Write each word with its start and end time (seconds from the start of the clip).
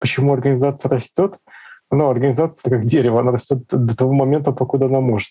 почему 0.00 0.32
организация 0.32 0.90
растет, 0.90 1.38
но 1.90 2.10
организация 2.10 2.70
как 2.70 2.84
дерево, 2.84 3.20
она 3.20 3.32
растет 3.32 3.62
до 3.70 3.96
того 3.96 4.12
момента, 4.12 4.50
покуда 4.52 4.86
она 4.86 5.00
может. 5.00 5.30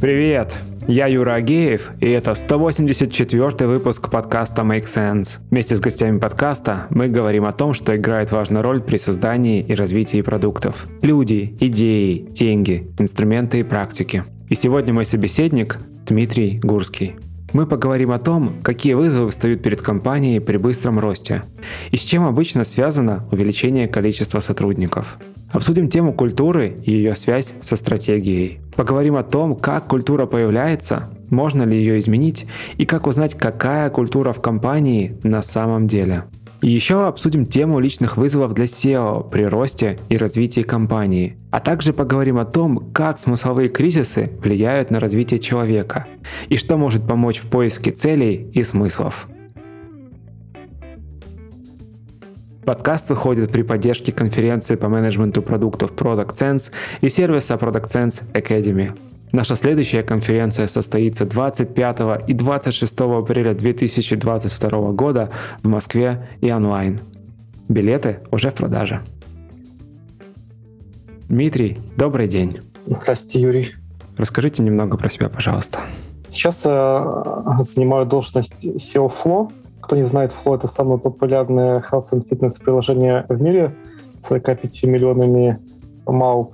Привет! 0.00 0.54
Я 0.88 1.08
Юра 1.08 1.34
Агеев, 1.34 1.90
и 2.00 2.08
это 2.08 2.34
184 2.34 3.66
выпуск 3.66 4.08
подкаста 4.08 4.62
Make 4.62 4.84
Sense. 4.84 5.40
Вместе 5.50 5.74
с 5.74 5.80
гостями 5.80 6.20
подкаста 6.20 6.86
мы 6.90 7.08
говорим 7.08 7.44
о 7.44 7.52
том, 7.52 7.74
что 7.74 7.96
играет 7.96 8.30
важную 8.30 8.62
роль 8.62 8.80
при 8.80 8.98
создании 8.98 9.62
и 9.62 9.74
развитии 9.74 10.22
продуктов. 10.22 10.86
Люди, 11.02 11.56
идеи, 11.58 12.28
деньги, 12.30 12.88
инструменты 13.00 13.58
и 13.58 13.62
практики. 13.64 14.22
И 14.48 14.54
сегодня 14.54 14.94
мой 14.94 15.04
собеседник 15.04 15.78
Дмитрий 16.06 16.60
Гурский. 16.62 17.16
Мы 17.52 17.66
поговорим 17.66 18.12
о 18.12 18.20
том, 18.20 18.52
какие 18.62 18.94
вызовы 18.94 19.30
встают 19.30 19.60
перед 19.60 19.82
компанией 19.82 20.38
при 20.38 20.56
быстром 20.56 21.00
росте 21.00 21.42
и 21.90 21.96
с 21.96 22.00
чем 22.02 22.24
обычно 22.24 22.62
связано 22.62 23.26
увеличение 23.32 23.88
количества 23.88 24.38
сотрудников. 24.38 25.18
Обсудим 25.50 25.88
тему 25.88 26.12
культуры 26.12 26.76
и 26.84 26.92
ее 26.92 27.16
связь 27.16 27.54
со 27.60 27.74
стратегией. 27.74 28.60
Поговорим 28.76 29.16
о 29.16 29.24
том, 29.24 29.56
как 29.56 29.88
культура 29.88 30.26
появляется, 30.26 31.10
можно 31.28 31.64
ли 31.64 31.76
ее 31.76 31.98
изменить 31.98 32.46
и 32.76 32.86
как 32.86 33.08
узнать, 33.08 33.34
какая 33.34 33.90
культура 33.90 34.32
в 34.32 34.40
компании 34.40 35.16
на 35.24 35.42
самом 35.42 35.88
деле. 35.88 36.24
И 36.66 36.70
еще 36.70 37.06
обсудим 37.06 37.46
тему 37.46 37.78
личных 37.78 38.16
вызовов 38.16 38.52
для 38.52 38.64
SEO 38.64 39.30
при 39.30 39.44
росте 39.44 40.00
и 40.08 40.16
развитии 40.16 40.62
компании. 40.62 41.36
А 41.52 41.60
также 41.60 41.92
поговорим 41.92 42.38
о 42.38 42.44
том, 42.44 42.90
как 42.92 43.20
смысловые 43.20 43.68
кризисы 43.68 44.32
влияют 44.42 44.90
на 44.90 44.98
развитие 44.98 45.38
человека 45.38 46.08
и 46.48 46.56
что 46.56 46.76
может 46.76 47.06
помочь 47.06 47.38
в 47.38 47.48
поиске 47.48 47.92
целей 47.92 48.50
и 48.52 48.64
смыслов. 48.64 49.28
Подкаст 52.64 53.10
выходит 53.10 53.52
при 53.52 53.62
поддержке 53.62 54.10
конференции 54.10 54.74
по 54.74 54.88
менеджменту 54.88 55.42
продуктов 55.42 55.92
Product 55.92 56.34
Sense 56.34 56.72
и 57.00 57.08
сервиса 57.08 57.54
Product 57.54 57.86
Sense 57.86 58.24
Academy. 58.32 58.92
Наша 59.32 59.56
следующая 59.56 60.02
конференция 60.02 60.66
состоится 60.66 61.24
25 61.24 62.28
и 62.28 62.32
26 62.32 63.00
апреля 63.00 63.54
2022 63.54 64.92
года 64.92 65.30
в 65.62 65.68
Москве 65.68 66.28
и 66.40 66.50
онлайн. 66.50 67.00
Билеты 67.68 68.20
уже 68.30 68.50
в 68.50 68.54
продаже. 68.54 69.02
Дмитрий, 71.28 71.78
добрый 71.96 72.28
день. 72.28 72.60
Здравствуйте, 72.86 73.40
Юрий. 73.40 73.74
Расскажите 74.16 74.62
немного 74.62 74.96
про 74.96 75.10
себя, 75.10 75.28
пожалуйста. 75.28 75.80
Сейчас 76.30 76.64
я 76.64 77.58
занимаю 77.60 78.06
должность 78.06 78.64
SEO 78.64 79.12
Flow. 79.12 79.52
Кто 79.80 79.96
не 79.96 80.04
знает, 80.04 80.32
Flow— 80.32 80.54
это 80.56 80.68
самое 80.68 80.98
популярное 80.98 81.84
health 81.90 82.12
and 82.12 82.28
fitness 82.28 82.62
приложение 82.62 83.26
в 83.28 83.40
мире 83.40 83.74
с 84.22 84.28
45 84.28 84.84
миллионами 84.84 85.58
MAU. 86.06 86.50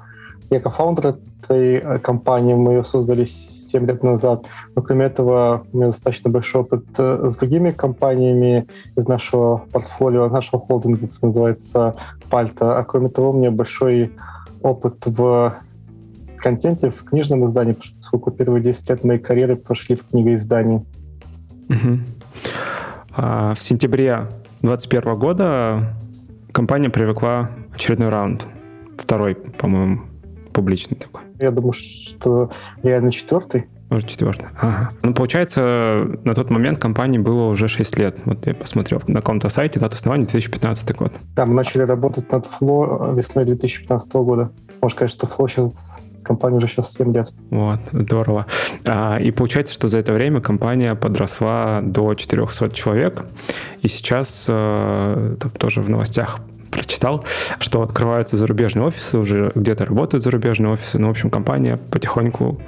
Я 0.52 0.60
кофаундер 0.60 1.16
этой 1.42 1.76
э, 1.76 1.98
компании, 1.98 2.52
мы 2.52 2.72
ее 2.72 2.84
создали 2.84 3.24
7 3.24 3.86
лет 3.86 4.02
назад. 4.02 4.44
Но 4.74 4.82
кроме 4.82 5.06
этого, 5.06 5.64
у 5.72 5.76
меня 5.78 5.86
достаточно 5.86 6.28
большой 6.28 6.60
опыт 6.60 6.84
э, 6.98 7.28
с 7.30 7.36
другими 7.36 7.70
компаниями 7.70 8.66
из 8.94 9.08
нашего 9.08 9.64
портфолио, 9.72 10.28
нашего 10.28 10.60
холдинга, 10.60 11.06
который 11.06 11.24
называется 11.28 11.96
Пальта. 12.28 12.78
А 12.78 12.84
кроме 12.84 13.08
того, 13.08 13.30
у 13.30 13.32
меня 13.32 13.50
большой 13.50 14.12
опыт 14.60 15.06
в 15.06 15.54
контенте, 16.36 16.90
в 16.90 17.02
книжном 17.02 17.46
издании, 17.46 17.74
поскольку 18.00 18.30
первые 18.30 18.62
10 18.62 18.90
лет 18.90 19.04
моей 19.04 19.20
карьеры 19.20 19.56
прошли 19.56 19.96
в 19.96 20.06
книгоиздании. 20.06 20.84
Угу. 21.70 21.98
А 23.16 23.54
в 23.54 23.62
сентябре 23.62 24.26
2021 24.60 25.18
года 25.18 25.96
компания 26.52 26.90
привлекла 26.90 27.48
очередной 27.74 28.10
раунд. 28.10 28.46
Второй, 28.98 29.34
по-моему, 29.34 30.11
публичный 30.52 30.96
такой. 30.96 31.22
Я 31.40 31.50
думаю, 31.50 31.72
что 31.72 32.50
реально 32.82 33.10
четвертый. 33.10 33.66
Может, 33.90 34.08
четвертый. 34.08 34.46
Ага. 34.58 34.92
Ну, 35.02 35.12
получается, 35.12 36.06
на 36.24 36.34
тот 36.34 36.48
момент 36.48 36.78
компании 36.78 37.18
было 37.18 37.48
уже 37.48 37.68
6 37.68 37.98
лет. 37.98 38.16
Вот 38.24 38.46
я 38.46 38.54
посмотрел 38.54 39.02
на 39.06 39.20
каком-то 39.20 39.50
сайте, 39.50 39.80
дата 39.80 39.96
основания 39.96 40.24
2015 40.24 40.96
год. 40.96 41.12
Да, 41.36 41.44
мы 41.44 41.52
начали 41.52 41.82
работать 41.82 42.32
над 42.32 42.46
Flow 42.46 43.14
весной 43.14 43.44
2015 43.44 44.12
года. 44.14 44.50
Можно 44.80 44.96
сказать, 44.96 45.10
что 45.10 45.26
Flow 45.26 45.46
сейчас 45.46 46.00
компания 46.22 46.56
уже 46.56 46.68
сейчас 46.68 46.94
7 46.94 47.12
лет. 47.12 47.32
Вот, 47.50 47.80
здорово. 47.92 48.46
А, 48.86 49.18
и 49.18 49.30
получается, 49.30 49.74
что 49.74 49.88
за 49.88 49.98
это 49.98 50.14
время 50.14 50.40
компания 50.40 50.94
подросла 50.94 51.80
до 51.82 52.14
400 52.14 52.70
человек, 52.70 53.24
и 53.82 53.88
сейчас 53.88 54.46
э, 54.48 55.36
тоже 55.58 55.82
в 55.82 55.90
новостях 55.90 56.38
прочитал, 56.72 57.24
что 57.58 57.82
открываются 57.82 58.36
зарубежные 58.36 58.86
офисы, 58.86 59.18
уже 59.18 59.52
где-то 59.54 59.84
работают 59.84 60.24
зарубежные 60.24 60.72
офисы. 60.72 60.98
Ну, 60.98 61.08
в 61.08 61.10
общем, 61.10 61.30
компания 61.30 61.78
потихоньку, 61.90 62.60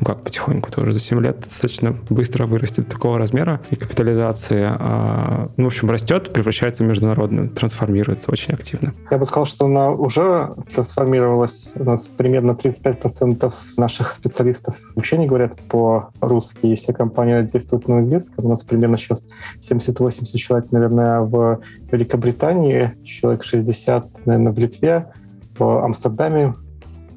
ну 0.00 0.06
как 0.06 0.22
потихоньку, 0.22 0.70
тоже 0.70 0.92
за 0.92 1.00
7 1.00 1.20
лет 1.22 1.40
достаточно 1.40 1.96
быстро 2.10 2.46
вырастет 2.46 2.88
такого 2.88 3.18
размера 3.18 3.60
и 3.70 3.76
капитализации. 3.76 4.64
А, 4.66 5.48
ну, 5.56 5.64
в 5.64 5.66
общем, 5.68 5.90
растет, 5.90 6.32
превращается 6.32 6.84
в 6.84 6.86
международную, 6.86 7.48
трансформируется 7.48 8.30
очень 8.32 8.54
активно. 8.54 8.92
Я 9.10 9.18
бы 9.18 9.26
сказал, 9.26 9.46
что 9.46 9.66
она 9.66 9.90
уже 9.90 10.50
трансформировалась. 10.74 11.70
У 11.76 11.84
нас 11.84 12.08
примерно 12.08 12.52
35% 12.52 13.52
наших 13.76 14.12
специалистов 14.12 14.74
вообще 14.96 15.16
не 15.16 15.26
говорят 15.26 15.60
по-русски. 15.68 16.66
Если 16.66 16.92
компания 16.92 17.42
действует 17.42 17.86
на 17.86 17.98
английском, 17.98 18.46
у 18.46 18.48
нас 18.48 18.64
примерно 18.64 18.98
сейчас 18.98 19.28
70-80 19.60 20.36
человек, 20.36 20.72
наверное, 20.72 21.20
в 21.20 21.60
Великобритании, 21.92 22.92
человек 23.04 23.43
60, 23.44 24.26
наверное, 24.26 24.52
в 24.52 24.58
Литве, 24.58 25.12
в 25.58 25.84
Амстердаме, 25.84 26.54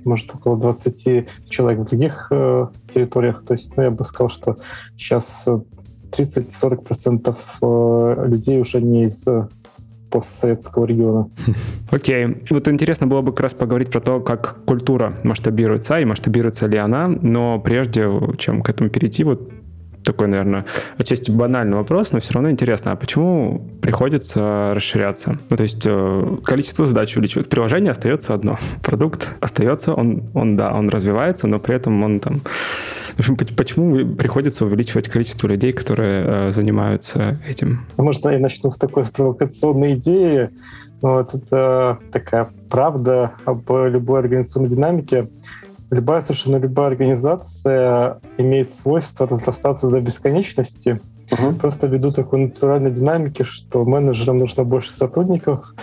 может, 0.05 0.33
около 0.33 0.57
20 0.57 1.27
человек 1.49 1.81
в 1.81 1.89
других 1.89 2.27
э, 2.31 2.67
территориях. 2.93 3.43
То 3.45 3.53
есть, 3.53 3.75
ну, 3.75 3.83
я 3.83 3.91
бы 3.91 4.03
сказал, 4.05 4.29
что 4.29 4.55
сейчас 4.97 5.45
30-40% 6.11 7.35
э, 7.61 8.27
людей 8.27 8.61
уже 8.61 8.81
не 8.81 9.05
из 9.05 9.27
э, 9.27 9.47
постсоветского 10.09 10.85
региона. 10.85 11.29
Окей. 11.91 12.25
Okay. 12.25 12.47
Вот 12.49 12.67
интересно 12.67 13.07
было 13.07 13.21
бы 13.21 13.31
как 13.31 13.41
раз 13.41 13.53
поговорить 13.53 13.91
про 13.91 13.99
то, 13.99 14.19
как 14.21 14.63
культура 14.65 15.13
масштабируется 15.23 15.99
и 15.99 16.05
масштабируется 16.05 16.67
ли 16.67 16.77
она, 16.77 17.07
но 17.07 17.59
прежде 17.59 18.09
чем 18.37 18.61
к 18.61 18.69
этому 18.69 18.89
перейти, 18.89 19.23
вот 19.23 19.51
такой, 20.07 20.27
наверное, 20.27 20.65
отчасти 20.97 21.29
банальный 21.29 21.75
вопрос, 21.75 22.13
но 22.13 22.19
все 22.19 22.33
равно 22.33 22.49
интересно, 22.49 22.93
а 22.93 22.95
почему 22.95 23.61
приходится 23.81 24.71
расширяться? 24.73 25.37
Ну, 25.49 25.57
то 25.57 25.63
есть 25.63 25.83
э, 25.85 26.37
количество 26.45 26.85
задач 26.85 27.15
увеличивается. 27.15 27.49
Приложение 27.49 27.91
остается 27.91 28.33
одно. 28.33 28.57
Продукт 28.83 29.35
остается, 29.41 29.93
он, 29.93 30.23
он, 30.33 30.55
да, 30.55 30.73
он 30.73 30.89
развивается, 30.89 31.47
но 31.47 31.59
при 31.59 31.75
этом 31.75 32.01
он 32.03 32.19
там... 32.21 32.39
В 33.15 33.19
общем, 33.19 33.35
почему 33.35 34.15
приходится 34.15 34.65
увеличивать 34.65 35.09
количество 35.09 35.47
людей, 35.47 35.73
которые 35.73 36.23
э, 36.25 36.51
занимаются 36.51 37.39
этим? 37.45 37.85
Может, 37.97 38.23
я 38.25 38.39
начну 38.39 38.71
с 38.71 38.77
такой 38.77 39.03
провокационной 39.05 39.95
идеи. 39.95 40.51
Вот 41.01 41.33
это 41.33 41.99
такая 42.11 42.49
правда 42.69 43.33
об 43.45 43.69
любой 43.69 44.19
организационной 44.19 44.69
динамике 44.69 45.27
любая, 45.89 46.21
совершенно 46.21 46.57
любая 46.57 46.87
организация 46.87 48.19
имеет 48.37 48.73
свойство 48.73 49.27
разрастаться 49.27 49.89
до 49.89 50.01
бесконечности, 50.01 51.01
угу. 51.31 51.55
просто 51.55 51.87
ввиду 51.87 52.11
такой 52.11 52.39
натуральной 52.39 52.91
динамики, 52.91 53.43
что 53.43 53.85
менеджерам 53.85 54.37
нужно 54.37 54.63
больше 54.63 54.91
сотрудников, 54.91 55.73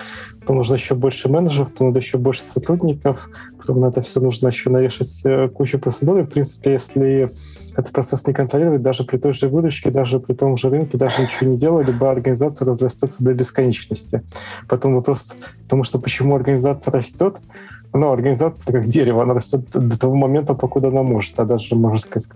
потом 0.40 0.56
нужно 0.56 0.74
еще 0.74 0.94
больше 0.94 1.28
менеджеров, 1.28 1.72
потом 1.72 1.88
надо 1.88 2.00
еще 2.00 2.18
больше 2.18 2.42
сотрудников, 2.42 3.28
потом 3.58 3.80
на 3.80 3.86
это 3.86 4.02
все 4.02 4.20
нужно 4.20 4.48
еще 4.48 4.70
навешать 4.70 5.20
э, 5.24 5.48
кучу 5.48 5.78
процедур. 5.78 6.18
И, 6.18 6.22
в 6.22 6.28
принципе, 6.28 6.72
если 6.72 7.30
этот 7.76 7.92
процесс 7.92 8.26
не 8.26 8.34
контролировать, 8.34 8.82
даже 8.82 9.04
при 9.04 9.16
той 9.16 9.32
же 9.32 9.48
выручке, 9.48 9.90
даже 9.90 10.20
при 10.20 10.34
том 10.34 10.56
же 10.56 10.68
рынке, 10.68 10.96
даже 10.96 11.22
ничего 11.22 11.50
не 11.50 11.56
делая, 11.56 11.84
любая 11.84 12.12
организация 12.12 12.66
разрастется 12.66 13.24
до 13.24 13.34
бесконечности. 13.34 14.22
Потом 14.68 14.94
вопрос, 14.94 15.34
потому 15.64 15.84
что 15.84 15.98
почему 15.98 16.36
организация 16.36 16.92
растет, 16.92 17.38
ну, 17.94 18.10
организация 18.10 18.72
как 18.72 18.88
дерево, 18.88 19.22
она 19.22 19.34
растет 19.34 19.70
до 19.72 19.98
того 19.98 20.16
момента, 20.16 20.54
покуда 20.54 20.88
она 20.88 21.02
может, 21.02 21.38
а 21.38 21.44
даже, 21.44 21.76
можно 21.76 21.98
сказать, 21.98 22.28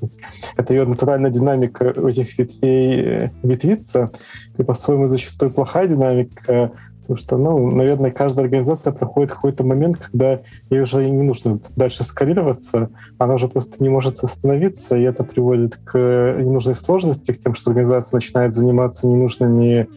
это 0.56 0.72
ее 0.72 0.84
натуральная 0.84 1.30
динамика 1.30 1.84
этих 1.84 2.38
ветвей 2.38 3.00
э, 3.00 3.30
ветвится, 3.42 4.12
и 4.56 4.62
по-своему 4.62 5.08
зачастую 5.08 5.50
плохая 5.50 5.88
динамика, 5.88 6.70
потому 7.00 7.18
что, 7.18 7.36
ну, 7.38 7.70
наверное, 7.72 8.12
каждая 8.12 8.44
организация 8.44 8.92
проходит 8.92 9.32
какой-то 9.32 9.64
момент, 9.64 9.98
когда 9.98 10.40
ей 10.70 10.82
уже 10.82 11.08
не 11.10 11.22
нужно 11.22 11.58
дальше 11.74 12.04
скалироваться, 12.04 12.90
она 13.18 13.34
уже 13.34 13.48
просто 13.48 13.82
не 13.82 13.88
может 13.88 14.22
остановиться, 14.22 14.96
и 14.96 15.02
это 15.02 15.24
приводит 15.24 15.76
к 15.76 15.98
ненужной 16.38 16.76
сложности, 16.76 17.32
к 17.32 17.38
тем, 17.38 17.56
что 17.56 17.70
организация 17.70 18.18
начинает 18.18 18.54
заниматься 18.54 19.08
ненужными 19.08 19.88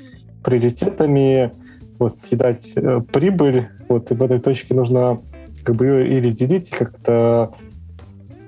приоритетами, 0.43 1.51
вот, 1.99 2.15
съедать 2.15 2.71
э, 2.75 3.01
прибыль, 3.13 3.67
вот, 3.89 4.09
и 4.09 4.15
в 4.15 4.23
этой 4.23 4.39
точке 4.39 4.73
нужно 4.73 5.19
как 5.63 5.75
бы 5.75 5.85
ее 5.85 6.17
или 6.17 6.31
делить, 6.31 6.69
как-то 6.69 7.53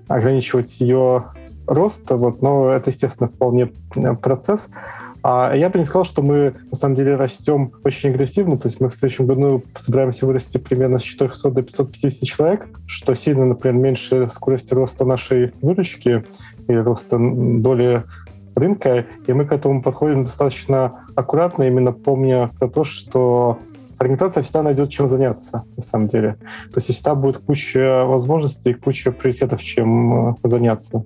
ограничивать 0.08 0.80
ее 0.80 1.26
роста, 1.68 2.18
вот, 2.18 2.42
но 2.42 2.70
это, 2.72 2.90
естественно, 2.90 3.30
вполне 3.30 3.72
э, 3.96 4.14
процесс. 4.16 4.68
А 5.24 5.56
я 5.56 5.70
бы 5.70 5.80
не 5.80 5.86
сказал, 5.86 6.04
что 6.04 6.22
мы 6.22 6.54
на 6.70 6.76
самом 6.76 6.96
деле 6.96 7.16
растем 7.16 7.72
очень 7.86 8.10
агрессивно. 8.10 8.58
То 8.58 8.68
есть 8.68 8.82
мы 8.82 8.90
в 8.90 8.94
следующем 8.94 9.26
году 9.26 9.64
собираемся 9.80 10.26
вырасти 10.26 10.58
примерно 10.58 11.00
с 11.00 11.04
400 11.04 11.50
до 11.50 11.62
550 11.62 12.24
человек, 12.28 12.68
что 12.88 13.14
сильно, 13.14 13.46
например, 13.46 13.82
меньше 13.82 14.30
скорости 14.34 14.74
роста 14.74 15.06
нашей 15.06 15.54
выручки 15.62 16.26
и 16.68 16.74
роста 16.74 17.18
доли 17.18 18.04
рынка. 18.54 19.06
И 19.26 19.32
мы 19.32 19.46
к 19.46 19.54
этому 19.54 19.82
подходим 19.82 20.26
достаточно 20.26 21.06
аккуратно, 21.16 21.64
именно 21.64 21.94
помня 21.94 22.52
про 22.60 22.68
то, 22.68 22.84
что 22.84 23.60
организация 24.04 24.44
всегда 24.44 24.64
найдет 24.64 24.90
чем 24.90 25.08
заняться, 25.08 25.64
на 25.78 25.84
самом 25.84 26.08
деле. 26.08 26.38
То 26.72 26.78
есть 26.78 26.88
всегда 26.88 27.16
будет 27.16 27.40
куча 27.40 28.06
возможностей, 28.06 28.74
куча 28.74 29.12
приоритетов, 29.12 29.62
чем 29.62 30.30
э, 30.30 30.36
заняться. 30.44 31.04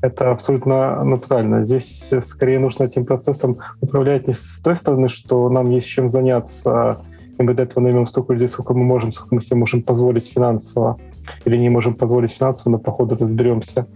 Это 0.00 0.30
абсолютно 0.30 1.02
натурально. 1.04 1.62
Здесь 1.62 2.10
скорее 2.22 2.58
нужно 2.58 2.84
этим 2.84 3.06
процессом 3.06 3.58
управлять 3.80 4.28
не 4.28 4.34
с 4.34 4.60
той 4.62 4.76
стороны, 4.76 5.08
что 5.08 5.48
нам 5.48 5.70
есть 5.70 5.86
чем 5.86 6.08
заняться, 6.08 6.98
и 7.38 7.42
мы 7.42 7.54
до 7.54 7.64
этого 7.64 7.82
наймем 7.82 8.06
столько 8.06 8.34
людей, 8.34 8.48
сколько 8.48 8.74
мы 8.74 8.84
можем, 8.84 9.12
сколько 9.12 9.34
мы 9.34 9.40
себе 9.40 9.56
можем 9.56 9.82
позволить 9.82 10.30
финансово, 10.32 10.98
или 11.44 11.56
не 11.56 11.70
можем 11.70 11.94
позволить 11.94 12.32
финансово, 12.32 12.72
но 12.72 12.78
по 12.78 12.92
ходу 12.92 13.16
разберемся 13.16 13.86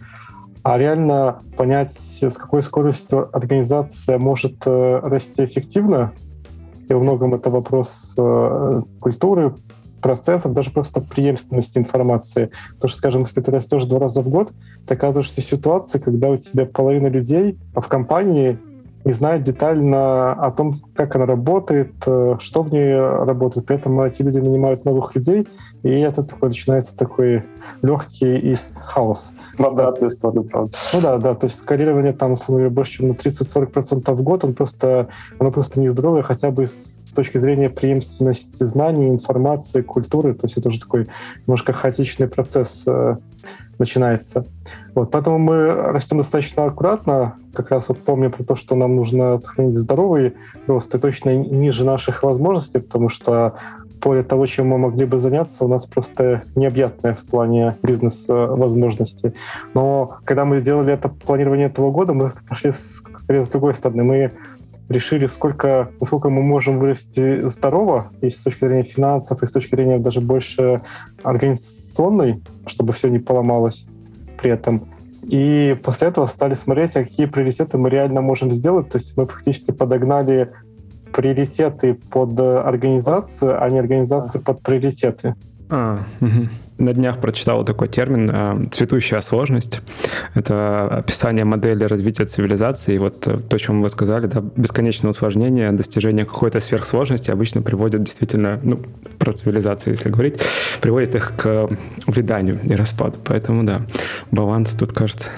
а 0.62 0.76
реально 0.76 1.40
понять, 1.56 1.92
с 1.92 2.34
какой 2.34 2.62
скоростью 2.62 3.34
организация 3.34 4.18
может 4.18 4.56
э, 4.66 5.00
расти 5.02 5.44
эффективно, 5.44 6.12
и 6.88 6.94
во 6.94 7.00
многом 7.00 7.34
это 7.34 7.50
вопрос 7.50 8.14
э, 8.16 8.82
культуры, 9.00 9.54
процессов, 10.00 10.52
даже 10.52 10.70
просто 10.70 11.00
преемственности 11.00 11.78
информации. 11.78 12.50
Потому 12.74 12.88
что, 12.90 12.98
скажем, 12.98 13.22
если 13.22 13.40
ты 13.40 13.50
растешь 13.50 13.84
два 13.84 13.98
раза 13.98 14.22
в 14.22 14.28
год, 14.28 14.52
ты 14.86 14.94
оказываешься 14.94 15.40
в 15.40 15.44
ситуации, 15.44 15.98
когда 15.98 16.30
у 16.30 16.36
тебя 16.36 16.66
половина 16.66 17.08
людей 17.08 17.58
в 17.74 17.86
компании 17.88 18.58
не 19.04 19.12
знает 19.12 19.42
детально 19.42 20.32
о 20.32 20.50
том, 20.50 20.80
как 20.94 21.16
она 21.16 21.26
работает, 21.26 21.92
э, 22.06 22.36
что 22.40 22.62
в 22.62 22.72
ней 22.72 22.94
работает. 22.94 23.66
При 23.66 23.76
этом 23.76 24.00
эти 24.00 24.22
люди 24.22 24.38
нанимают 24.38 24.84
новых 24.84 25.14
людей, 25.14 25.46
и 25.82 25.90
это 25.90 26.22
такой 26.22 26.50
начинается 26.50 26.96
такой 26.96 27.44
легкий 27.82 28.54
хаос. 28.84 29.32
В 29.56 29.64
обратную 29.64 30.10
сторону, 30.10 30.44
правда. 30.44 30.76
Ну 30.94 31.00
да, 31.00 31.18
да, 31.18 31.34
то 31.34 31.46
есть 31.46 31.58
скорирование 31.58 32.12
там, 32.12 32.32
условно 32.32 32.70
больше, 32.70 32.98
чем 32.98 33.08
на 33.08 33.12
30-40% 33.12 34.12
в 34.12 34.22
год, 34.22 34.44
он 34.44 34.54
просто, 34.54 35.08
оно 35.38 35.50
просто 35.50 35.80
нездоровое, 35.80 36.22
хотя 36.22 36.50
бы 36.50 36.66
с 36.66 37.12
точки 37.14 37.38
зрения 37.38 37.68
преемственности 37.68 38.62
знаний, 38.64 39.08
информации, 39.08 39.82
культуры, 39.82 40.34
то 40.34 40.44
есть 40.44 40.56
это 40.56 40.68
уже 40.68 40.80
такой 40.80 41.08
немножко 41.46 41.72
хаотичный 41.72 42.28
процесс 42.28 42.84
э, 42.86 43.16
начинается. 43.78 44.46
Вот, 44.98 45.12
поэтому 45.12 45.38
мы 45.38 45.72
растем 45.74 46.16
достаточно 46.16 46.64
аккуратно, 46.64 47.36
как 47.54 47.70
раз 47.70 47.88
вот 47.88 48.00
помня 48.00 48.30
про 48.30 48.42
то, 48.42 48.56
что 48.56 48.74
нам 48.74 48.96
нужно 48.96 49.38
сохранить 49.38 49.76
здоровый 49.76 50.34
рост 50.66 50.92
и 50.92 50.98
точно 50.98 51.36
ниже 51.36 51.84
наших 51.84 52.24
возможностей, 52.24 52.80
потому 52.80 53.08
что 53.08 53.54
поле 54.00 54.24
того, 54.24 54.46
чем 54.46 54.66
мы 54.66 54.78
могли 54.78 55.06
бы 55.06 55.20
заняться, 55.20 55.64
у 55.64 55.68
нас 55.68 55.86
просто 55.86 56.42
необъятное 56.56 57.14
в 57.14 57.24
плане 57.26 57.76
бизнес-возможностей. 57.80 59.34
Но 59.72 60.18
когда 60.24 60.44
мы 60.44 60.60
делали 60.62 60.94
это 60.94 61.08
планирование 61.08 61.68
этого 61.68 61.92
года, 61.92 62.12
мы 62.12 62.32
пошли 62.48 62.72
скорее 63.18 63.44
с 63.44 63.48
другой 63.48 63.74
стороны. 63.74 64.02
Мы 64.02 64.32
решили, 64.88 65.28
сколько, 65.28 65.90
насколько 66.00 66.28
мы 66.28 66.42
можем 66.42 66.80
вырасти 66.80 67.46
здорово, 67.46 68.10
и 68.20 68.30
с 68.30 68.42
точки 68.42 68.64
зрения 68.64 68.82
финансов, 68.82 69.44
и 69.44 69.46
с 69.46 69.52
точки 69.52 69.76
зрения 69.76 70.00
даже 70.00 70.20
больше 70.20 70.82
организационной, 71.22 72.42
чтобы 72.66 72.94
все 72.94 73.08
не 73.10 73.20
поломалось 73.20 73.86
при 74.40 74.50
этом. 74.50 74.88
И 75.22 75.76
после 75.82 76.08
этого 76.08 76.26
стали 76.26 76.54
смотреть, 76.54 76.96
а 76.96 77.04
какие 77.04 77.26
приоритеты 77.26 77.76
мы 77.76 77.90
реально 77.90 78.20
можем 78.20 78.52
сделать. 78.52 78.88
То 78.88 78.98
есть 78.98 79.16
мы 79.16 79.26
фактически 79.26 79.72
подогнали 79.72 80.52
приоритеты 81.12 81.94
под 81.94 82.38
организацию, 82.40 83.62
а 83.62 83.68
не 83.68 83.78
организацию 83.78 84.42
под 84.42 84.62
приоритеты. 84.62 85.34
А, 85.70 85.98
угу. 86.20 86.48
На 86.78 86.92
днях 86.94 87.20
прочитал 87.20 87.64
такой 87.64 87.88
термин 87.88 88.30
э, 88.32 88.68
«цветущая 88.70 89.20
сложность». 89.20 89.80
Это 90.34 90.86
описание 90.86 91.44
модели 91.44 91.82
развития 91.84 92.24
цивилизации. 92.24 92.94
И 92.94 92.98
вот 92.98 93.26
э, 93.26 93.38
то, 93.38 93.58
чем 93.58 93.82
вы 93.82 93.88
сказали, 93.88 94.26
да, 94.26 94.44
бесконечное 94.56 95.10
усложнение, 95.10 95.72
достижение 95.72 96.24
какой-то 96.24 96.60
сверхсложности 96.60 97.32
обычно 97.32 97.62
приводит 97.62 98.04
действительно, 98.04 98.60
ну, 98.62 98.80
про 99.18 99.32
цивилизацию, 99.32 99.94
если 99.94 100.08
говорить, 100.08 100.40
приводит 100.80 101.16
их 101.16 101.32
к 101.36 101.68
увяданию 102.06 102.60
и 102.62 102.74
распаду. 102.74 103.18
Поэтому, 103.24 103.64
да, 103.64 103.82
баланс 104.30 104.74
тут 104.74 104.92
кажется. 104.92 105.28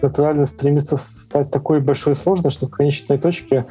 Натурально 0.00 0.46
стремится 0.46 0.96
стать 0.96 1.50
такой 1.50 1.80
большой 1.80 2.14
и 2.14 2.16
сложной, 2.16 2.50
что 2.50 2.66
в 2.66 2.70
конечной 2.70 3.18
точке 3.18 3.66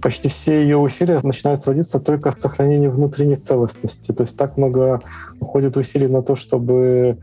почти 0.00 0.28
все 0.28 0.62
ее 0.62 0.76
усилия 0.76 1.20
начинают 1.22 1.62
сводиться 1.62 2.00
только 2.00 2.32
к 2.32 2.36
сохранению 2.36 2.90
внутренней 2.90 3.36
целостности. 3.36 4.12
То 4.12 4.22
есть 4.22 4.36
так 4.36 4.56
много 4.56 5.00
уходит 5.40 5.76
усилий 5.76 6.08
на 6.08 6.22
то, 6.22 6.36
чтобы 6.36 7.18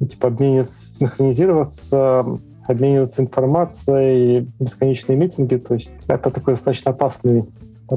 типа, 0.00 0.28
обмениваться, 0.28 0.74
синхронизироваться, 0.98 2.24
обмениваться 2.66 3.22
информацией, 3.22 4.48
бесконечные 4.58 5.16
митинги. 5.16 5.56
То 5.56 5.74
есть 5.74 6.04
это 6.08 6.30
такой 6.30 6.54
достаточно 6.54 6.90
опасный 6.90 7.44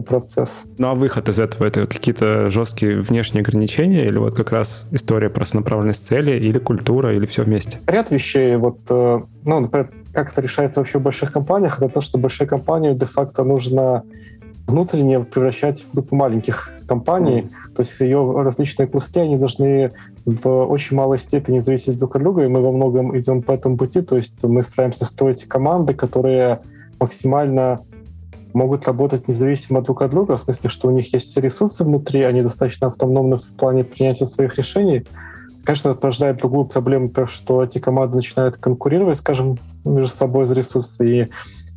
процесс. 0.06 0.66
Ну 0.78 0.90
а 0.90 0.94
выход 0.94 1.28
из 1.30 1.40
этого 1.40 1.66
это 1.66 1.88
какие-то 1.88 2.52
жесткие 2.52 3.02
внешние 3.02 3.42
ограничения 3.42 4.06
или 4.06 4.20
вот 4.20 4.36
как 4.36 4.52
раз 4.52 4.86
история 4.92 5.30
просто 5.30 5.56
направленность 5.58 6.06
цели 6.06 6.38
или 6.38 6.60
культура 6.60 7.16
или 7.16 7.26
все 7.26 7.44
вместе? 7.44 7.80
Ряд 7.88 8.12
вещей. 8.12 8.56
Вот, 8.58 8.78
э, 8.90 9.22
ну, 9.46 9.60
например, 9.60 9.90
как 10.14 10.32
это 10.32 10.42
решается 10.42 10.80
вообще 10.80 11.00
в 11.00 11.02
больших 11.02 11.32
компаниях, 11.32 11.82
это 11.82 11.90
то, 11.90 12.02
что 12.02 12.20
большие 12.20 12.48
компании 12.48 12.94
де-факто 12.94 13.44
нужно 13.44 14.04
внутренне 14.70 15.20
превращать 15.20 15.84
в 15.84 15.94
группу 15.94 16.16
маленьких 16.16 16.72
компаний. 16.88 17.42
Mm. 17.42 17.76
То 17.76 17.82
есть 17.82 18.00
ее 18.00 18.42
различные 18.42 18.88
куски, 18.88 19.20
они 19.20 19.38
должны 19.38 19.92
в 20.26 20.66
очень 20.66 20.96
малой 20.96 21.20
степени 21.20 21.60
зависеть 21.60 21.98
друг 21.98 22.16
от 22.16 22.22
друга, 22.22 22.44
и 22.44 22.48
мы 22.48 22.62
во 22.62 22.72
многом 22.72 23.18
идем 23.18 23.42
по 23.42 23.52
этому 23.52 23.78
пути. 23.78 24.02
То 24.02 24.18
есть 24.18 24.44
мы 24.44 24.64
стараемся 24.64 25.06
строить 25.06 25.46
команды, 25.46 25.94
которые 25.94 26.62
максимально 27.00 27.82
могут 28.54 28.86
работать 28.88 29.28
независимо 29.28 29.82
друг 29.82 30.02
от 30.02 30.12
друга, 30.12 30.38
в 30.38 30.40
смысле, 30.40 30.70
что 30.70 30.88
у 30.88 30.92
них 30.92 31.14
есть 31.14 31.38
ресурсы 31.38 31.84
внутри, 31.84 32.24
они 32.24 32.42
достаточно 32.42 32.88
автономны 32.88 33.38
в 33.38 33.56
плане 33.56 33.84
принятия 33.84 34.26
своих 34.26 34.58
решений. 34.58 35.06
Конечно, 35.64 35.90
это 35.90 36.00
порождает 36.00 36.38
другую 36.38 36.66
проблему, 36.66 37.10
то, 37.10 37.28
что 37.28 37.62
эти 37.64 37.78
команды 37.78 38.16
начинают 38.16 38.58
конкурировать, 38.58 39.18
скажем, 39.18 39.58
между 39.86 40.10
собой 40.10 40.46
за 40.46 40.56
ресурсы, 40.56 41.10
и 41.10 41.30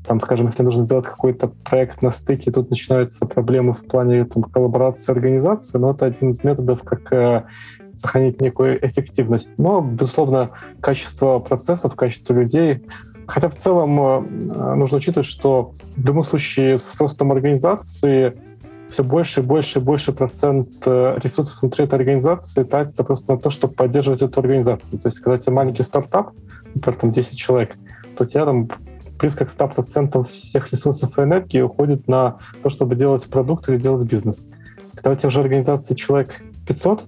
там, 0.06 0.20
скажем, 0.20 0.46
если 0.46 0.62
нужно 0.62 0.84
сделать 0.84 1.06
какой-то 1.06 1.49
проект 1.64 2.02
на 2.02 2.11
стыке, 2.11 2.50
тут 2.50 2.71
начинаются 2.71 3.26
проблемы 3.26 3.73
в 3.73 3.85
плане 3.87 4.25
там, 4.25 4.42
коллаборации 4.42 5.12
организации, 5.12 5.78
но 5.78 5.92
это 5.92 6.06
один 6.06 6.30
из 6.30 6.42
методов, 6.44 6.82
как 6.82 7.12
э, 7.12 7.44
сохранить 7.92 8.40
некую 8.40 8.85
эффективность. 8.85 9.59
Но, 9.59 9.80
безусловно, 9.80 10.50
качество 10.80 11.38
процессов, 11.38 11.94
качество 11.94 12.35
людей 12.35 12.82
Хотя 13.26 13.49
в 13.49 13.54
целом 13.54 14.00
э, 14.00 14.75
нужно 14.75 14.99
учитывать, 14.99 15.26
что 15.26 15.73
в 15.97 16.06
любом 16.06 16.25
случае 16.25 16.78
с 16.78 17.00
ростом 17.00 17.32
организации 17.32 18.37
все 18.90 19.02
больше 19.02 19.40
и 19.40 19.42
больше 19.42 19.78
и 19.78 19.82
больше 19.82 20.12
процент 20.12 20.68
э, 20.85 21.18
ресурсов 21.23 21.62
внутри 21.62 21.85
этой 21.85 21.94
организации 21.94 22.62
тратится 22.64 23.04
просто 23.04 23.32
на 23.32 23.38
то, 23.38 23.50
чтобы 23.50 23.75
поддерживать 23.75 24.23
эту 24.23 24.40
организацию. 24.40 25.00
То 25.00 25.09
есть, 25.09 25.21
когда 25.21 25.37
у 25.37 25.38
тебя 25.38 25.52
маленький 25.52 25.82
стартап, 25.82 26.32
например, 26.75 27.00
там 27.00 27.11
10 27.11 27.38
человек, 27.38 27.76
то 28.16 28.25
у 28.25 28.26
тебя 28.26 28.44
там 28.44 28.68
близко 29.23 29.47
к 29.47 29.50
100% 29.50 30.29
всех 30.31 30.73
ресурсов 30.73 31.17
и 31.19 31.23
энергии 31.23 31.61
уходит 31.61 32.09
на 32.09 32.38
то, 32.62 32.69
чтобы 32.69 32.97
делать 32.97 33.25
продукт 33.26 33.69
или 33.69 33.79
делать 33.79 34.05
бизнес. 34.05 34.47
Когда 34.95 35.12
у 35.12 35.14
тебя 35.14 35.29
уже 35.29 35.41
организации 35.41 35.95
человек 35.95 36.43
500, 36.67 37.05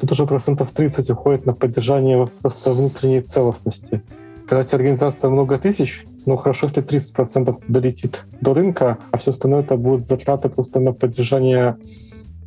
тут 0.00 0.12
уже 0.12 0.26
процентов 0.26 0.70
30 0.72 1.10
уходит 1.10 1.46
на 1.46 1.52
поддержание 1.52 2.26
просто 2.40 2.72
внутренней 2.72 3.20
целостности. 3.20 4.02
Когда 4.48 4.60
у 4.60 4.64
тебя 4.64 4.76
организация 4.76 5.30
много 5.30 5.58
тысяч, 5.58 6.04
ну 6.26 6.36
хорошо, 6.36 6.66
если 6.66 6.82
30% 6.82 7.62
долетит 7.68 8.24
до 8.40 8.54
рынка, 8.54 8.98
а 9.10 9.18
все 9.18 9.30
остальное 9.30 9.60
это 9.60 9.76
будут 9.76 10.00
затраты 10.00 10.48
просто 10.48 10.80
на 10.80 10.92
поддержание 10.92 11.76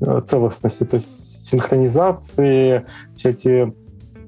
э, 0.02 0.22
целостности, 0.28 0.84
то 0.86 0.96
есть 0.96 1.48
синхронизации, 1.48 2.86
все 3.16 3.30
эти 3.30 3.74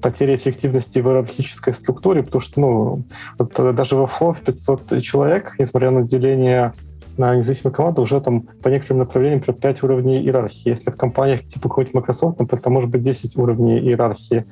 потери 0.00 0.36
эффективности 0.36 0.98
в 0.98 1.06
иерархической 1.06 1.72
структуре, 1.74 2.22
потому 2.22 2.40
что 2.40 2.60
ну, 2.60 3.02
вот 3.38 3.74
даже 3.74 3.96
во 3.96 4.04
Flow 4.04 4.36
500 4.44 5.02
человек, 5.02 5.54
несмотря 5.58 5.90
на 5.90 6.02
деление 6.02 6.72
на 7.20 7.36
независимую 7.36 7.74
команду, 7.74 8.02
уже 8.02 8.20
там 8.20 8.42
по 8.62 8.68
некоторым 8.68 9.00
направлениям 9.00 9.40
про 9.40 9.52
5 9.52 9.82
уровней 9.82 10.20
иерархии. 10.20 10.70
Если 10.70 10.90
в 10.90 10.96
компаниях 10.96 11.46
типа 11.46 11.68
какой-нибудь 11.68 11.94
Microsoft, 11.94 12.38
например, 12.38 12.62
там 12.62 12.72
может 12.72 12.90
быть 12.90 13.02
10 13.02 13.36
уровней 13.36 13.78
иерархии. 13.78 14.46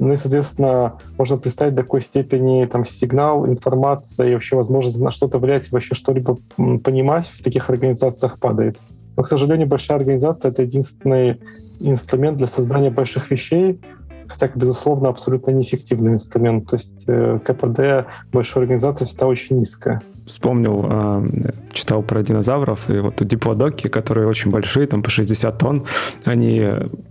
Ну 0.00 0.12
и, 0.12 0.16
соответственно, 0.16 0.98
можно 1.16 1.36
представить 1.36 1.74
до 1.74 1.82
какой 1.82 2.02
степени 2.02 2.64
там 2.66 2.84
сигнал, 2.84 3.46
информация 3.46 4.30
и 4.30 4.34
вообще 4.34 4.56
возможность 4.56 4.98
на 5.00 5.10
что-то 5.10 5.38
влиять, 5.38 5.70
вообще 5.70 5.94
что-либо 5.94 6.38
понимать 6.56 7.26
в 7.26 7.42
таких 7.42 7.70
организациях 7.70 8.38
падает. 8.40 8.78
Но, 9.16 9.22
к 9.22 9.28
сожалению, 9.28 9.68
большая 9.68 9.98
организация— 9.98 10.50
это 10.52 10.62
единственный 10.62 11.40
инструмент 11.80 12.38
для 12.38 12.46
создания 12.46 12.90
больших 12.90 13.30
вещей, 13.30 13.80
хотя, 14.28 14.50
безусловно, 14.54 15.08
абсолютно 15.08 15.50
неэффективный 15.50 16.12
инструмент. 16.12 16.68
То 16.68 16.76
есть 16.76 17.04
э, 17.06 17.38
КПД 17.44 18.06
большой 18.32 18.62
организации 18.62 19.04
всегда 19.04 19.26
очень 19.26 19.58
низкая 19.58 20.02
вспомнил, 20.28 20.84
э, 20.88 21.52
читал 21.72 22.02
про 22.02 22.22
динозавров, 22.22 22.88
и 22.90 22.98
вот 22.98 23.26
диплодоки, 23.26 23.88
которые 23.88 24.28
очень 24.28 24.50
большие, 24.50 24.86
там 24.86 25.02
по 25.02 25.10
60 25.10 25.58
тонн, 25.58 25.86
они 26.24 26.66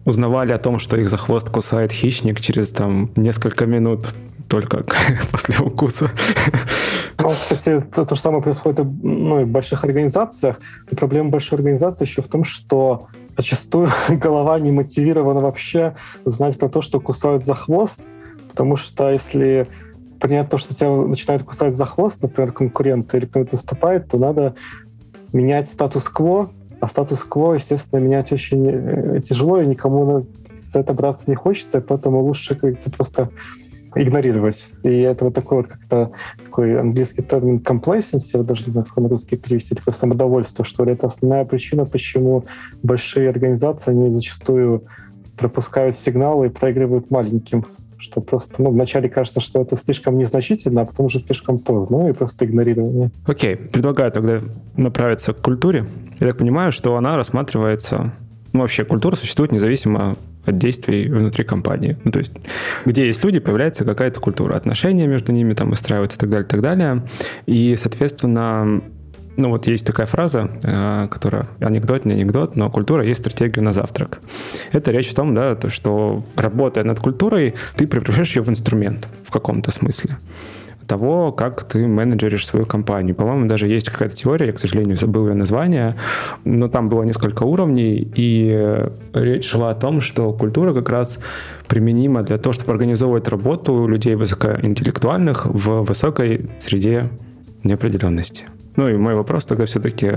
узнавали 0.05 0.51
о 0.51 0.59
том, 0.59 0.79
что 0.79 0.97
их 0.97 1.09
за 1.09 1.17
хвост 1.17 1.49
кусает 1.49 1.91
хищник 1.91 2.39
через 2.39 2.69
там 2.69 3.09
несколько 3.15 3.65
минут 3.65 4.07
только 4.47 4.85
после 5.31 5.57
укуса. 5.59 6.09
Ну, 7.19 7.29
кстати, 7.29 7.83
то, 7.93 8.05
то 8.05 8.15
же 8.15 8.21
самое 8.21 8.41
происходит 8.41 8.85
ну, 9.03 9.41
и 9.41 9.43
в 9.43 9.47
больших 9.47 9.83
организациях. 9.83 10.59
И 10.89 10.95
проблема 10.95 11.29
большой 11.29 11.57
организации 11.57 12.05
еще 12.05 12.21
в 12.21 12.27
том, 12.27 12.43
что 12.43 13.07
зачастую 13.37 13.89
голова 14.09 14.59
не 14.59 14.71
мотивирована 14.71 15.41
вообще 15.41 15.95
знать 16.25 16.57
про 16.57 16.67
то, 16.67 16.81
что 16.81 16.99
кусают 16.99 17.43
за 17.43 17.55
хвост, 17.55 18.01
потому 18.49 18.75
что 18.75 19.09
если 19.09 19.67
понять 20.19 20.49
то, 20.49 20.57
что 20.57 20.73
тебя 20.73 20.89
начинают 20.95 21.43
кусать 21.43 21.73
за 21.73 21.85
хвост, 21.85 22.21
например, 22.21 22.51
конкурент 22.51 23.13
или 23.13 23.25
кто-то 23.25 23.49
наступает, 23.53 24.07
то 24.07 24.17
надо 24.17 24.55
менять 25.31 25.69
статус-кво, 25.69 26.49
а 26.79 26.87
статус-кво, 26.87 27.53
естественно, 27.53 27.99
менять 27.99 28.31
очень 28.31 28.67
э, 28.67 29.21
тяжело, 29.21 29.61
и 29.61 29.67
никому 29.67 30.25
за 30.51 30.79
это 30.79 30.93
браться 30.93 31.25
не 31.27 31.35
хочется, 31.35 31.81
поэтому 31.81 32.21
лучше, 32.21 32.49
как 32.49 32.61
говорится, 32.61 32.89
просто 32.89 33.29
игнорировать. 33.95 34.67
И 34.83 34.99
это 34.99 35.25
вот 35.25 35.33
такой 35.33 35.57
вот 35.59 35.67
как-то 35.67 36.11
такой 36.43 36.79
английский 36.79 37.21
термин 37.21 37.57
complacency, 37.57 38.31
я 38.33 38.43
даже 38.43 38.65
не 38.65 38.71
знаю, 38.71 38.85
как 38.85 38.97
на 38.97 39.09
русский 39.09 39.37
перевести, 39.37 39.75
такое 39.75 39.93
самодовольство, 39.93 40.65
что 40.65 40.83
ли. 40.83 40.93
Это 40.93 41.07
основная 41.07 41.45
причина, 41.45 41.85
почему 41.85 42.45
большие 42.83 43.29
организации, 43.29 43.91
они 43.91 44.11
зачастую 44.11 44.83
пропускают 45.37 45.95
сигналы 45.95 46.47
и 46.47 46.49
проигрывают 46.49 47.11
маленьким 47.11 47.65
что 47.99 48.21
просто 48.21 48.61
ну, 48.61 48.69
вначале 48.69 49.09
кажется, 49.09 49.41
что 49.41 49.61
это 49.61 49.75
слишком 49.75 50.17
незначительно, 50.17 50.81
а 50.81 50.85
потом 50.85 51.07
уже 51.07 51.19
слишком 51.19 51.57
поздно, 51.57 51.97
ну 51.97 52.09
и 52.09 52.13
просто 52.13 52.45
игнорирование. 52.45 53.09
Окей, 53.25 53.55
okay. 53.55 53.69
предлагаю 53.69 54.11
тогда 54.11 54.41
направиться 54.75 55.33
к 55.33 55.41
культуре. 55.41 55.87
Я 56.19 56.27
так 56.27 56.37
понимаю, 56.37 56.71
что 56.71 56.95
она 56.95 57.15
рассматривается... 57.15 58.13
Ну, 58.53 58.61
вообще, 58.61 58.85
культура 58.85 59.15
существует 59.15 59.51
независимо 59.51 60.15
от 60.47 60.57
действий 60.57 61.07
внутри 61.07 61.43
компании. 61.43 61.97
Ну, 62.03 62.11
то 62.11 62.19
есть, 62.19 62.33
где 62.85 63.05
есть 63.07 63.23
люди, 63.23 63.39
появляется 63.39 63.85
какая-то 63.85 64.19
культура, 64.19 64.55
отношения 64.55 65.07
между 65.07 65.31
ними 65.31 65.53
там 65.53 65.69
выстраиваются 65.69 66.17
и 66.17 66.19
так 66.19 66.29
далее, 66.29 66.45
и 66.45 66.49
так 66.49 66.61
далее. 66.61 67.03
И, 67.45 67.75
соответственно, 67.75 68.81
ну 69.37 69.49
вот 69.49 69.67
есть 69.67 69.85
такая 69.85 70.07
фраза, 70.07 70.49
э, 70.63 71.07
которая 71.09 71.47
анекдот, 71.59 72.05
не 72.05 72.13
анекдот, 72.13 72.55
но 72.55 72.69
культура 72.71 73.03
есть 73.03 73.19
стратегия 73.19 73.61
на 73.61 73.71
завтрак. 73.71 74.19
Это 74.71 74.91
речь 74.91 75.11
о 75.11 75.15
том, 75.15 75.35
да, 75.35 75.55
то, 75.55 75.69
что 75.69 76.23
работая 76.35 76.83
над 76.83 76.99
культурой, 76.99 77.53
ты 77.75 77.85
превращаешь 77.85 78.35
ее 78.35 78.41
в 78.41 78.49
инструмент 78.49 79.07
в 79.23 79.31
каком-то 79.31 79.71
смысле 79.71 80.17
того, 80.87 81.31
как 81.31 81.63
ты 81.63 81.85
менеджеришь 81.87 82.47
свою 82.47 82.65
компанию. 82.65 83.15
По-моему, 83.15 83.47
даже 83.47 83.67
есть 83.67 83.89
какая-то 83.89 84.15
теория, 84.15 84.47
я, 84.47 84.53
к 84.53 84.59
сожалению, 84.59 84.97
забыл 84.97 85.27
ее 85.27 85.33
название, 85.33 85.95
но 86.45 86.67
там 86.67 86.89
было 86.89 87.03
несколько 87.03 87.43
уровней, 87.43 88.11
и 88.15 88.85
речь 89.13 89.45
шла 89.49 89.71
о 89.71 89.75
том, 89.75 90.01
что 90.01 90.33
культура 90.33 90.73
как 90.73 90.89
раз 90.89 91.19
применима 91.67 92.23
для 92.23 92.37
того, 92.37 92.53
чтобы 92.53 92.71
организовывать 92.71 93.27
работу 93.27 93.87
людей 93.87 94.15
высокоинтеллектуальных 94.15 95.45
в 95.45 95.83
высокой 95.83 96.49
среде 96.59 97.09
неопределенности. 97.63 98.45
Ну 98.75 98.87
и 98.89 98.95
мой 98.95 99.15
вопрос 99.15 99.45
тогда 99.45 99.65
все-таки, 99.65 100.13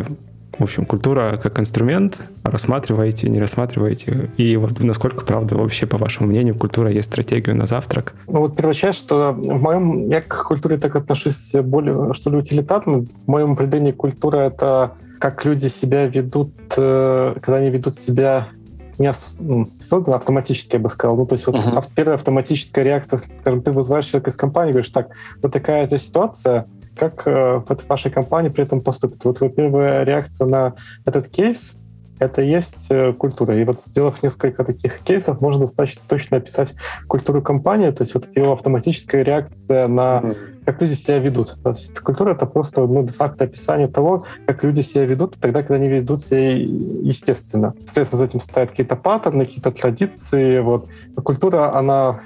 в 0.60 0.64
общем, 0.64 0.84
культура 0.84 1.40
как 1.42 1.58
инструмент, 1.58 2.22
рассматриваете, 2.44 3.30
не 3.30 3.40
рассматриваете? 3.40 4.30
И 4.36 4.56
вот 4.56 4.78
насколько, 4.80 5.24
правда, 5.24 5.56
вообще, 5.56 5.86
по 5.86 5.96
вашему 5.96 6.28
мнению, 6.28 6.54
культура 6.54 6.90
есть 6.90 7.08
стратегию 7.08 7.56
на 7.56 7.64
завтрак? 7.64 8.12
Ну 8.28 8.40
вот 8.40 8.56
первая 8.56 8.74
что 8.92 9.32
в 9.32 9.62
моем, 9.62 10.10
я 10.10 10.20
к 10.20 10.44
культуре 10.44 10.76
так 10.76 10.96
отношусь 10.96 11.52
более, 11.52 12.12
что 12.12 12.28
ли, 12.28 12.36
утилитарно. 12.36 13.06
В 13.24 13.26
моем 13.26 13.52
определении 13.52 13.92
культура— 13.92 14.36
это 14.38 14.92
как 15.18 15.46
люди 15.46 15.68
себя 15.68 16.06
ведут, 16.06 16.52
э, 16.76 17.34
когда 17.40 17.56
они 17.56 17.70
ведут 17.70 17.94
себя 17.94 18.48
не 18.98 19.10
ну, 19.38 19.66
создано 19.66 20.16
автоматически, 20.16 20.74
я 20.74 20.78
бы 20.78 20.90
сказал. 20.90 21.16
Ну, 21.16 21.24
то 21.24 21.32
есть 21.32 21.46
вот 21.46 21.56
uh-huh. 21.56 21.84
первая 21.94 22.16
автоматическая 22.16 22.84
реакция, 22.84 23.18
скажем, 23.18 23.62
ты 23.62 23.72
вызываешь 23.72 24.04
человека 24.04 24.28
из 24.28 24.36
компании, 24.36 24.72
говоришь, 24.72 24.90
так, 24.90 25.08
вот 25.42 25.52
такая-то 25.52 25.96
ситуация, 25.96 26.66
как 27.00 27.22
э, 27.26 27.62
ваша 27.88 28.10
компания 28.10 28.50
при 28.50 28.64
этом 28.64 28.82
поступит? 28.82 29.24
Вот, 29.24 29.40
вот 29.40 29.56
первая 29.56 30.04
реакция 30.04 30.46
на 30.46 30.74
этот 31.06 31.28
кейс 31.28 31.74
это 32.20 32.42
есть 32.42 32.88
э, 32.90 33.14
культура. 33.14 33.58
И 33.58 33.64
вот 33.64 33.80
сделав 33.80 34.22
несколько 34.22 34.62
таких 34.62 34.98
кейсов, 34.98 35.40
можно 35.40 35.62
достаточно 35.62 36.02
точно 36.06 36.36
описать 36.36 36.74
культуру 37.08 37.40
компании, 37.40 37.90
то 37.90 38.02
есть 38.02 38.12
вот 38.12 38.26
его 38.34 38.52
автоматическая 38.52 39.22
реакция 39.22 39.88
на 39.88 40.20
mm-hmm. 40.20 40.64
как 40.66 40.82
люди 40.82 40.92
себя 40.92 41.18
ведут. 41.18 41.56
То 41.62 41.70
есть 41.70 41.98
культура— 42.00 42.30
это 42.34 42.44
просто 42.44 42.82
ну, 42.82 43.02
де-факто 43.02 43.44
описание 43.44 43.88
того, 43.88 44.26
как 44.46 44.62
люди 44.62 44.82
себя 44.82 45.06
ведут 45.06 45.36
тогда, 45.40 45.62
когда 45.62 45.76
они 45.76 45.88
ведут 45.88 46.20
себя 46.20 46.52
естественно. 46.52 47.72
Соответственно, 47.86 48.18
за 48.18 48.24
этим 48.26 48.40
стоят 48.42 48.70
какие-то 48.70 48.96
паттерны, 48.96 49.46
какие-то 49.46 49.70
традиции. 49.70 50.60
Вот. 50.60 50.88
культура, 51.24 51.74
она 51.74 52.20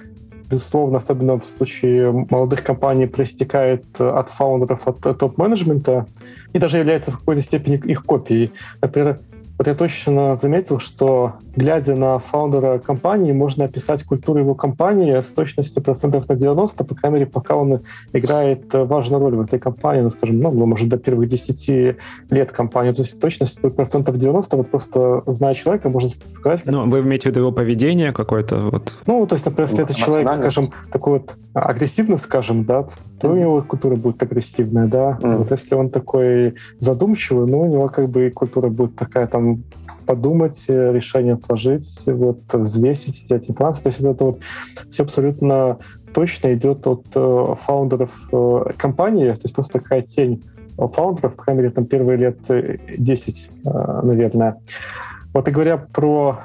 безусловно, 0.49 0.99
особенно 0.99 1.39
в 1.39 1.45
случае 1.45 2.27
молодых 2.31 2.63
компаний, 2.63 3.07
проистекает 3.07 3.85
от 3.99 4.29
фаундеров, 4.31 4.87
от 4.87 5.01
топ-менеджмента 5.01 6.07
и 6.53 6.59
даже 6.59 6.79
является 6.79 7.11
в 7.11 7.19
какой-то 7.19 7.43
степени 7.43 7.77
их 7.85 8.05
копией. 8.05 8.53
Например, 8.81 9.19
вот 9.57 9.67
я 9.67 9.75
точно 9.75 10.37
заметил, 10.37 10.81
что 10.81 11.35
глядя 11.55 11.95
на 11.95 12.19
фаундера 12.19 12.79
компании, 12.79 13.33
можно 13.33 13.65
описать 13.65 14.03
культуру 14.03 14.41
его 14.41 14.55
компании 14.55 15.21
с 15.21 15.27
точностью 15.27 15.83
процентов 15.83 16.29
на 16.29 16.35
90, 16.35 16.85
по 16.85 16.95
крайней 16.95 17.19
мере, 17.19 17.31
пока 17.31 17.57
он 17.57 17.81
играет 18.13 18.65
важную 18.73 19.21
роль 19.21 19.37
в 19.37 19.41
этой 19.43 19.59
компании, 19.59 20.03
ну, 20.03 20.11
скажем, 20.11 20.41
ну, 20.41 20.67
может, 20.67 20.89
до 20.89 20.99
первых 20.99 21.29
10 21.29 21.97
лет 22.31 22.53
компании. 22.53 22.93
То 22.93 23.03
есть 23.03 23.21
точность 23.21 23.61
процентов 23.61 24.19
90, 24.19 24.57
вот 24.57 24.71
просто 24.71 25.23
зная 25.27 25.55
человека, 25.55 25.89
можно 25.89 26.11
сказать... 26.11 26.63
Ну, 26.65 26.89
вы 26.91 27.01
имеете 27.01 27.29
в 27.29 27.33
виду 27.33 27.41
его 27.41 27.53
поведение 27.53 28.13
какое-то? 28.13 28.71
Вот. 28.71 28.99
Ну, 29.07 29.27
то 29.27 29.37
есть, 29.37 29.47
например, 29.47 29.71
если 29.71 29.85
это 29.85 29.95
человек, 29.95 30.33
скажем, 30.33 30.73
такой 30.91 31.21
вот 31.21 31.35
агрессивный, 31.55 32.19
скажем, 32.19 32.65
да, 32.65 32.87
то 33.21 33.31
у 33.31 33.37
него 33.37 33.63
культура 33.63 33.97
будет 33.97 34.23
агрессивная, 34.23 34.87
да. 34.87 35.19
Mm. 35.21 35.37
Вот 35.39 35.51
если 35.51 35.75
он 35.75 35.91
такой 35.91 36.55
задумчивый, 36.79 37.49
ну, 37.49 37.61
у 37.61 37.67
него 37.67 37.89
как 37.89 38.09
бы 38.09 38.31
культура 38.31 38.69
будет 38.69 38.97
такая 38.97 39.27
там 39.27 39.63
подумать, 40.05 40.65
э, 40.69 40.93
решение 40.93 41.35
отложить, 41.35 41.89
вот, 42.07 42.41
взвесить, 42.53 43.25
взять 43.25 43.49
информацию. 43.49 43.85
То 43.85 43.89
есть 43.89 44.01
это 44.01 44.25
вот 44.25 44.41
все 44.91 45.05
абсолютно 45.05 45.79
точно 46.13 46.55
идет 46.55 46.87
от 46.87 47.07
э, 47.15 47.55
фаундеров 47.63 48.11
э, 48.33 48.73
компании, 48.77 49.33
то 49.33 49.41
есть 49.43 49.55
просто 49.55 49.75
такая 49.81 50.03
тень 50.03 50.45
фаундеров, 50.77 51.35
по 51.35 51.43
крайней 51.45 51.63
мере, 51.63 51.73
там 51.73 51.87
первые 51.87 52.17
лет 52.17 52.39
10, 52.49 53.51
э, 53.65 54.01
наверное. 54.03 54.61
Вот 55.33 55.49
и 55.49 55.51
говоря 55.51 55.77
про 55.77 56.41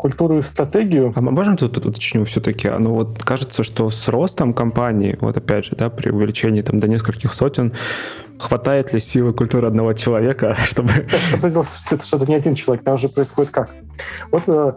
культуру 0.00 0.38
и 0.38 0.42
стратегию. 0.42 1.12
А 1.14 1.20
можем 1.20 1.56
тут, 1.56 1.74
тут 1.74 1.86
уточню 1.86 2.24
все-таки? 2.24 2.68
А, 2.68 2.78
ну 2.78 2.94
вот 2.94 3.22
кажется, 3.22 3.62
что 3.62 3.90
с 3.90 4.08
ростом 4.08 4.54
компании, 4.54 5.16
вот 5.20 5.36
опять 5.36 5.66
же, 5.66 5.76
да, 5.76 5.90
при 5.90 6.10
увеличении 6.10 6.62
там 6.62 6.80
до 6.80 6.88
нескольких 6.88 7.34
сотен, 7.34 7.72
хватает 8.38 8.92
ли 8.92 9.00
силы 9.00 9.32
культуры 9.32 9.68
одного 9.68 9.92
человека, 9.92 10.56
чтобы... 10.64 10.90
Это, 11.42 11.48
это 11.48 12.30
не 12.30 12.34
один 12.34 12.54
человек, 12.54 12.84
там 12.84 12.94
уже 12.94 13.08
происходит 13.08 13.50
как? 13.50 13.68
Вот 14.32 14.42
э, 14.48 14.72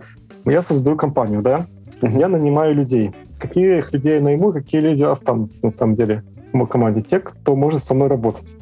я 0.46 0.62
создаю 0.62 0.98
компанию, 0.98 1.42
да, 1.42 1.66
я 2.02 2.28
нанимаю 2.28 2.76
людей. 2.76 3.12
Какие 3.40 3.84
людей 3.94 4.16
я 4.16 4.22
найму, 4.22 4.52
какие 4.52 4.82
люди 4.82 5.04
останутся 5.04 5.64
на 5.64 5.72
самом 5.72 5.96
деле 5.96 6.24
в 6.52 6.56
моей 6.56 6.70
команде? 6.70 7.02
Те, 7.02 7.20
кто 7.20 7.56
может 7.56 7.84
со 7.84 7.94
мной 7.94 8.10
работать 8.10 8.56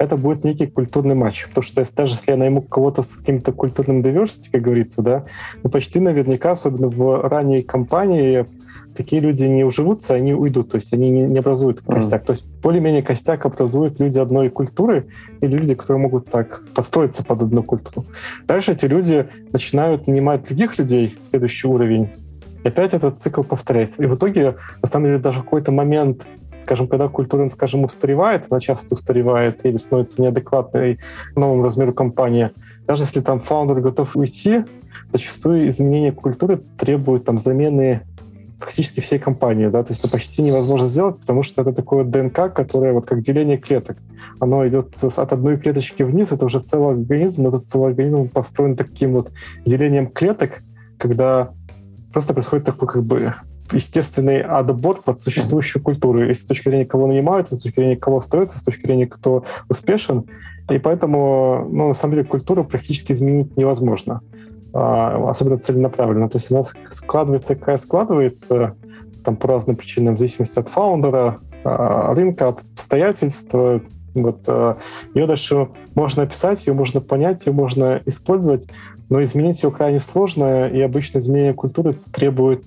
это 0.00 0.16
будет 0.16 0.44
некий 0.44 0.66
культурный 0.66 1.14
матч. 1.14 1.46
Потому 1.48 1.62
что 1.62 1.80
если, 1.80 1.94
даже 1.94 2.14
если 2.14 2.30
я 2.30 2.38
найму 2.38 2.62
кого-то 2.62 3.02
с 3.02 3.16
каким-то 3.16 3.52
культурным 3.52 4.00
diversity, 4.00 4.48
как 4.50 4.62
говорится, 4.62 5.02
да, 5.02 5.26
ну, 5.62 5.68
почти 5.68 6.00
наверняка, 6.00 6.52
особенно 6.52 6.88
в 6.88 7.28
ранней 7.28 7.62
компании, 7.62 8.46
такие 8.96 9.20
люди 9.20 9.44
не 9.44 9.62
уживутся, 9.62 10.14
они 10.14 10.32
уйдут, 10.32 10.70
то 10.70 10.76
есть 10.76 10.90
они 10.94 11.10
не, 11.10 11.24
не 11.24 11.38
образуют 11.38 11.82
костяк. 11.82 12.22
Mm. 12.22 12.26
То 12.26 12.30
есть 12.32 12.46
более-менее 12.62 13.02
костяк 13.02 13.44
образуют 13.44 14.00
люди 14.00 14.18
одной 14.18 14.48
культуры 14.48 15.06
или 15.42 15.54
люди, 15.54 15.74
которые 15.74 16.00
могут 16.00 16.30
так 16.30 16.46
подстроиться 16.74 17.22
под 17.22 17.42
одну 17.42 17.62
культуру. 17.62 18.06
Дальше 18.46 18.72
эти 18.72 18.86
люди 18.86 19.28
начинают 19.52 20.06
нанимать 20.06 20.44
других 20.44 20.78
людей, 20.78 21.18
следующий 21.28 21.68
уровень, 21.68 22.08
и 22.64 22.68
опять 22.68 22.94
этот 22.94 23.20
цикл 23.20 23.42
повторяется. 23.42 24.02
И 24.02 24.06
в 24.06 24.14
итоге, 24.14 24.54
на 24.82 24.88
самом 24.88 25.06
деле, 25.06 25.18
даже 25.18 25.40
в 25.40 25.44
какой-то 25.44 25.72
момент 25.72 26.26
скажем, 26.64 26.88
когда 26.88 27.08
культура, 27.08 27.48
скажем, 27.48 27.84
устаревает, 27.84 28.46
она 28.50 28.60
часто 28.60 28.94
устаревает 28.94 29.64
или 29.64 29.78
становится 29.78 30.22
неадекватной 30.22 30.98
новому 31.36 31.64
размеру 31.64 31.92
компании, 31.92 32.50
даже 32.86 33.04
если 33.04 33.20
там 33.20 33.40
фаундер 33.40 33.80
готов 33.80 34.16
уйти, 34.16 34.64
зачастую 35.12 35.68
изменение 35.68 36.12
культуры 36.12 36.60
требует 36.78 37.24
там 37.24 37.38
замены 37.38 38.02
практически 38.58 39.00
всей 39.00 39.18
компании, 39.18 39.68
да, 39.68 39.82
то 39.82 39.92
есть 39.92 40.04
это 40.04 40.12
почти 40.12 40.42
невозможно 40.42 40.88
сделать, 40.88 41.18
потому 41.18 41.42
что 41.42 41.62
это 41.62 41.72
такое 41.72 42.04
ДНК, 42.04 42.52
которое 42.52 42.92
вот 42.92 43.06
как 43.06 43.22
деление 43.22 43.56
клеток. 43.56 43.96
Оно 44.38 44.66
идет 44.68 44.92
от 45.02 45.32
одной 45.32 45.56
клеточки 45.58 46.02
вниз, 46.02 46.30
это 46.30 46.44
уже 46.44 46.60
целый 46.60 46.94
организм, 46.94 47.46
этот 47.48 47.66
целый 47.66 47.90
организм 47.90 48.28
построен 48.28 48.76
таким 48.76 49.14
вот 49.14 49.30
делением 49.64 50.08
клеток, 50.08 50.62
когда 50.98 51.52
просто 52.12 52.34
происходит 52.34 52.66
такой 52.66 52.88
как 52.88 53.02
бы 53.04 53.32
естественный 53.72 54.42
отбор 54.42 55.02
под 55.02 55.18
существующую 55.18 55.82
культуру. 55.82 56.28
И 56.28 56.34
с 56.34 56.44
точки 56.46 56.68
зрения 56.68 56.86
кого 56.86 57.06
нанимается, 57.06 57.56
с 57.56 57.62
точки 57.62 57.80
зрения 57.80 57.96
кого 57.96 58.18
остается, 58.18 58.58
с 58.58 58.62
точки 58.62 58.86
зрения 58.86 59.06
кто 59.06 59.44
успешен. 59.68 60.24
И 60.68 60.78
поэтому, 60.78 61.66
ну, 61.70 61.88
на 61.88 61.94
самом 61.94 62.14
деле, 62.14 62.26
культуру 62.26 62.64
практически 62.64 63.12
изменить 63.12 63.56
невозможно. 63.56 64.20
А, 64.74 65.30
особенно 65.30 65.58
целенаправленно. 65.58 66.28
То 66.28 66.38
есть 66.38 66.50
она 66.50 66.62
складывается, 66.92 67.56
какая 67.56 67.78
складывается, 67.78 68.76
там 69.24 69.36
по 69.36 69.48
разным 69.48 69.76
причинам, 69.76 70.14
в 70.14 70.18
зависимости 70.18 70.58
от 70.58 70.68
фаундера, 70.68 71.38
а, 71.64 72.14
рынка, 72.14 72.48
обстоятельств. 72.48 73.52
Вот, 73.52 74.38
а, 74.48 74.76
ее 75.14 75.26
дальше 75.26 75.68
можно 75.94 76.22
описать, 76.22 76.66
ее 76.66 76.74
можно 76.74 77.00
понять, 77.00 77.46
ее 77.46 77.52
можно 77.52 78.00
использовать, 78.06 78.66
но 79.08 79.22
изменить 79.22 79.62
ее 79.62 79.72
крайне 79.72 79.98
сложно, 79.98 80.68
и 80.68 80.80
обычно 80.80 81.18
изменение 81.18 81.54
культуры 81.54 81.94
требует 82.12 82.64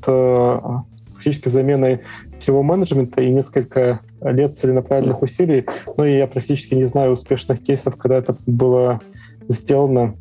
фактически 1.24 1.48
замены 1.48 2.02
всего 2.38 2.64
менеджмента 2.64 3.22
и 3.22 3.30
несколько 3.30 4.02
лет 4.22 4.58
целенаправленных 4.58 5.22
усилий. 5.22 5.66
Ну 5.96 6.04
и 6.04 6.18
я 6.18 6.28
практически 6.28 6.76
не 6.76 6.86
знаю 6.86 7.14
успешных 7.14 7.64
кейсов, 7.64 7.96
когда 7.96 8.18
это 8.18 8.36
было 8.46 9.00
сделано 9.48 10.16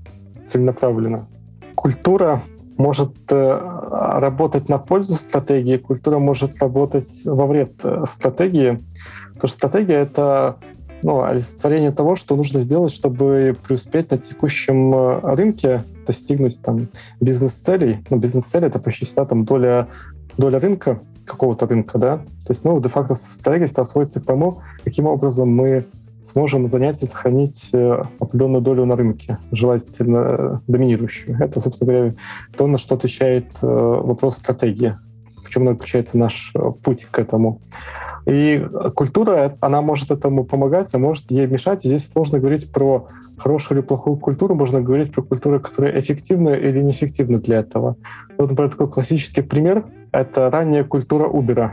целенаправленно. 0.47 1.28
Культура 1.75 2.40
может 2.76 3.14
э, 3.30 3.59
работать 4.21 4.68
на 4.68 4.78
пользу 4.78 5.14
стратегии, 5.14 5.76
культура 5.76 6.18
может 6.18 6.61
работать 6.62 7.09
во 7.25 7.47
вред 7.47 7.73
э, 7.82 8.04
стратегии. 8.06 8.82
Потому 9.35 9.49
что 9.49 9.56
стратегия— 9.56 9.94
это 9.97 10.56
ну, 11.02 11.23
олицетворение 11.23 11.90
того, 11.90 12.16
что 12.16 12.37
нужно 12.37 12.61
сделать, 12.61 12.92
чтобы 12.92 13.56
преуспеть 13.66 14.11
на 14.11 14.18
текущем 14.18 14.94
э, 14.94 15.35
рынке, 15.35 15.85
достигнуть 16.06 16.61
там 16.62 16.88
бизнес-целей. 17.21 18.04
Ну, 18.09 18.18
бизнес-цели— 18.18 18.66
это 18.68 18.78
почти 18.78 19.04
всегда 19.04 19.25
там 19.25 19.44
доля, 19.44 19.88
доля 20.36 20.58
рынка, 20.58 21.00
какого-то 21.24 21.66
рынка, 21.66 21.98
да. 21.98 22.18
То 22.18 22.50
есть, 22.50 22.64
ну, 22.64 22.80
де-факто 22.80 23.14
стратегия 23.14 23.68
сводится 23.84 24.20
к 24.20 24.24
тому, 24.24 24.60
каким 24.84 25.06
образом 25.06 25.48
мы 25.48 25.86
сможем 26.22 26.68
занять 26.68 27.02
и 27.02 27.06
сохранить 27.06 27.68
э, 27.72 28.02
определенную 28.20 28.62
долю 28.62 28.84
на 28.84 28.96
рынке, 28.96 29.38
желательно 29.50 30.16
э, 30.16 30.58
доминирующую. 30.68 31.36
Это, 31.40 31.60
собственно 31.60 31.92
говоря, 31.92 32.14
то, 32.56 32.66
на 32.66 32.78
что 32.78 32.94
отвечает 32.94 33.46
э, 33.60 33.66
вопрос 33.66 34.36
стратегии, 34.36 34.96
в 35.44 35.50
чем 35.50 35.66
заключается 35.66 36.18
наш 36.18 36.52
путь 36.82 37.04
к 37.10 37.18
этому. 37.18 37.60
И 38.24 38.64
культура, 38.94 39.56
она 39.60 39.82
может 39.82 40.12
этому 40.12 40.44
помогать, 40.44 40.88
а 40.92 40.98
может 40.98 41.28
ей 41.32 41.48
мешать. 41.48 41.84
И 41.84 41.88
здесь 41.88 42.08
сложно 42.08 42.38
говорить 42.38 42.70
про 42.70 43.08
хорошую 43.36 43.78
или 43.78 43.84
плохую 43.84 44.16
культуру, 44.16 44.54
можно 44.54 44.80
говорить 44.80 45.12
про 45.12 45.22
культуру, 45.22 45.58
которая 45.58 45.98
эффективна 45.98 46.50
или 46.50 46.80
неэффективна 46.80 47.38
для 47.38 47.58
этого. 47.58 47.96
Вот, 48.38 48.50
например, 48.50 48.70
такой 48.70 48.88
классический 48.88 49.42
пример— 49.42 49.84
это 50.12 50.50
ранняя 50.50 50.85
культура 50.85 51.28
Uber. 51.28 51.71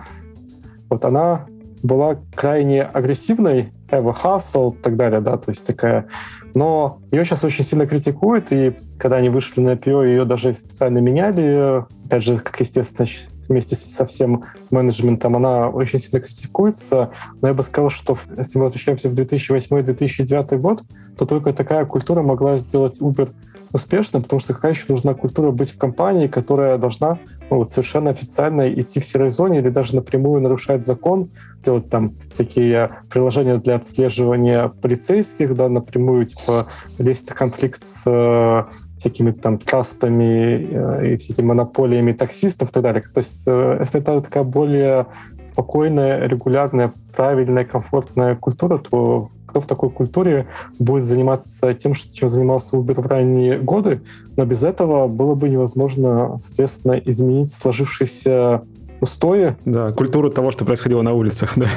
Вот 0.90 1.06
она 1.06 1.46
была 1.84 2.18
крайне 2.36 2.84
агрессивной, 2.84 3.72
Эва 3.92 4.14
Хасл 4.14 4.72
и 4.72 4.78
так 4.78 4.98
далее, 4.98 5.22
да, 5.22 5.38
то 5.38 5.50
есть 5.50 5.66
такая... 5.66 6.08
Но 6.54 7.00
ее 7.12 7.26
сейчас 7.26 7.44
очень 7.44 7.64
сильно 7.64 7.86
критикуют, 7.86 8.52
и 8.52 8.76
когда 8.98 9.18
они 9.18 9.30
вышли 9.30 9.62
на 9.62 9.74
IPO, 9.74 10.08
ее 10.08 10.26
даже 10.26 10.54
специально 10.54 10.98
меняли, 10.98 11.86
опять 12.06 12.24
же, 12.24 12.38
как 12.40 12.60
естественно, 12.60 13.08
вместе 13.48 13.76
со 13.76 14.06
всем 14.06 14.46
менеджментом, 14.72 15.36
она 15.36 15.70
очень 15.70 16.00
сильно 16.00 16.20
критикуется. 16.20 17.12
Но 17.42 17.48
я 17.48 17.54
бы 17.54 17.64
сказал, 17.64 17.90
что 17.90 18.18
если 18.38 18.58
мы 18.58 18.66
возвращаемся 18.66 19.10
в 19.10 19.14
2008-2009 19.14 20.58
год, 20.58 20.84
то 21.18 21.26
только 21.26 21.52
такая 21.52 21.86
культура 21.86 22.22
могла 22.22 22.58
сделать 22.58 23.00
Uber 23.02 23.34
успешным, 23.74 24.24
потому 24.24 24.40
что 24.40 24.54
какая 24.54 24.74
еще 24.74 24.86
нужна 24.88 25.14
культура 25.14 25.52
быть 25.52 25.72
в 25.72 25.78
компании, 25.78 26.28
которая 26.28 26.78
должна 26.78 27.20
ну, 27.50 27.58
вот, 27.58 27.72
совершенно 27.72 28.12
официально 28.12 28.72
идти 28.72 29.00
в 29.00 29.06
серой 29.06 29.32
зоне 29.32 29.60
или 29.60 29.70
даже 29.70 29.96
напрямую 29.96 30.42
нарушать 30.42 30.86
закон, 30.86 31.32
делать 31.64 31.90
там 31.90 32.16
всякие 32.34 32.92
приложения 33.10 33.58
для 33.58 33.76
отслеживания 33.76 34.68
полицейских, 34.68 35.56
да, 35.56 35.68
напрямую, 35.70 36.26
типа, 36.26 36.68
лезть 36.98 37.30
в 37.30 37.34
конфликт 37.34 37.84
с 37.84 38.04
э, 38.06 38.64
всякими 39.00 39.32
там 39.32 39.58
трастами 39.58 40.70
э, 40.72 41.14
и 41.14 41.18
всякими 41.18 41.46
монополиями 41.46 42.12
таксистов 42.12 42.70
и 42.70 42.72
так 42.72 42.84
далее. 42.84 43.02
То 43.02 43.18
есть 43.18 43.44
э, 43.48 43.78
если 43.80 44.00
это 44.00 44.22
такая 44.22 44.44
более 44.44 45.08
спокойная, 45.46 46.28
регулярная, 46.28 46.94
правильная, 47.16 47.66
комфортная 47.66 48.36
культура, 48.36 48.78
то 48.78 49.32
кто 49.50 49.60
в 49.60 49.66
такой 49.66 49.90
культуре 49.90 50.48
будет 50.78 51.04
заниматься 51.04 51.74
тем, 51.74 51.94
чем 51.94 52.30
занимался 52.30 52.78
Uber 52.78 53.02
в 53.02 53.08
ранние 53.08 53.58
годы, 53.58 54.02
но 54.38 54.46
без 54.46 54.64
этого 54.64 55.08
было 55.08 55.36
бы 55.36 55.50
невозможно, 55.50 56.40
соответственно, 56.42 56.94
изменить 56.94 57.52
сложившиеся 57.52 58.64
устои. 59.02 59.56
Да, 59.66 59.92
культуру 59.92 60.30
того, 60.30 60.52
что 60.52 60.66
происходило 60.66 61.02
на 61.02 61.14
улицах, 61.14 61.54
да. 61.56 61.68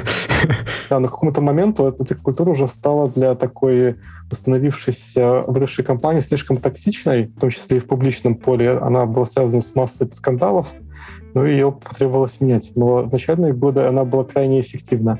Да, 0.89 0.99
на 0.99 1.07
какому-то 1.07 1.41
моменту 1.41 1.95
эта 1.99 2.15
культура 2.15 2.51
уже 2.51 2.67
стала 2.67 3.09
для 3.09 3.33
такой 3.35 3.95
установившейся 4.29 5.43
выросшей 5.47 5.85
компании 5.85 6.19
слишком 6.19 6.57
токсичной, 6.57 7.27
в 7.27 7.39
том 7.39 7.49
числе 7.49 7.77
и 7.77 7.79
в 7.79 7.87
публичном 7.87 8.35
поле. 8.35 8.71
Она 8.71 9.05
была 9.05 9.25
связана 9.25 9.61
с 9.61 9.73
массой 9.75 10.11
скандалов, 10.11 10.67
но 11.33 11.45
ее 11.45 11.71
потребовалось 11.71 12.41
менять. 12.41 12.71
Но 12.75 13.03
в 13.03 13.11
начальные 13.11 13.53
годы 13.53 13.81
она 13.81 14.03
была 14.05 14.23
крайне 14.23 14.61
эффективна. 14.61 15.19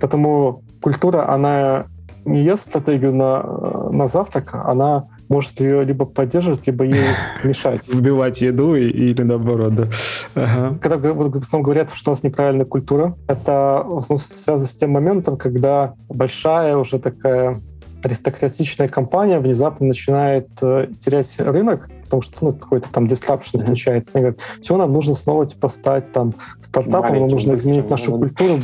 Поэтому 0.00 0.62
культура, 0.80 1.28
она 1.28 1.86
не 2.24 2.42
ест 2.42 2.64
стратегию 2.64 3.14
на, 3.14 3.42
на 3.90 4.08
завтрак, 4.08 4.54
она 4.54 5.06
может 5.28 5.60
ее 5.60 5.84
либо 5.84 6.04
поддерживать, 6.04 6.66
либо 6.66 6.84
ей 6.84 7.06
мешать. 7.44 7.88
Вбивать 7.88 8.40
еду 8.42 8.74
или 8.74 9.22
наоборот, 9.22 9.74
да. 9.74 9.88
Ага. 10.34 10.78
Когда 10.82 10.96
в 10.96 11.36
основном 11.38 11.62
говорят, 11.62 11.88
что 11.94 12.10
у 12.10 12.12
нас 12.12 12.22
неправильная 12.22 12.66
культура, 12.66 13.14
это 13.28 13.82
в 13.86 13.98
основном 13.98 14.26
связано 14.36 14.68
с 14.68 14.76
тем 14.76 14.90
моментом, 14.90 15.36
когда 15.36 15.94
большая 16.08 16.76
уже 16.76 16.98
такая 16.98 17.58
аристократичная 18.02 18.88
компания 18.88 19.40
внезапно 19.40 19.86
начинает 19.86 20.48
э, 20.62 20.88
терять 21.04 21.38
рынок, 21.38 21.90
потому 22.04 22.22
что 22.22 22.46
ну, 22.46 22.52
какой-то 22.52 22.90
там 22.90 23.04
disruption 23.04 23.54
mm-hmm. 23.54 23.66
случается. 23.66 24.12
Они 24.14 24.22
говорят, 24.22 24.40
все, 24.60 24.76
нам 24.76 24.92
нужно 24.92 25.14
снова 25.14 25.46
типа 25.46 25.68
стать 25.68 26.10
там 26.12 26.34
стартапом, 26.60 27.18
нам 27.18 27.28
нужно 27.28 27.54
изменить 27.54 27.90
нашу 27.90 28.16
культуру, 28.16 28.60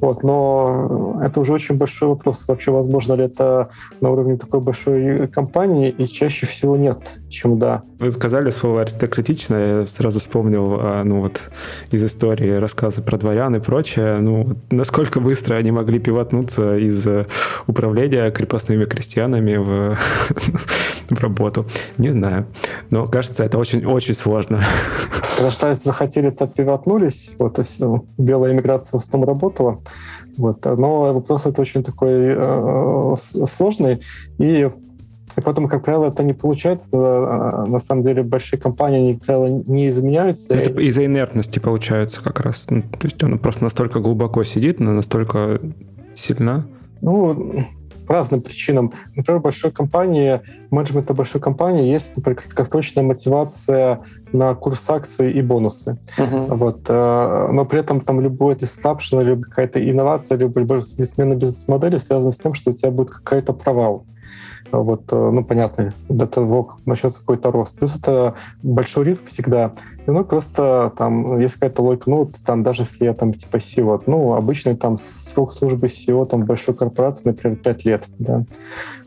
вот, 0.00 0.22
но 0.22 1.20
это 1.22 1.40
уже 1.40 1.52
очень 1.52 1.76
большой 1.76 2.08
вопрос. 2.08 2.46
Вообще, 2.48 2.70
возможно 2.70 3.14
ли 3.14 3.24
это 3.24 3.70
на 4.00 4.10
уровне 4.10 4.36
такой 4.36 4.60
большой 4.60 5.28
компании, 5.28 5.90
и 5.90 6.06
чаще 6.06 6.46
всего 6.46 6.76
нет, 6.76 7.18
чем 7.28 7.58
да. 7.58 7.82
Вы 8.04 8.10
сказали 8.10 8.50
слово 8.50 8.82
аристократично, 8.82 9.56
я 9.56 9.86
сразу 9.86 10.20
вспомнил, 10.20 10.76
а, 10.78 11.04
ну 11.04 11.22
вот, 11.22 11.40
из 11.90 12.04
истории 12.04 12.50
рассказы 12.50 13.00
про 13.00 13.16
дворян 13.16 13.56
и 13.56 13.60
прочее, 13.60 14.18
ну, 14.18 14.58
насколько 14.70 15.20
быстро 15.20 15.54
они 15.54 15.70
могли 15.70 15.98
пивотнуться 15.98 16.76
из 16.76 17.08
управления 17.66 18.30
крепостными 18.30 18.84
крестьянами 18.84 19.56
в, 19.56 19.96
в 21.08 21.22
работу. 21.22 21.64
Не 21.96 22.10
знаю. 22.10 22.46
Но 22.90 23.06
кажется, 23.06 23.42
это 23.42 23.56
очень-очень 23.56 24.12
сложно. 24.12 24.62
Когда 25.38 25.50
штаты 25.50 25.80
захотели, 25.80 26.28
то 26.28 26.46
пивотнулись. 26.46 27.30
Вот, 27.38 27.58
и 27.58 27.64
все. 27.64 28.04
Белая 28.18 28.52
иммиграция 28.52 29.00
в 29.00 29.02
основном 29.02 29.30
работала. 29.30 29.80
Вот. 30.36 30.62
Но 30.66 31.14
вопрос 31.14 31.46
это 31.46 31.62
очень 31.62 31.82
такой 31.82 32.34
э, 32.36 33.14
сложный. 33.46 34.02
И 34.36 34.70
и 35.36 35.40
потом, 35.40 35.68
как 35.68 35.84
правило, 35.84 36.06
это 36.06 36.22
не 36.22 36.32
получается. 36.32 36.96
Э, 36.96 37.64
на 37.66 37.78
самом 37.78 38.02
деле 38.02 38.22
большие 38.22 38.60
компании, 38.60 38.98
они, 38.98 39.14
как 39.14 39.26
правило, 39.26 39.62
не 39.66 39.88
изменяются. 39.88 40.54
Это 40.54 40.80
из-за 40.80 41.04
инертности 41.04 41.58
получается 41.58 42.22
как 42.22 42.40
раз. 42.40 42.66
Ну, 42.68 42.82
то 42.82 43.06
есть 43.06 43.22
она 43.22 43.36
просто 43.36 43.64
настолько 43.64 44.00
глубоко 44.00 44.44
сидит, 44.44 44.80
она 44.80 44.92
настолько 44.92 45.60
сильна. 46.14 46.66
Ну, 47.00 47.64
по 48.06 48.14
разным 48.14 48.42
причинам. 48.42 48.92
Например, 49.16 49.40
в 49.40 49.42
большой 49.42 49.72
компании, 49.72 50.40
менеджмента 50.70 51.14
большой 51.14 51.40
компании 51.40 51.90
есть, 51.90 52.16
например, 52.16 52.40
краткосрочная 52.40 53.02
мотивация 53.02 54.00
на 54.32 54.54
курс 54.54 54.88
акций 54.90 55.32
и 55.32 55.42
бонусы. 55.42 55.98
Uh-huh. 56.18 56.54
Вот. 56.54 56.82
Э, 56.88 57.48
но 57.50 57.64
при 57.64 57.80
этом 57.80 58.00
там 58.00 58.20
любой 58.20 58.54
disruption, 58.54 59.24
либо 59.24 59.42
какая-то 59.42 59.82
инновация, 59.90 60.36
либо 60.36 60.60
любая 60.60 60.82
смена 60.82 61.34
бизнес-модели 61.34 61.98
связана 61.98 62.32
с 62.32 62.38
тем, 62.38 62.54
что 62.54 62.70
у 62.70 62.74
тебя 62.74 62.90
будет 62.90 63.10
какой-то 63.10 63.52
провал 63.52 64.04
вот, 64.78 65.12
э, 65.12 65.30
ну, 65.30 65.44
понятно, 65.44 65.92
до 66.08 66.26
того, 66.26 66.64
как 66.64 66.86
начнется 66.86 67.20
какой-то 67.20 67.50
рост. 67.50 67.78
Плюс 67.78 67.96
это 67.96 68.34
большой 68.62 69.04
риск 69.04 69.26
всегда. 69.26 69.72
Ну, 70.06 70.24
просто 70.24 70.92
там 70.96 71.38
есть 71.38 71.54
какая-то 71.54 71.82
логика, 71.82 72.10
ну, 72.10 72.30
там 72.44 72.62
даже 72.62 72.82
если 72.82 73.04
я 73.04 73.14
там 73.14 73.32
типа 73.32 73.56
SEO, 73.56 74.02
ну, 74.06 74.34
обычный 74.34 74.76
там 74.76 74.96
срок 74.98 75.52
службы 75.52 75.86
SEO 75.86 76.26
там 76.26 76.44
большой 76.44 76.74
корпорации, 76.74 77.28
например, 77.28 77.56
5 77.56 77.84
лет, 77.84 78.04
да. 78.18 78.44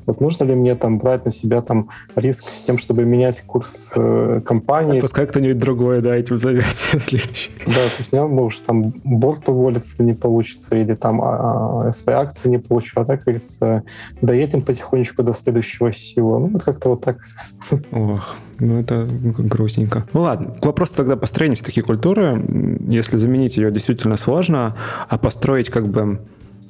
Вот 0.07 0.21
нужно 0.21 0.45
ли 0.45 0.55
мне 0.55 0.73
там 0.75 0.97
брать 0.97 1.25
на 1.25 1.31
себя 1.31 1.61
там 1.61 1.89
риск 2.15 2.47
с 2.47 2.63
тем, 2.63 2.77
чтобы 2.77 3.03
менять 3.03 3.41
курс 3.41 3.91
э, 3.93 4.41
компании? 4.43 5.01
Пускай 5.01 5.27
кто-нибудь 5.27 5.59
другой, 5.59 6.01
да, 6.01 6.15
этим 6.15 6.39
займется 6.39 6.99
следующий. 6.99 7.51
Да, 7.65 7.73
то 7.73 7.97
есть 7.97 8.13
меня 8.13 8.25
может 8.25 8.63
там 8.63 8.93
борт 9.03 9.49
уволится, 9.49 9.89
если 9.89 10.03
не 10.03 10.13
получится, 10.13 10.77
или 10.77 10.95
там 10.95 11.21
а, 11.21 11.87
а, 11.89 11.91
свои 11.91 12.15
акции 12.15 12.47
не 12.47 12.57
получу, 12.57 13.01
а 13.01 13.05
так, 13.05 13.23
говорится, 13.23 13.83
доедем 14.21 14.61
потихонечку 14.61 15.23
до 15.23 15.29
наследующего 15.29 15.91
силу. 15.91 16.39
Ну, 16.39 16.57
как-то 16.57 16.89
вот 16.89 17.01
так. 17.01 17.17
Ох, 17.91 18.37
ну 18.59 18.79
это 18.79 19.05
грустненько. 19.09 20.07
Ну 20.13 20.21
ладно, 20.21 20.51
к 20.51 20.65
вопросу 20.65 20.95
тогда 20.95 21.17
построения 21.17 21.55
все-таки 21.55 21.81
культуры. 21.81 22.45
Если 22.87 23.17
заменить 23.17 23.57
ее 23.57 23.71
действительно 23.71 24.15
сложно, 24.15 24.73
а 25.09 25.17
построить 25.17 25.69
как 25.69 25.89
бы, 25.89 26.21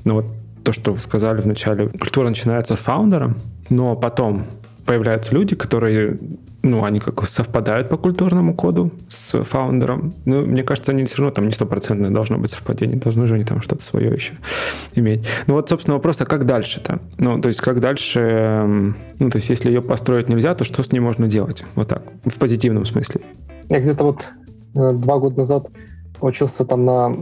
ну 0.04 0.16
вот 0.16 0.26
то, 0.68 0.74
что 0.74 0.92
вы 0.92 1.00
сказали 1.00 1.40
в 1.40 1.48
начале, 1.48 1.88
культура 1.88 2.28
начинается 2.28 2.76
с 2.76 2.80
фаундера, 2.80 3.34
но 3.70 3.96
потом 3.96 4.44
появляются 4.86 5.34
люди, 5.34 5.56
которые 5.56 6.20
ну, 6.62 6.84
они 6.84 7.00
как 7.00 7.24
совпадают 7.24 7.88
по 7.88 7.96
культурному 7.96 8.54
коду 8.54 8.92
с 9.08 9.42
фаундером. 9.46 10.14
Ну, 10.26 10.46
мне 10.46 10.64
кажется, 10.64 10.92
они 10.92 11.06
все 11.06 11.20
равно 11.20 11.32
там 11.32 11.48
не 11.48 11.54
стопроцентное 11.54 12.10
должно 12.10 12.38
быть 12.38 12.52
совпадение, 12.52 12.98
должны 12.98 13.28
же 13.28 13.36
они 13.36 13.46
там 13.46 13.62
что-то 13.62 13.82
свое 13.82 14.12
еще 14.12 14.34
иметь. 14.94 15.26
Ну 15.48 15.54
вот, 15.54 15.70
собственно, 15.70 15.96
вопрос, 15.96 16.20
а 16.20 16.26
как 16.26 16.46
дальше-то? 16.46 17.00
Ну, 17.18 17.40
то 17.40 17.48
есть, 17.48 17.62
как 17.62 17.80
дальше, 17.80 18.20
эм, 18.20 18.98
ну, 19.20 19.30
то 19.30 19.38
есть, 19.38 19.50
если 19.50 19.70
ее 19.70 19.82
построить 19.82 20.28
нельзя, 20.28 20.54
то 20.54 20.66
что 20.66 20.84
с 20.84 20.92
ней 20.92 21.00
можно 21.00 21.30
делать? 21.30 21.64
Вот 21.76 21.88
так, 21.88 22.04
в 22.26 22.38
позитивном 22.38 22.86
смысле. 22.86 23.22
Я 23.70 23.80
где-то 23.80 24.04
вот 24.04 24.28
э, 24.76 24.92
два 24.92 25.18
года 25.18 25.38
назад 25.38 25.68
учился 26.22 26.66
там 26.66 26.86
на 26.86 27.16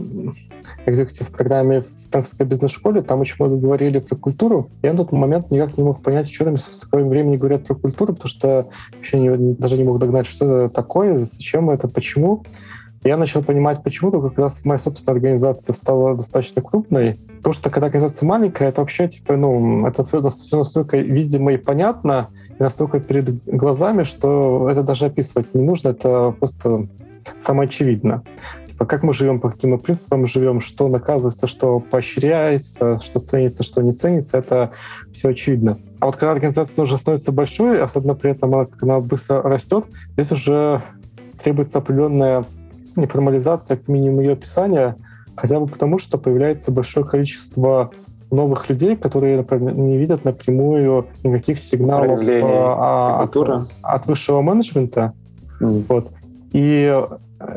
экзекутив 0.86 1.30
программе 1.30 1.80
в 1.80 1.86
Стэнфордской 1.86 2.46
бизнес-школе, 2.46 3.02
там 3.02 3.20
очень 3.20 3.36
много 3.38 3.56
говорили 3.56 3.98
про 3.98 4.16
культуру. 4.16 4.70
Я 4.82 4.92
на 4.92 4.98
тот 4.98 5.12
момент 5.12 5.50
никак 5.50 5.76
не 5.76 5.84
мог 5.84 6.02
понять, 6.02 6.32
что 6.32 6.44
там 6.44 6.56
с 6.56 6.64
такое 6.64 7.04
времени 7.04 7.36
говорят 7.36 7.66
про 7.66 7.74
культуру, 7.74 8.14
потому 8.14 8.28
что 8.28 8.66
вообще 8.94 9.18
не, 9.18 9.54
даже 9.54 9.76
не 9.76 9.84
мог 9.84 9.98
догнать, 9.98 10.26
что 10.26 10.62
это 10.62 10.74
такое, 10.74 11.18
зачем 11.18 11.70
это, 11.70 11.88
почему. 11.88 12.44
Я 13.04 13.16
начал 13.16 13.42
понимать, 13.42 13.84
почему, 13.84 14.10
только 14.10 14.30
когда 14.30 14.50
моя 14.64 14.78
собственная 14.78 15.14
организация 15.14 15.72
стала 15.72 16.16
достаточно 16.16 16.60
крупной. 16.60 17.16
Потому 17.36 17.52
что 17.52 17.70
когда 17.70 17.86
организация 17.86 18.26
маленькая, 18.26 18.70
это 18.70 18.80
вообще, 18.80 19.06
типа, 19.08 19.36
ну, 19.36 19.86
это 19.86 20.04
все 20.04 20.58
настолько 20.58 20.96
видимо 20.96 21.52
и 21.52 21.56
понятно, 21.56 22.30
и 22.58 22.62
настолько 22.62 22.98
перед 22.98 23.44
глазами, 23.44 24.02
что 24.02 24.68
это 24.68 24.82
даже 24.82 25.06
описывать 25.06 25.54
не 25.54 25.62
нужно, 25.62 25.90
это 25.90 26.34
просто 26.36 26.88
самоочевидно 27.38 28.24
типа, 28.76 28.84
как 28.84 29.02
мы 29.02 29.14
живем, 29.14 29.40
по 29.40 29.50
каким 29.50 29.70
мы 29.70 29.78
принципам 29.78 30.26
живем, 30.26 30.60
что 30.60 30.88
наказывается, 30.88 31.46
что 31.46 31.80
поощряется, 31.80 33.00
что 33.02 33.20
ценится, 33.20 33.62
что 33.62 33.80
не 33.80 33.92
ценится, 33.92 34.36
это 34.36 34.72
все 35.12 35.30
очевидно. 35.30 35.78
А 35.98 36.06
вот 36.06 36.16
когда 36.16 36.32
организация 36.32 36.82
уже 36.82 36.98
становится 36.98 37.32
большой, 37.32 37.80
особенно 37.80 38.14
при 38.14 38.32
этом 38.32 38.54
она, 38.54 38.66
она 38.82 39.00
быстро 39.00 39.40
растет, 39.40 39.86
здесь 40.12 40.30
уже 40.30 40.82
требуется 41.42 41.78
определенная 41.78 42.44
неформализация, 42.96 43.78
как 43.78 43.88
минимум 43.88 44.20
ее 44.20 44.32
описания, 44.32 44.96
хотя 45.36 45.58
бы 45.58 45.66
потому, 45.66 45.98
что 45.98 46.18
появляется 46.18 46.70
большое 46.70 47.06
количество 47.06 47.92
новых 48.30 48.68
людей, 48.68 48.94
которые 48.96 49.38
например, 49.38 49.74
не 49.74 49.96
видят 49.96 50.24
напрямую 50.24 51.06
никаких 51.22 51.60
сигналов 51.60 52.20
а, 52.26 53.22
от, 53.22 53.36
от 53.82 54.06
высшего 54.06 54.42
менеджмента. 54.42 55.14
Mm. 55.60 55.84
Вот. 55.88 56.10
И 56.52 57.02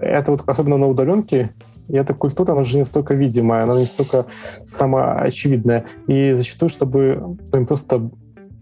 это 0.01 0.31
вот 0.31 0.43
особенно 0.47 0.77
на 0.77 0.87
удаленке, 0.87 1.51
и 1.87 1.95
эта 1.95 2.13
культура, 2.13 2.51
она 2.51 2.63
же 2.63 2.77
не 2.77 2.85
столько 2.85 3.15
видимая, 3.15 3.63
она 3.63 3.79
не 3.79 3.85
столько 3.85 4.27
самоочевидная. 4.65 5.85
И 6.07 6.33
зачастую, 6.33 6.69
чтобы 6.69 7.37
ну, 7.51 7.65
просто 7.65 8.11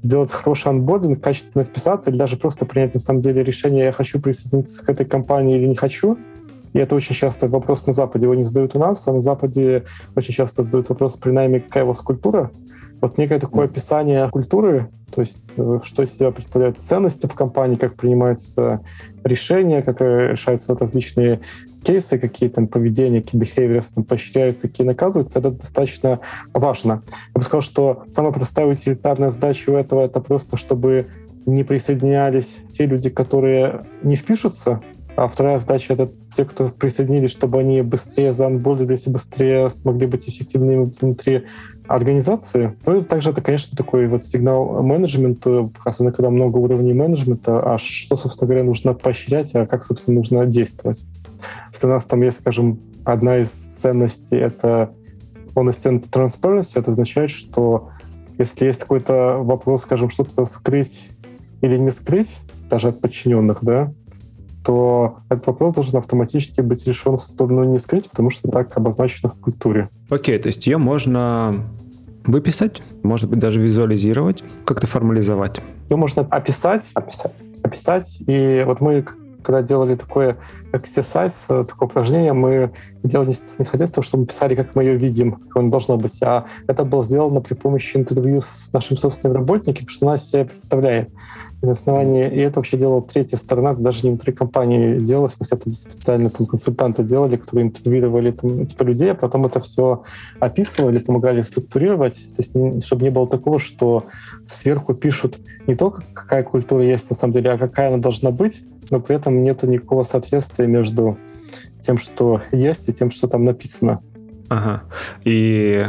сделать 0.02 0.32
хороший 0.32 0.70
анбординг, 0.70 1.22
качественно 1.22 1.66
вписаться 1.66 2.10
или 2.10 2.18
даже 2.18 2.38
просто 2.38 2.66
принять 2.66 2.94
на 2.94 3.00
самом 3.00 3.22
деле 3.22 3.44
решение, 3.44 3.86
я 3.86 3.92
хочу 3.92 4.22
присоединиться 4.22 4.84
к 4.84 4.90
этой 4.90 5.06
компании 5.06 5.58
или 5.58 5.68
не 5.68 5.76
хочу, 5.76 6.18
и 6.74 6.80
это 6.80 6.96
очень 6.96 7.16
часто 7.16 7.48
вопрос 7.48 7.86
на 7.88 7.94
Западе. 7.94 8.26
Его 8.26 8.36
не 8.36 8.44
задают 8.44 8.76
у 8.76 8.80
нас, 8.80 9.08
а 9.08 9.14
на 9.14 9.22
Западе 9.22 9.84
очень 10.16 10.34
часто 10.34 10.64
задают 10.64 10.90
вопрос 10.90 11.18
при 11.18 11.32
найме, 11.32 11.60
какая 11.60 11.84
у 11.84 11.88
вас 11.88 12.02
культура. 12.02 12.52
Вот 13.02 13.18
некое 13.18 13.40
такое 13.40 13.66
описание 13.66 14.30
культуры, 14.30 14.90
то 15.14 15.22
есть 15.22 15.54
э, 15.58 15.80
что 15.84 16.04
из 16.04 16.16
себя 16.16 16.32
представляют 16.32 16.78
ценности 16.80 17.28
в 17.28 17.34
компании, 17.34 17.76
как 17.76 17.96
принимаются 17.96 18.82
решения, 19.24 19.82
как 19.82 20.02
решаются 20.02 20.76
различные 20.76 21.42
кейсы, 21.84 22.18
какие 22.20 22.50
там 22.50 22.68
поведения, 22.68 23.22
какие 23.22 23.42
behaviors 23.42 23.88
там 23.94 24.04
поощряются, 24.04 24.68
какие 24.68 24.86
наказываются, 24.86 25.40
это 25.40 25.52
достаточно 25.52 26.20
важно. 26.54 27.04
Я 27.36 27.40
бы 27.40 27.44
сказал, 27.44 27.62
что 27.62 28.04
самая 28.10 28.34
простая 28.34 28.66
утилитарная 28.66 29.30
задача 29.30 29.70
у 29.70 29.76
этого— 29.76 30.02
это 30.06 30.20
просто, 30.20 30.58
чтобы 30.58 31.08
не 31.46 31.64
присоединялись 31.64 32.60
те 32.72 32.86
люди, 32.86 33.10
которые 33.10 33.84
не 34.04 34.18
впишутся, 34.18 34.82
а 35.16 35.28
вторая 35.28 35.60
задача— 35.60 35.94
это 35.96 36.12
те, 36.36 36.46
кто 36.46 36.70
присоединились, 36.70 37.32
чтобы 37.32 37.60
они 37.60 37.82
быстрее 37.82 38.34
заанбордились 38.34 39.08
и 39.08 39.10
быстрее 39.10 39.70
смогли 39.70 40.06
быть 40.06 40.28
эффективными 40.30 40.92
внутри 41.00 41.46
организации. 41.88 42.78
Ну 42.86 43.00
и 43.00 43.04
также 43.04 43.32
это, 43.32 43.42
конечно, 43.42 43.76
такой 43.76 44.08
вот 44.08 44.24
сигнал 44.24 44.84
менеджменту, 44.84 45.72
особенно 45.84 46.14
когда 46.14 46.30
много 46.30 46.58
уровней 46.58 46.94
менеджмента, 46.94 47.60
а 47.62 47.78
что, 47.78 48.16
собственно 48.16 48.48
говоря, 48.48 48.64
нужно 48.64 48.94
поощрять, 48.94 49.54
а 49.56 49.66
как, 49.66 49.86
собственно, 49.86 50.18
нужно 50.18 50.46
действовать. 50.46 51.06
Если 51.72 51.88
у 51.88 51.90
нас 51.90 52.06
там 52.06 52.22
есть, 52.22 52.40
скажем, 52.40 52.80
одна 53.06 53.38
из 53.38 53.50
ценностей— 53.50 54.38
это 54.38 54.92
honesty 55.56 55.92
and 55.92 56.10
transparency, 56.10 56.80
это 56.80 56.92
означает, 56.92 57.30
что 57.30 57.90
если 58.38 58.66
есть 58.66 58.82
какой-то 58.82 59.40
вопрос, 59.42 59.82
скажем, 59.82 60.10
что-то 60.10 60.46
скрыть 60.46 61.10
или 61.62 61.78
не 61.78 61.92
скрыть, 61.92 62.40
даже 62.70 62.90
от 62.90 63.02
подчиненных, 63.02 63.60
да, 63.64 63.94
то 64.68 65.20
этот 65.30 65.48
вопрос 65.48 65.76
должен 65.76 65.96
автоматически 65.96 66.60
быть 66.60 66.86
решен 66.86 67.16
в 67.18 67.22
сторону 67.22 67.64
не 67.64 67.78
скрыть, 67.78 68.10
потому 68.10 68.30
что 68.30 68.52
так 68.52 68.76
обозначено 68.76 69.30
в 69.30 69.36
культуре. 69.36 69.90
Окей, 70.10 70.38
то 70.40 70.48
есть 70.48 70.68
ее 70.68 70.78
можно 70.78 71.64
выписать, 72.26 72.84
может 73.02 73.30
быть, 73.30 73.40
даже 73.40 73.62
визуализировать, 73.62 74.44
как-то 74.66 74.86
формализовать. 74.86 75.62
Ее 75.90 75.96
можно 75.96 76.24
описать, 76.24 76.92
описать, 76.96 77.32
описать. 77.64 78.22
И 78.28 78.64
вот 78.68 78.82
мы 78.82 79.06
когда 79.42 79.62
делали 79.62 79.96
такое 79.96 80.36
exercise, 80.74 81.46
э, 81.48 81.64
такое 81.64 81.88
упражнение, 81.88 82.34
мы 82.34 82.74
делали 83.04 83.30
не 83.30 83.64
исходя 83.64 83.86
из 83.86 83.92
того, 83.92 84.04
что 84.04 84.18
мы 84.18 84.26
писали, 84.26 84.56
как 84.56 84.76
мы 84.76 84.84
ее 84.84 84.98
видим, 84.98 85.36
как 85.36 85.56
оно 85.56 85.72
должно 85.72 85.96
быть, 85.96 86.22
а 86.22 86.48
это 86.68 86.84
было 86.84 87.02
сделано 87.06 87.40
при 87.40 87.54
помощи 87.54 87.96
интервью 87.96 88.42
с 88.42 88.74
нашим 88.74 88.98
собственным 88.98 89.38
работником, 89.38 89.88
что 89.88 90.06
нас 90.06 90.30
себя 90.30 90.44
представляет 90.44 91.10
на 91.62 91.72
основании, 91.72 92.30
и 92.30 92.40
это 92.40 92.60
вообще 92.60 92.78
делала 92.78 93.02
третья 93.02 93.38
сторона, 93.38 93.74
даже 93.74 94.04
не 94.04 94.10
внутри 94.12 94.32
компании 94.32 95.00
делалось, 95.00 95.34
в 95.34 95.38
смысле, 95.38 95.58
это 95.58 95.72
специально 95.72 96.30
там 96.30 96.46
консультанты 96.46 97.04
делали, 97.04 97.38
которые 97.38 97.68
интервьюировали 97.68 98.32
там, 98.32 98.66
типа 98.68 98.84
людей, 98.84 99.12
а 99.12 99.16
потом 99.16 99.46
это 99.46 99.60
все 99.60 100.04
описывали, 100.40 101.00
помогали 101.00 101.42
структурировать, 101.42 102.16
то 102.36 102.44
есть 102.44 102.86
чтобы 102.86 103.04
не 103.04 103.10
было 103.10 103.28
такого, 103.28 103.60
что 103.60 104.06
сверху 104.48 104.94
пишут 104.94 105.38
не 105.66 105.76
только 105.76 106.04
какая 106.14 106.44
культура 106.44 106.84
есть 106.84 107.10
на 107.10 107.16
самом 107.16 107.34
деле, 107.34 107.52
а 107.52 107.58
какая 107.58 107.88
она 107.88 107.98
должна 107.98 108.30
быть, 108.30 108.64
но 108.92 109.00
при 109.00 109.16
этом 109.16 109.44
нет 109.44 109.64
никакого 109.64 110.04
соответствия 110.04 110.68
между 110.68 111.18
тем, 111.82 111.98
что 111.98 112.42
есть, 112.52 112.88
и 112.90 112.94
тем, 112.94 113.12
что 113.12 113.28
там 113.28 113.46
написано. 113.46 114.02
Ага. 114.50 114.84
И 115.24 115.86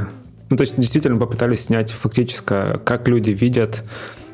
ну, 0.51 0.57
то 0.57 0.63
есть 0.63 0.77
действительно 0.77 1.19
попытались 1.19 1.65
снять 1.67 1.93
фактически, 1.93 2.79
как 2.85 3.07
люди 3.07 3.31
видят 3.31 3.85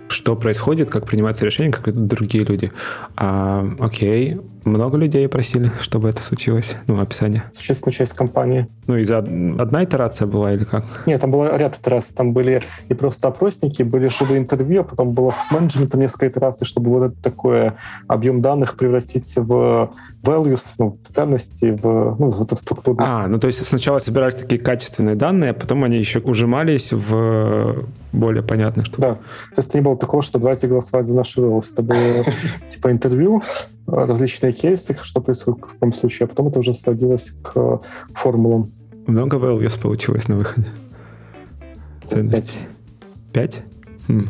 что 0.09 0.37
происходит, 0.37 0.91
как 0.91 1.07
принимаются 1.07 1.45
решения, 1.45 1.71
как 1.73 1.89
идут 1.89 2.07
другие 2.07 2.45
люди. 2.45 2.73
А, 3.17 3.67
окей, 3.79 4.37
много 4.65 4.97
людей 4.97 5.29
просили, 5.29 5.71
чтобы 5.81 6.09
это 6.09 6.23
случилось? 6.23 6.77
Ну, 6.87 7.01
описание. 7.01 7.45
Существенную 7.53 7.93
часть 7.93 8.13
компании. 8.13 8.67
Ну, 8.87 8.97
и 8.97 9.05
за 9.05 9.19
одна 9.19 9.85
итерация 9.85 10.27
была 10.27 10.53
или 10.53 10.65
как? 10.65 10.85
Нет, 11.07 11.21
там 11.21 11.31
было 11.31 11.57
ряд 11.57 11.77
итераций. 11.77 12.15
Там 12.17 12.33
были 12.33 12.63
и 12.89 12.95
просто 12.95 13.29
опросники, 13.29 13.83
были 13.83 14.09
живые 14.09 14.39
интервью, 14.39 14.83
а 14.83 14.85
потом 14.85 15.13
было 15.13 15.31
с 15.31 15.51
менеджментом 15.51 16.01
несколько 16.01 16.29
итераций, 16.29 16.67
чтобы 16.67 16.91
вот 16.91 17.13
это 17.13 17.23
такое 17.23 17.77
объем 18.09 18.43
данных 18.43 18.77
превратить 18.77 19.35
в 19.37 19.93
values, 20.23 20.63
ну, 20.79 20.99
в 21.07 21.13
ценности, 21.13 21.77
в, 21.81 22.17
ну, 22.19 22.31
в 22.31 22.43
эту 22.43 22.57
структуру. 22.57 22.97
А, 23.01 23.27
ну 23.29 23.39
то 23.39 23.47
есть 23.47 23.67
сначала 23.67 23.99
собирались 23.99 24.37
такие 24.37 24.61
качественные 24.61 25.17
данные, 25.17 25.51
а 25.51 25.55
потом 25.55 25.85
они 25.85 25.99
еще 25.99 26.21
ужимались 26.21 26.93
в 26.93 27.85
более 28.13 28.43
понятных 28.43 28.87
штук. 28.87 29.01
Да, 29.01 29.15
то 29.15 29.59
есть 29.59 29.75
не 29.75 29.81
было 29.81 29.97
такого, 29.97 30.23
что 30.23 30.39
давайте 30.39 30.67
голосовать 30.67 31.07
за 31.07 31.17
наши 31.17 31.41
values. 31.41 31.67
Это 31.73 31.83
было 31.83 32.25
типа 32.73 32.91
интервью, 32.91 33.43
различные 33.87 34.53
кейсы, 34.53 34.97
что 35.03 35.21
происходит 35.21 35.61
в 35.63 35.73
каком 35.73 35.93
случае, 35.93 36.27
а 36.27 36.29
потом 36.29 36.49
это 36.49 36.61
уже 36.61 36.75
сводилось 36.75 37.33
к 37.43 37.81
формулам. 38.15 38.71
Много 39.07 39.37
values 39.37 39.79
получилось 39.81 40.29
на 40.29 40.37
выходе? 40.37 40.69
Ценности. 42.05 42.59
Пять. 43.33 43.63
Хм. 44.09 44.29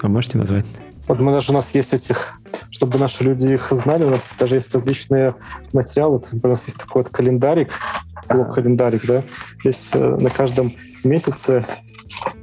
А 0.00 0.08
можете 0.08 0.38
назвать? 0.38 0.66
Вот 1.08 1.18
мы 1.18 1.32
даже 1.32 1.52
у 1.52 1.54
нас 1.54 1.74
есть 1.74 1.92
этих, 1.92 2.40
чтобы 2.70 2.98
наши 2.98 3.24
люди 3.24 3.46
их 3.52 3.72
знали, 3.72 4.04
у 4.04 4.10
нас 4.10 4.34
даже 4.38 4.54
есть 4.54 4.72
различные 4.72 5.34
материалы. 5.72 6.18
Вот 6.18 6.28
у 6.42 6.48
нас 6.48 6.66
есть 6.66 6.78
такой 6.78 7.02
вот 7.02 7.10
календарик, 7.10 7.72
блок-календарик, 8.28 9.06
да. 9.06 9.22
Здесь 9.60 9.90
э, 9.92 10.16
на 10.16 10.30
каждом 10.30 10.72
месяце, 11.04 11.66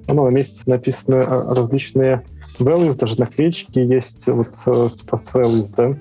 ну, 0.07 0.25
на 0.25 0.29
месяце 0.29 0.63
написаны 0.65 1.15
э, 1.15 1.53
различные 1.55 2.23
values, 2.59 2.97
даже 2.97 3.19
наклеечки 3.19 3.79
есть 3.79 4.27
вот 4.27 4.49
э, 4.65 4.89
типа 4.95 5.17
с 5.17 5.33
values, 5.33 5.73
да. 5.75 5.97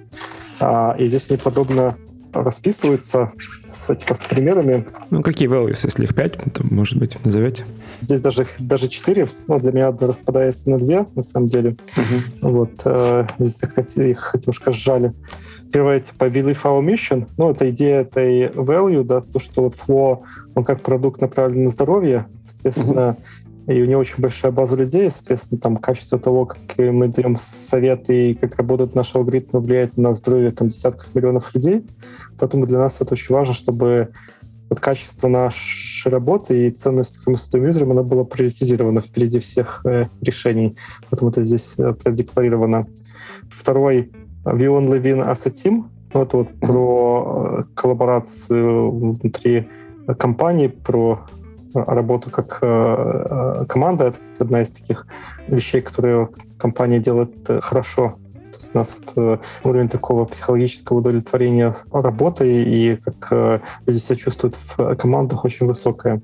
А, 0.61 0.97
и 0.99 1.09
здесь 1.09 1.31
они 1.31 1.39
подобно 1.39 1.97
расписываются 2.33 3.31
с, 3.37 3.95
типа, 3.95 4.15
с 4.15 4.21
примерами. 4.21 4.87
Ну, 5.11 5.23
какие 5.23 5.49
values, 5.49 5.81
если 5.83 6.05
их 6.05 6.15
пять, 6.15 6.37
то, 6.53 6.65
может 6.65 6.99
быть, 6.99 7.23
назовете? 7.25 7.65
Здесь 8.03 8.21
даже, 8.21 8.47
даже 8.59 8.89
четыре, 8.89 9.29
но 9.47 9.59
для 9.59 9.73
меня 9.73 9.89
одно 9.89 10.09
распадается 10.09 10.71
на 10.71 10.79
две, 10.79 11.07
на 11.15 11.23
самом 11.23 11.47
деле. 11.47 11.77
Uh-huh. 11.97 12.51
Вот, 12.51 12.83
э, 12.85 13.27
здесь, 13.39 13.61
кстати, 13.61 14.11
их 14.11 14.35
немножко 14.35 14.73
сжали. 14.73 15.13
Первое, 15.73 16.01
типа, 16.01 16.25
believe 16.27 16.63
our 16.63 16.85
mission, 16.85 17.27
ну, 17.37 17.51
это 17.51 17.71
идея 17.71 18.01
этой 18.01 18.49
value, 18.49 19.03
да, 19.03 19.21
то, 19.21 19.39
что 19.39 19.63
вот 19.63 19.75
Flow, 19.75 20.23
он 20.55 20.65
как 20.65 20.83
продукт 20.83 21.21
направлен 21.21 21.65
на 21.65 21.71
здоровье, 21.71 22.27
соответственно, 22.41 23.17
uh-huh. 23.17 23.46
И 23.67 23.83
у 23.83 23.85
него 23.85 24.01
очень 24.01 24.19
большая 24.19 24.53
база 24.53 24.77
людей, 24.77 25.11
соответственно, 25.11 25.61
там 25.61 25.77
качество 25.77 26.19
того, 26.19 26.47
как 26.47 26.61
мы 26.79 27.09
даем 27.09 27.37
советы 27.37 28.31
и 28.31 28.35
как 28.35 28.57
работают 28.57 28.95
наши 28.95 29.19
алгоритмы, 29.19 29.61
влияет 29.61 29.97
на 29.97 30.15
здоровье 30.15 30.53
там 30.53 30.69
десятков 30.69 31.13
миллионов 31.15 31.53
людей. 31.55 31.85
Поэтому 32.39 32.67
для 32.67 32.79
нас 32.79 33.01
это 33.01 33.15
очень 33.15 33.35
важно, 33.35 33.55
чтобы 33.55 34.13
вот 34.69 34.81
качество 34.81 35.29
нашей 35.29 36.11
работы 36.11 36.67
и 36.67 36.71
ценность, 36.71 37.19
которую 37.19 37.35
мы 37.35 37.39
создаем 37.39 37.67
юзерам, 37.67 37.91
она 37.93 38.03
была 38.03 38.25
приоритизирована 38.25 39.01
впереди 39.01 39.39
всех 39.39 39.85
э, 39.85 40.07
решений. 40.21 40.77
Поэтому 41.11 41.31
это 41.31 41.43
здесь 41.43 41.75
э, 41.79 41.93
продекларировано. 41.93 42.87
Второй 43.49 44.13
as 44.45 45.47
a 45.47 45.51
Team. 45.51 45.85
Ну, 46.15 46.23
это 46.23 46.37
вот 46.37 46.49
mm-hmm. 46.49 46.67
про 46.67 47.59
э, 47.59 47.63
коллаборацию 47.75 48.91
внутри 48.91 49.69
компании, 50.19 50.69
про 50.69 51.21
работу 51.75 52.31
как 52.31 52.59
э, 52.63 53.65
команда. 53.69 54.05
Это 54.05 54.19
одна 54.39 54.63
из 54.63 54.71
таких 54.71 55.07
вещей, 55.49 55.81
которые 55.81 56.29
компания 56.59 56.99
делает 56.99 57.35
хорошо 57.61 58.19
у 58.75 58.79
нас 58.79 58.95
вот 58.99 59.13
э, 59.17 59.39
уровень 59.65 59.89
такого 59.89 60.25
психологического 60.25 60.99
удовлетворения 60.99 61.75
работой 61.93 62.65
и 62.65 62.97
как 62.97 63.29
э, 63.31 63.61
люди 63.87 63.99
себя 63.99 64.17
чувствуют 64.17 64.57
в 64.57 64.97
командах 64.97 65.45
очень 65.45 65.67
высокая. 65.67 66.23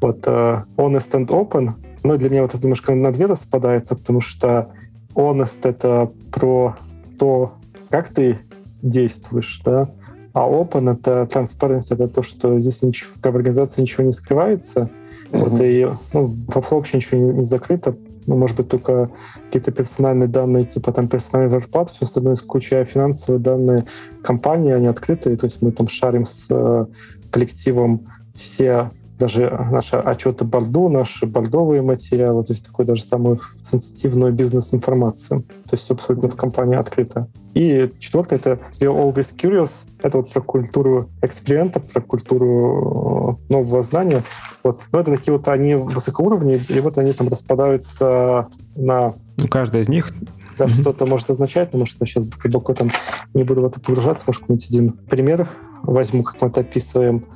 Вот 0.00 0.26
э, 0.26 0.64
honest 0.76 1.10
and 1.12 1.26
open, 1.28 1.72
ну, 2.02 2.16
для 2.16 2.30
меня 2.30 2.42
вот 2.42 2.54
это 2.54 2.62
немножко 2.62 2.94
на 2.94 3.12
две 3.12 3.26
распадается, 3.26 3.96
потому 3.96 4.20
что 4.20 4.72
honest— 5.14 5.58
это 5.62 6.10
про 6.32 6.76
то, 7.18 7.54
как 7.90 8.08
ты 8.08 8.38
действуешь, 8.82 9.60
да, 9.64 9.88
а 10.34 10.48
open— 10.48 10.92
это 10.92 11.28
transparency, 11.32 11.94
это 11.94 12.08
то, 12.08 12.22
что 12.22 12.58
здесь 12.58 12.82
ничего, 12.82 13.10
в 13.22 13.26
организации 13.36 13.80
ничего 13.80 14.04
не 14.04 14.12
скрывается, 14.12 14.90
mm-hmm. 15.30 15.48
вот, 15.48 15.60
и 15.60 15.88
ну, 16.12 16.36
во 16.48 16.60
Flow 16.60 16.76
вообще 16.76 16.98
ничего 16.98 17.20
не, 17.20 17.32
не 17.34 17.44
закрыто, 17.44 17.96
ну, 18.26 18.36
может 18.36 18.56
быть, 18.56 18.68
только 18.68 19.10
какие-то 19.46 19.70
персональные 19.70 20.28
данные, 20.28 20.64
типа 20.64 20.92
там 20.92 21.08
персональной 21.08 21.50
зарплаты, 21.50 21.92
все 21.92 22.04
остальное, 22.04 22.34
включая 22.34 22.84
финансовые 22.84 23.40
данные 23.40 23.86
компании, 24.22 24.72
они 24.72 24.88
открытые, 24.88 25.36
то 25.36 25.44
есть 25.44 25.62
мы 25.62 25.70
там 25.70 25.88
шарим 25.88 26.26
с 26.26 26.48
э, 26.50 26.86
коллективом 27.30 28.06
все 28.34 28.90
даже 29.18 29.50
наши 29.70 29.96
отчеты 29.96 30.44
Борду, 30.44 30.88
наши 30.88 31.26
бордовые 31.26 31.82
материалы, 31.82 32.44
то 32.44 32.52
есть 32.52 32.66
такую 32.66 32.86
даже 32.86 33.02
самую 33.02 33.40
сенситивную 33.62 34.32
бизнес-информацию. 34.32 35.42
То 35.42 35.70
есть 35.72 35.84
все 35.84 35.94
абсолютно 35.94 36.28
в 36.28 36.36
компании 36.36 36.76
открыто. 36.76 37.28
И 37.54 37.90
четвертое— 37.98 38.36
это 38.36 38.58
We 38.80 38.86
are 38.86 39.14
always 39.14 39.34
curious. 39.34 39.86
Это 40.02 40.18
вот 40.18 40.32
про 40.32 40.40
культуру 40.40 41.10
эксперимента, 41.22 41.78
про 41.78 42.00
культуру 42.00 43.38
э, 43.48 43.52
нового 43.52 43.82
знания. 43.82 44.24
Вот. 44.64 44.80
Но 44.90 45.00
это 45.00 45.12
такие 45.12 45.36
вот 45.36 45.46
они 45.46 45.76
высокоуровневые, 45.76 46.60
и 46.68 46.80
вот 46.80 46.98
они 46.98 47.12
там 47.12 47.28
распадаются 47.28 48.48
на... 48.74 49.14
Ну, 49.36 49.48
каждая 49.48 49.82
из 49.82 49.88
них 49.88 50.12
да, 50.58 50.66
mm-hmm. 50.66 50.80
что-то 50.80 51.06
может 51.06 51.30
означать, 51.30 51.72
но 51.72 51.80
может 51.80 51.96
я 52.00 52.06
сейчас 52.06 52.24
глубоко 52.24 52.74
там 52.74 52.90
не 53.34 53.44
буду 53.44 53.62
в 53.62 53.66
это 53.66 53.80
погружаться, 53.80 54.24
может 54.26 54.42
какой-нибудь 54.42 54.68
один 54.68 54.90
пример 54.90 55.48
возьму, 55.82 56.22
как 56.22 56.40
мы 56.40 56.48
это 56.48 56.60
описываем 56.60 57.26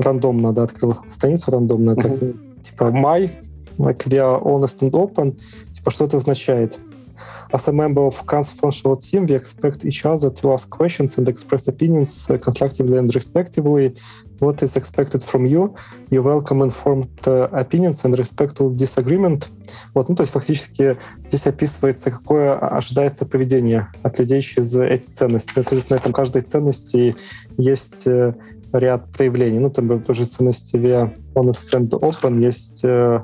рандомно, 0.00 0.52
да, 0.52 0.64
открыл 0.64 0.96
страницу 1.10 1.50
рандомно, 1.50 1.90
uh-huh. 1.90 2.02
так, 2.02 2.64
типа 2.64 2.84
my, 2.84 3.30
are 3.78 4.42
honest 4.42 4.80
and 4.80 4.90
open, 4.92 5.38
типа 5.72 5.90
что 5.90 6.04
это 6.04 6.16
означает? 6.16 6.80
As 7.52 7.66
a 7.66 7.72
member 7.72 8.06
of 8.06 8.24
cross-functional 8.26 8.96
team, 8.96 9.26
we 9.26 9.34
expect 9.34 9.84
each 9.84 10.04
other 10.04 10.30
to 10.30 10.52
ask 10.52 10.70
questions 10.70 11.18
and 11.18 11.28
express 11.28 11.66
opinions 11.66 12.28
constructively 12.40 12.96
and 12.96 13.12
respectively. 13.12 13.96
What 14.38 14.62
is 14.62 14.76
expected 14.76 15.24
from 15.24 15.46
you? 15.46 15.74
You 16.10 16.22
welcome 16.22 16.62
informed 16.62 17.10
opinions 17.26 18.04
and 18.04 18.16
respectful 18.16 18.70
disagreement. 18.70 19.48
Вот, 19.94 20.08
ну, 20.08 20.14
то 20.14 20.22
есть 20.22 20.32
фактически 20.32 20.96
здесь 21.26 21.46
описывается, 21.46 22.12
какое 22.12 22.56
ожидается 22.56 23.26
поведение 23.26 23.88
от 24.04 24.18
людей 24.20 24.40
через 24.42 24.74
эти 24.76 25.10
ценности. 25.10 25.50
Соответственно, 25.52 25.96
на 25.96 26.00
этом 26.00 26.12
каждой 26.12 26.42
ценности 26.42 27.16
есть 27.58 28.06
ряд 28.72 29.10
проявлений. 29.12 29.58
Ну, 29.58 29.70
там 29.70 30.02
тоже 30.02 30.24
ценности 30.24 30.76
вia 30.76 31.12
honest 31.34 31.72
and 31.72 31.88
open 31.90 32.38
есть 32.38 32.80
э, 32.84 33.20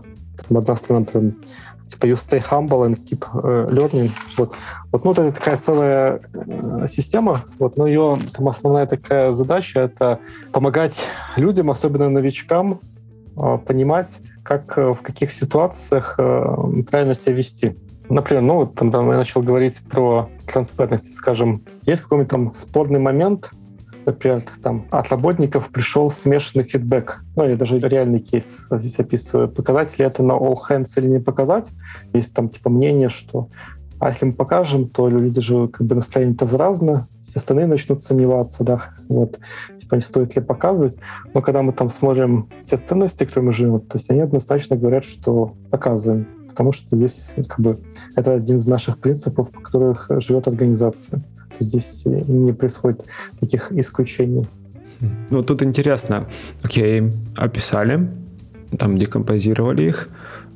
там 0.49 0.59
одна 0.59 0.77
страна 0.77 1.05
прям 1.05 1.37
типа 1.87 2.07
you 2.07 2.15
stay 2.15 2.41
humble 2.41 2.87
and 2.87 2.99
keep 3.05 3.25
uh, 3.33 3.71
learning. 3.71 4.11
Вот. 4.37 4.55
Вот, 4.93 5.05
ну, 5.05 5.13
это 5.13 5.33
такая 5.33 5.57
целая 5.57 6.21
э, 6.35 6.89
система, 6.89 7.43
вот, 7.59 7.77
но 7.77 7.87
ее 7.87 8.19
там 8.33 8.49
основная 8.49 8.87
такая 8.87 9.33
задача— 9.33 9.81
это 9.81 10.19
помогать 10.53 10.97
людям, 11.37 11.71
особенно 11.71 12.09
новичкам, 12.09 12.81
э, 13.37 13.59
понимать, 13.65 14.09
как 14.43 14.77
э, 14.79 14.95
в 14.95 15.03
каких 15.03 15.33
ситуациях 15.33 16.17
э, 16.19 16.57
правильно 16.91 17.15
себя 17.15 17.35
вести. 17.35 17.77
Например, 18.09 18.43
ну, 18.43 18.55
вот 18.57 18.75
там, 18.75 18.91
там 18.91 19.11
я 19.11 19.17
начал 19.17 19.43
говорить 19.43 19.81
про 19.89 20.29
транспарентность, 20.47 21.15
скажем, 21.15 21.63
есть 21.87 22.03
какой-нибудь 22.03 22.31
там 22.31 22.55
спорный 22.55 23.01
момент, 23.01 23.51
например, 24.07 24.43
там 24.63 24.87
от 24.91 25.11
работников 25.11 25.71
пришел 25.71 26.11
смешанный 26.11 26.65
фидбэк. 26.65 27.23
Ну, 27.37 27.49
я 27.49 27.57
даже 27.57 27.79
реальный 27.79 28.21
кейс 28.21 28.65
здесь 28.71 28.99
описываю. 28.99 29.49
Показать 29.49 29.99
ли 29.99 30.05
это 30.05 30.23
на 30.23 30.33
all 30.33 30.57
hands 30.69 30.93
или 30.97 31.09
не 31.09 31.19
показать? 31.19 31.71
Есть 32.15 32.33
там 32.33 32.49
типа 32.49 32.71
мнение, 32.71 33.09
что 33.09 33.49
а 33.99 34.09
если 34.09 34.27
мы 34.27 34.33
покажем, 34.35 34.89
то 34.89 35.09
люди 35.09 35.41
же 35.41 35.69
как 35.69 35.87
бы 35.87 35.95
настроение-то 35.95 36.47
разное, 36.59 37.09
все 37.19 37.39
остальные 37.39 37.67
начнут 37.67 38.01
сомневаться, 38.01 38.63
да, 38.63 38.91
вот, 39.09 39.39
типа 39.79 39.95
не 39.95 40.01
стоит 40.03 40.37
ли 40.37 40.43
показывать. 40.43 40.99
Но 41.33 41.41
когда 41.41 41.63
мы 41.63 41.73
там 41.73 41.89
смотрим 41.89 42.51
все 42.63 42.77
ценности, 42.77 43.25
которые 43.25 43.47
мы 43.47 43.53
живем, 43.53 43.81
то 43.81 43.97
есть 43.97 44.11
они 44.11 44.21
однозначно 44.21 44.77
говорят, 44.77 45.05
что 45.05 45.55
показываем, 45.71 46.27
потому 46.49 46.73
что 46.73 46.95
здесь 46.95 47.35
как 47.49 47.61
бы 47.61 47.81
это 48.17 48.35
один 48.35 48.57
из 48.57 48.67
наших 48.67 48.99
принципов, 48.99 49.51
по 49.51 49.61
которых 49.61 50.11
живет 50.21 50.47
организация. 50.47 51.23
Здесь 51.59 52.03
не 52.05 52.53
происходит 52.53 53.05
таких 53.41 53.73
исключений. 53.73 54.47
Ну, 55.31 55.43
тут 55.43 55.63
интересно. 55.63 56.27
Окей, 56.63 57.13
описали, 57.35 58.09
там 58.79 58.97
декомпозировали 58.97 59.83
их, 59.83 60.09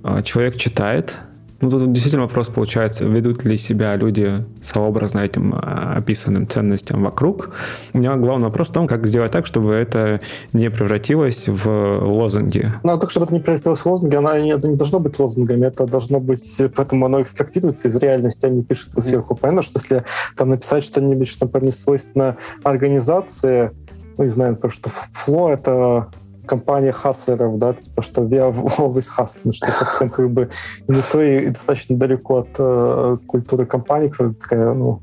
а, 0.03 0.23
человек 0.23 0.57
читает, 0.57 1.19
ну, 1.61 1.70
тут 1.70 1.92
действительно 1.92 2.25
вопрос 2.25 2.49
получается, 2.49 3.05
ведут 3.05 3.44
ли 3.44 3.59
себя 3.59 3.94
люди 3.96 4.44
сообразно 4.62 5.20
этим 5.20 5.55
а, 5.55 5.94
описанным 5.96 6.49
ценностям 6.49 7.03
вокруг. 7.03 7.51
У 7.92 7.99
меня 7.99 8.16
главный 8.16 8.46
вопрос 8.46 8.68
в 8.68 8.73
том, 8.73 8.87
как 8.87 9.07
сделать 9.07 9.33
так, 9.33 9.46
чтобы 9.46 9.73
это 9.73 10.20
не 10.53 10.70
превратилось 10.70 11.49
в 11.49 11.99
лозунги. 12.03 12.73
Ну, 12.83 12.99
так, 12.99 13.11
чтобы 13.11 13.25
это 13.25 13.35
не 13.35 13.40
превратилось 13.40 13.81
в 13.81 13.87
лозунги, 13.87 14.16
она 14.16 14.40
не, 14.40 14.53
это 14.53 14.68
не 14.68 14.77
должно 14.77 15.01
быть 15.01 15.18
лозунгами, 15.18 15.66
это 15.66 15.87
должно 15.87 16.18
быть, 16.18 16.57
поэтому 16.75 17.07
оно 17.07 17.20
экстрактируется 17.20 17.88
из 17.88 17.96
реальности, 17.96 18.46
а 18.46 18.49
не 18.49 18.62
пишется 18.62 19.03
сверху. 19.03 19.35
Понятно, 19.35 19.62
что 19.62 19.81
если 19.81 20.05
там 20.37 20.51
написать 20.51 20.85
что-нибудь, 20.85 21.29
что, 21.29 21.44
например, 21.44 21.66
не 21.66 21.73
свойственно 21.73 22.37
организации, 22.62 23.70
ну, 24.16 24.25
не 24.25 24.31
знаю, 24.31 24.57
потому 24.57 24.73
что 24.73 24.90
фло— 24.90 25.49
это 25.51 26.09
компания 26.51 26.91
хаслеров, 26.91 27.59
да, 27.59 27.73
типа, 27.75 28.03
что 28.03 28.23
we 28.23 28.39
are 28.39 28.53
always 28.79 29.07
hustling, 29.17 29.53
что 29.53 29.71
совсем 29.71 30.11
как 30.11 30.31
бы 30.31 30.51
не 30.89 31.01
то 31.13 31.23
и 31.23 31.47
достаточно 31.47 31.97
далеко 31.97 32.39
от 32.39 32.49
э, 32.59 33.17
культуры 33.29 33.67
компании, 33.67 34.09
которая 34.09 34.33
такая, 34.33 34.75
ну, 34.75 35.01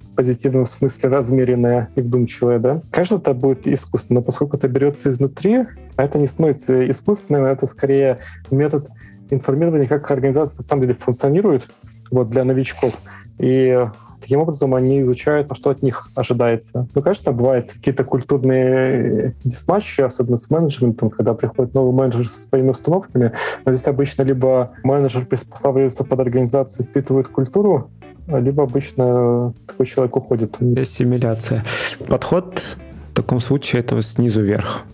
в 0.00 0.14
позитивном 0.16 0.66
смысле 0.66 1.08
размеренная 1.08 1.88
и 1.94 2.00
вдумчивая, 2.00 2.58
да. 2.58 2.82
Конечно, 2.90 3.16
это 3.16 3.32
будет 3.32 3.66
искусственно, 3.68 4.20
но 4.20 4.24
поскольку 4.24 4.56
это 4.56 4.66
берется 4.66 5.08
изнутри, 5.08 5.66
а 5.96 6.02
это 6.02 6.18
не 6.18 6.26
становится 6.26 6.90
искусственным, 6.90 7.44
это 7.44 7.66
скорее 7.66 8.18
метод 8.50 8.88
информирования, 9.30 9.86
как 9.86 10.10
организация 10.10 10.58
на 10.58 10.64
самом 10.64 10.82
деле 10.82 10.94
функционирует 10.94 11.68
вот, 12.10 12.28
для 12.28 12.44
новичков. 12.44 12.98
И 13.38 13.88
Таким 14.22 14.40
образом, 14.40 14.74
они 14.74 15.00
изучают, 15.00 15.50
на 15.50 15.56
что 15.56 15.70
от 15.70 15.82
них 15.82 16.08
ожидается. 16.14 16.86
Ну, 16.94 17.02
конечно, 17.02 17.32
бывают 17.32 17.72
какие-то 17.72 18.04
культурные 18.04 19.34
дисматчи, 19.42 20.00
особенно 20.00 20.36
с 20.36 20.48
менеджментом, 20.48 21.10
когда 21.10 21.34
приходит 21.34 21.74
новый 21.74 21.92
менеджер 21.92 22.28
со 22.28 22.48
своими 22.48 22.70
установками. 22.70 23.32
Но 23.64 23.72
здесь 23.72 23.88
обычно 23.88 24.22
либо 24.22 24.70
менеджер 24.84 25.26
приспосабливается 25.26 26.04
под 26.04 26.20
организацию, 26.20 26.86
впитывает 26.86 27.28
культуру, 27.28 27.90
либо 28.28 28.62
обычно 28.62 29.52
такой 29.66 29.86
человек 29.86 30.16
уходит. 30.16 30.56
Ассимиляция. 30.76 31.64
Подход 32.06 32.62
в 33.10 33.14
таком 33.14 33.40
случае 33.40 33.80
это 33.80 34.00
снизу 34.02 34.42
вверх 34.42 34.84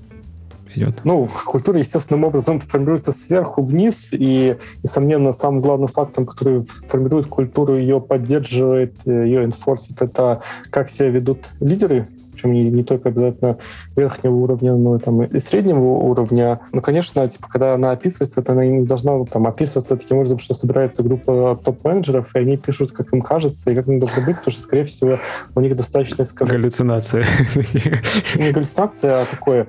идет? 0.74 1.04
Ну, 1.04 1.28
культура 1.46 1.78
естественным 1.78 2.24
образом 2.24 2.60
формируется 2.60 3.12
сверху 3.12 3.62
вниз, 3.62 4.10
и, 4.12 4.56
несомненно, 4.82 5.32
самым 5.32 5.60
главным 5.60 5.88
фактором, 5.88 6.26
который 6.26 6.66
формирует 6.88 7.26
культуру, 7.26 7.76
ее 7.76 8.00
поддерживает, 8.00 8.94
ее 9.04 9.44
инфорсит, 9.44 10.00
это 10.02 10.42
как 10.70 10.90
себя 10.90 11.08
ведут 11.08 11.46
лидеры 11.60 12.06
причем 12.38 12.52
не, 12.52 12.70
не 12.70 12.84
только 12.84 13.08
обязательно 13.08 13.58
верхнего 13.96 14.34
уровня, 14.34 14.74
но 14.74 14.96
и, 14.96 14.98
там, 15.00 15.22
и 15.22 15.38
среднего 15.40 15.80
уровня. 15.80 16.60
Ну, 16.72 16.80
конечно, 16.80 17.26
типа, 17.28 17.48
когда 17.48 17.74
она 17.74 17.90
описывается, 17.90 18.40
это 18.40 18.52
она 18.52 18.64
не 18.64 18.86
должна 18.86 19.24
там, 19.24 19.46
описываться 19.46 19.96
таким 19.96 20.18
образом, 20.18 20.38
что 20.38 20.54
собирается 20.54 21.02
группа 21.02 21.58
топ-менеджеров, 21.64 22.34
и 22.36 22.38
они 22.38 22.56
пишут, 22.56 22.92
как 22.92 23.12
им 23.12 23.22
кажется, 23.22 23.70
и 23.70 23.74
как 23.74 23.88
им 23.88 23.98
должно 23.98 24.24
быть, 24.24 24.36
потому 24.36 24.52
что, 24.52 24.62
скорее 24.62 24.84
всего, 24.84 25.18
у 25.54 25.60
них 25.60 25.74
достаточно... 25.74 26.24
Скажем, 26.24 26.56
галлюцинация. 26.56 27.24
Не 28.36 28.52
галлюцинация, 28.52 29.22
а 29.22 29.24
такое 29.24 29.66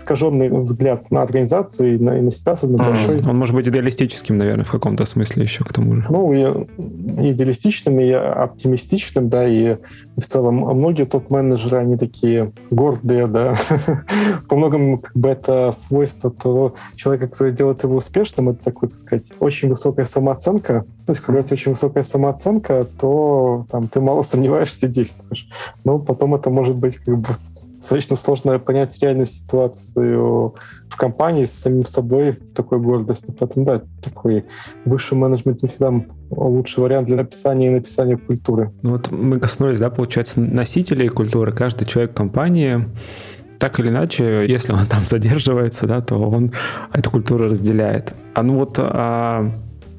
искаженный 0.00 0.48
взгляд 0.48 1.10
на 1.10 1.22
организацию 1.22 1.94
и 1.94 1.98
на, 1.98 2.18
и 2.18 2.20
на 2.22 2.30
себя, 2.30 2.56
на 2.62 2.78
большой. 2.78 3.20
Он 3.22 3.36
может 3.36 3.54
быть 3.54 3.68
идеалистическим, 3.68 4.38
наверное, 4.38 4.64
в 4.64 4.70
каком-то 4.70 5.04
смысле 5.04 5.44
еще 5.44 5.62
к 5.64 5.72
тому 5.72 5.96
же. 5.96 6.06
Ну, 6.08 6.32
и, 6.32 6.40
и 7.22 7.32
идеалистичным, 7.32 8.00
и 8.00 8.10
оптимистичным, 8.10 9.28
да, 9.28 9.46
и 9.46 9.76
в 10.16 10.26
целом 10.26 10.56
многие 10.56 11.04
топ-менеджеры, 11.04 11.78
они 11.78 11.96
такие 11.96 12.52
гордые, 12.70 13.26
да. 13.26 13.54
По 14.48 14.56
многому 14.56 14.98
как 14.98 15.16
бы 15.16 15.28
это 15.28 15.72
свойство 15.72 16.30
того 16.30 16.74
человека, 16.96 17.28
который 17.28 17.52
делает 17.52 17.82
его 17.82 17.96
успешным, 17.96 18.48
это 18.50 18.64
такой, 18.64 18.88
так 18.88 18.98
сказать, 18.98 19.30
очень 19.38 19.68
высокая 19.68 20.06
самооценка. 20.06 20.84
То 21.06 21.12
есть, 21.12 21.20
когда 21.20 21.40
у 21.40 21.42
тебя 21.42 21.54
очень 21.54 21.72
высокая 21.72 22.04
самооценка, 22.04 22.86
то 22.98 23.64
там 23.70 23.88
ты 23.88 24.00
мало 24.00 24.22
сомневаешься 24.30 24.86
и 24.86 24.88
действуешь. 24.88 25.48
Но 25.84 25.98
потом 25.98 26.34
это 26.34 26.50
может 26.50 26.76
быть 26.76 26.96
как 26.96 27.16
бы 27.16 27.28
достаточно 27.80 28.14
сложно 28.16 28.58
понять 28.58 28.96
реальную 29.00 29.26
ситуацию 29.26 30.54
в 30.88 30.96
компании 30.96 31.46
с 31.46 31.52
самим 31.52 31.86
собой, 31.86 32.38
с 32.44 32.52
такой 32.52 32.78
гордостью. 32.78 33.34
Поэтому, 33.38 33.64
да, 33.64 33.82
такой 34.02 34.44
высший 34.84 35.16
менеджмент 35.16 35.62
не 35.62 35.68
всегда 35.68 36.04
лучший 36.30 36.82
вариант 36.82 37.08
для 37.08 37.16
написания 37.16 37.68
и 37.68 37.70
написания 37.70 38.18
культуры. 38.18 38.70
Ну 38.82 38.92
вот 38.92 39.10
мы 39.10 39.40
коснулись, 39.40 39.78
да, 39.78 39.88
получается, 39.90 40.40
носителей 40.40 41.08
культуры. 41.08 41.52
Каждый 41.52 41.86
человек 41.86 42.14
компании 42.14 42.84
так 43.58 43.80
или 43.80 43.88
иначе, 43.88 44.46
если 44.46 44.72
он 44.72 44.86
там 44.86 45.06
задерживается, 45.06 45.86
да, 45.86 46.00
то 46.02 46.16
он 46.16 46.52
эту 46.92 47.10
культуру 47.10 47.48
разделяет. 47.48 48.12
А 48.34 48.42
ну 48.42 48.58
вот 48.58 48.76
а 48.78 49.50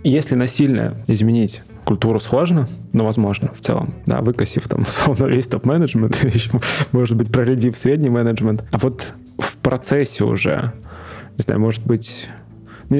если 0.04 0.36
насильно 0.36 0.98
изменить 1.08 1.62
культуру 1.86 2.20
сложно, 2.20 2.67
но 2.94 3.06
возможно 3.06 3.52
в 3.54 3.60
целом, 3.60 3.94
да, 4.06 4.22
выкосив 4.22 4.67
там 4.67 4.82
условно 4.88 5.26
весь 5.26 5.48
топ-менеджмент, 5.48 6.24
еще, 6.24 6.52
может 6.91 7.17
быть, 7.17 7.32
проредив 7.32 7.76
средний 7.76 8.10
менеджмент. 8.10 8.63
А 8.72 8.78
вот 8.78 9.13
в 9.38 9.58
процессе 9.58 10.24
уже, 10.24 10.74
не 11.38 11.41
знаю, 11.44 11.60
может 11.60 11.86
быть... 11.86 12.28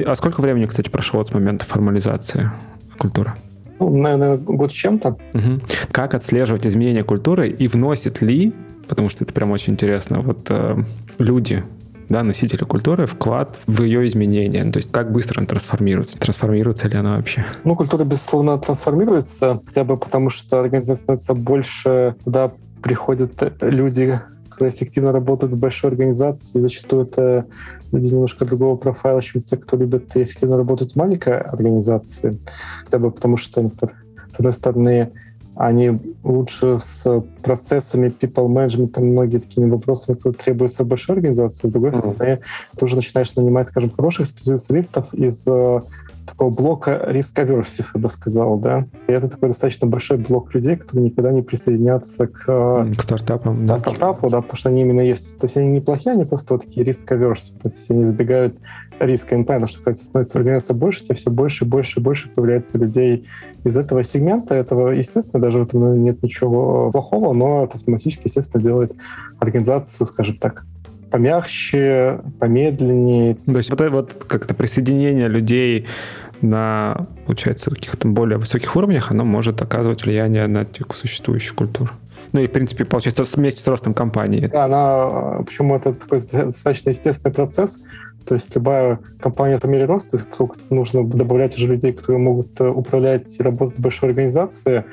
А 0.06 0.14
сколько 0.14 0.40
времени, 0.40 0.64
кстати, 0.64 0.88
прошло 0.88 1.20
от 1.20 1.34
момента 1.34 1.66
формализации 1.66 2.50
культуры? 2.98 3.34
Ну, 3.78 3.96
наверное, 3.96 4.36
год 4.38 4.72
с 4.72 4.74
чем-то. 4.74 5.18
Угу. 5.34 5.60
Как 5.90 6.14
отслеживать 6.14 6.66
изменения 6.66 7.04
культуры 7.04 7.50
и 7.50 7.68
вносит 7.68 8.22
ли, 8.22 8.54
потому 8.88 9.08
что 9.08 9.24
это 9.24 9.34
прям 9.34 9.50
очень 9.50 9.74
интересно, 9.74 10.20
вот 10.20 10.46
э, 10.48 10.76
люди 11.18 11.62
да, 12.12 12.22
носителя 12.22 12.66
культуры 12.66 13.06
вклад 13.06 13.58
в 13.66 13.82
ее 13.82 14.06
изменения? 14.06 14.70
То 14.70 14.76
есть 14.76 14.92
как 14.92 15.10
быстро 15.10 15.38
она 15.38 15.46
трансформируется? 15.46 16.18
Трансформируется 16.18 16.86
ли 16.88 16.96
она 16.96 17.16
вообще? 17.16 17.44
Ну, 17.64 17.74
культура, 17.74 18.04
безусловно, 18.04 18.58
трансформируется, 18.58 19.60
хотя 19.66 19.84
бы 19.84 19.96
потому, 19.96 20.30
что 20.30 20.60
организация 20.60 21.02
становится 21.02 21.34
больше, 21.34 22.14
туда 22.24 22.52
приходят 22.82 23.32
люди, 23.62 24.20
которые 24.50 24.74
эффективно 24.74 25.12
работают 25.12 25.54
в 25.54 25.58
большой 25.58 25.90
организации. 25.90 26.60
Зачастую 26.60 27.06
это 27.06 27.46
люди 27.90 28.12
немножко 28.12 28.44
другого 28.44 28.76
профайла, 28.76 29.22
чем 29.22 29.40
те, 29.40 29.56
кто 29.56 29.76
любит 29.78 30.14
эффективно 30.14 30.58
работать 30.58 30.92
в 30.92 30.96
маленькой 30.96 31.40
организации. 31.40 32.38
Хотя 32.84 32.98
бы 32.98 33.10
потому, 33.10 33.38
что, 33.38 33.62
например, 33.62 33.94
с 34.30 34.36
одной 34.36 34.52
стороны, 34.52 35.12
они 35.54 35.98
лучше 36.24 36.78
с 36.80 37.22
процессами 37.42 38.08
people 38.08 38.48
management, 38.48 38.98
многие 39.00 39.38
такими 39.38 39.68
вопросами, 39.68 40.16
которые 40.16 40.38
требуются 40.38 40.84
в 40.84 40.86
большой 40.86 41.16
организации. 41.16 41.68
С 41.68 41.72
другой 41.72 41.90
mm-hmm. 41.90 42.12
стороны, 42.12 42.40
ты 42.76 42.84
уже 42.84 42.96
начинаешь 42.96 43.34
нанимать, 43.34 43.66
скажем, 43.66 43.90
хороших 43.90 44.26
специалистов 44.26 45.12
из 45.12 45.44
э, 45.46 45.80
такого 46.26 46.50
блока 46.50 47.02
риск 47.08 47.38
aversive, 47.38 47.86
я 47.94 48.00
бы 48.00 48.08
сказал, 48.08 48.58
да. 48.58 48.86
И 49.08 49.12
это 49.12 49.28
такой 49.28 49.48
достаточно 49.48 49.86
большой 49.86 50.18
блок 50.18 50.54
людей, 50.54 50.76
которые 50.76 51.06
никогда 51.06 51.32
не 51.32 51.42
присоединятся 51.42 52.26
к, 52.26 52.44
к 52.96 53.02
стартапам, 53.02 53.66
да. 53.66 53.76
стартапу, 53.76 54.30
да, 54.30 54.40
потому 54.40 54.56
что 54.56 54.68
они 54.70 54.82
именно 54.82 55.00
есть. 55.00 55.38
То 55.38 55.44
есть 55.44 55.56
они 55.56 55.68
неплохие, 55.68 56.12
они 56.12 56.24
просто 56.24 56.54
вот 56.54 56.64
такие 56.64 56.84
риск 56.84 57.10
aversive, 57.12 57.60
то 57.62 57.68
есть 57.68 57.90
они 57.90 58.04
избегают 58.04 58.56
риска. 58.98 59.34
Им 59.34 59.44
понятно, 59.44 59.68
что 59.68 59.82
когда 59.82 59.98
становится 59.98 60.38
организация 60.38 60.74
больше, 60.74 61.04
тебе 61.04 61.14
все 61.14 61.30
больше 61.30 61.64
и 61.64 61.68
больше 61.68 62.00
и 62.00 62.02
больше 62.02 62.28
появляется 62.28 62.78
людей 62.78 63.26
из 63.64 63.76
этого 63.76 64.02
сегмента. 64.04 64.54
Этого, 64.54 64.90
естественно, 64.90 65.40
даже 65.40 65.58
в 65.58 65.62
этом 65.62 66.02
нет 66.02 66.22
ничего 66.22 66.90
плохого, 66.90 67.32
но 67.32 67.64
это 67.64 67.76
автоматически, 67.76 68.22
естественно, 68.24 68.62
делает 68.62 68.94
организацию, 69.38 70.06
скажем 70.06 70.36
так, 70.36 70.64
помягче, 71.10 72.20
помедленнее. 72.38 73.36
То 73.46 73.58
есть 73.58 73.70
вот, 73.70 73.80
вот 73.90 74.24
как-то 74.26 74.54
присоединение 74.54 75.28
людей 75.28 75.86
на, 76.40 77.06
получается, 77.26 77.70
каких-то 77.70 78.08
более 78.08 78.38
высоких 78.38 78.74
уровнях, 78.74 79.10
оно 79.10 79.24
может 79.24 79.60
оказывать 79.62 80.04
влияние 80.04 80.46
на 80.46 80.66
существующую 80.92 81.54
культуру. 81.54 81.90
Ну 82.32 82.40
и, 82.40 82.46
в 82.46 82.50
принципе, 82.50 82.84
получается, 82.84 83.24
вместе 83.36 83.60
с 83.60 83.68
ростом 83.68 83.92
компании. 83.92 84.46
Да, 84.46 84.64
она, 84.64 85.42
почему 85.44 85.76
это 85.76 85.92
такой 85.92 86.18
достаточно 86.20 86.88
естественный 86.90 87.34
процесс, 87.34 87.78
то 88.24 88.34
есть 88.34 88.54
любая 88.54 88.98
компания 89.20 89.58
по 89.58 89.66
мере 89.66 89.84
роста, 89.84 90.18
поскольку 90.18 90.56
нужно 90.70 91.04
добавлять 91.04 91.56
уже 91.56 91.66
людей, 91.66 91.92
которые 91.92 92.20
могут 92.20 92.60
э, 92.60 92.68
управлять 92.68 93.24
и 93.38 93.42
работать 93.42 93.78
в 93.78 93.82
большой 93.82 94.10
организации, 94.10 94.84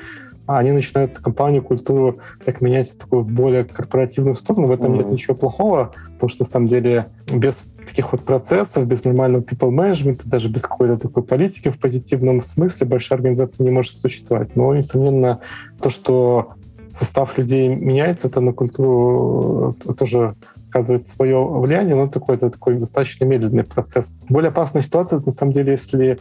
они 0.46 0.72
начинают 0.72 1.18
компанию, 1.18 1.62
культуру 1.62 2.18
так 2.44 2.60
менять 2.60 2.98
такую 2.98 3.22
в 3.22 3.30
более 3.30 3.64
корпоративную 3.64 4.34
сторону. 4.34 4.66
В 4.66 4.72
этом 4.72 4.92
mm-hmm. 4.92 4.98
нет 4.98 5.12
ничего 5.12 5.34
плохого, 5.34 5.92
потому 6.14 6.28
что 6.28 6.42
на 6.42 6.48
самом 6.48 6.68
деле 6.68 7.06
без 7.32 7.62
таких 7.86 8.12
вот 8.12 8.22
процессов, 8.22 8.86
без 8.86 9.04
нормального 9.04 9.42
people 9.42 9.70
management, 9.70 10.22
даже 10.24 10.48
без 10.48 10.62
какой-то 10.62 10.98
такой 10.98 11.22
политики 11.22 11.68
в 11.68 11.78
позитивном 11.78 12.40
смысле 12.40 12.86
большая 12.86 13.18
организация 13.18 13.64
не 13.64 13.70
может 13.70 13.94
существовать. 13.94 14.56
Но, 14.56 14.74
несомненно, 14.74 15.40
то, 15.80 15.90
что 15.90 16.54
состав 16.92 17.38
людей 17.38 17.68
меняется, 17.68 18.28
это 18.28 18.40
на 18.40 18.52
культуру 18.52 19.76
э, 19.86 19.92
тоже 19.94 20.34
оказывает 20.70 21.04
свое 21.04 21.44
влияние, 21.44 21.96
но 21.96 22.08
такой, 22.08 22.36
это 22.36 22.50
такой 22.50 22.78
достаточно 22.78 23.24
медленный 23.24 23.64
процесс. 23.64 24.16
Более 24.28 24.48
опасная 24.48 24.82
ситуация, 24.82 25.20
на 25.20 25.32
самом 25.32 25.52
деле, 25.52 25.72
если 25.72 26.18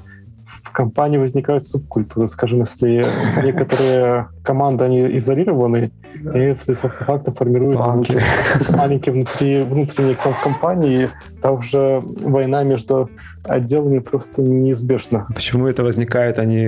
в 0.63 0.71
компании 0.71 1.17
возникают 1.17 1.63
субкультуры. 1.63 2.27
Скажем, 2.27 2.59
если 2.59 3.03
некоторые 3.43 4.29
команды, 4.43 4.83
они 4.83 5.17
изолированы, 5.17 5.91
и 6.13 6.53
факто 6.53 7.31
формируют 7.31 7.79
внутри, 7.79 8.19
маленькие 8.75 9.13
внутри, 9.13 9.63
внутренние 9.63 10.15
компании, 10.43 11.09
там 11.41 11.59
уже 11.59 12.01
война 12.01 12.63
между 12.63 13.09
отделами 13.43 13.99
просто 13.99 14.41
неизбежна. 14.41 15.27
Почему 15.33 15.67
это 15.67 15.83
возникает? 15.83 16.39
Они, 16.39 16.65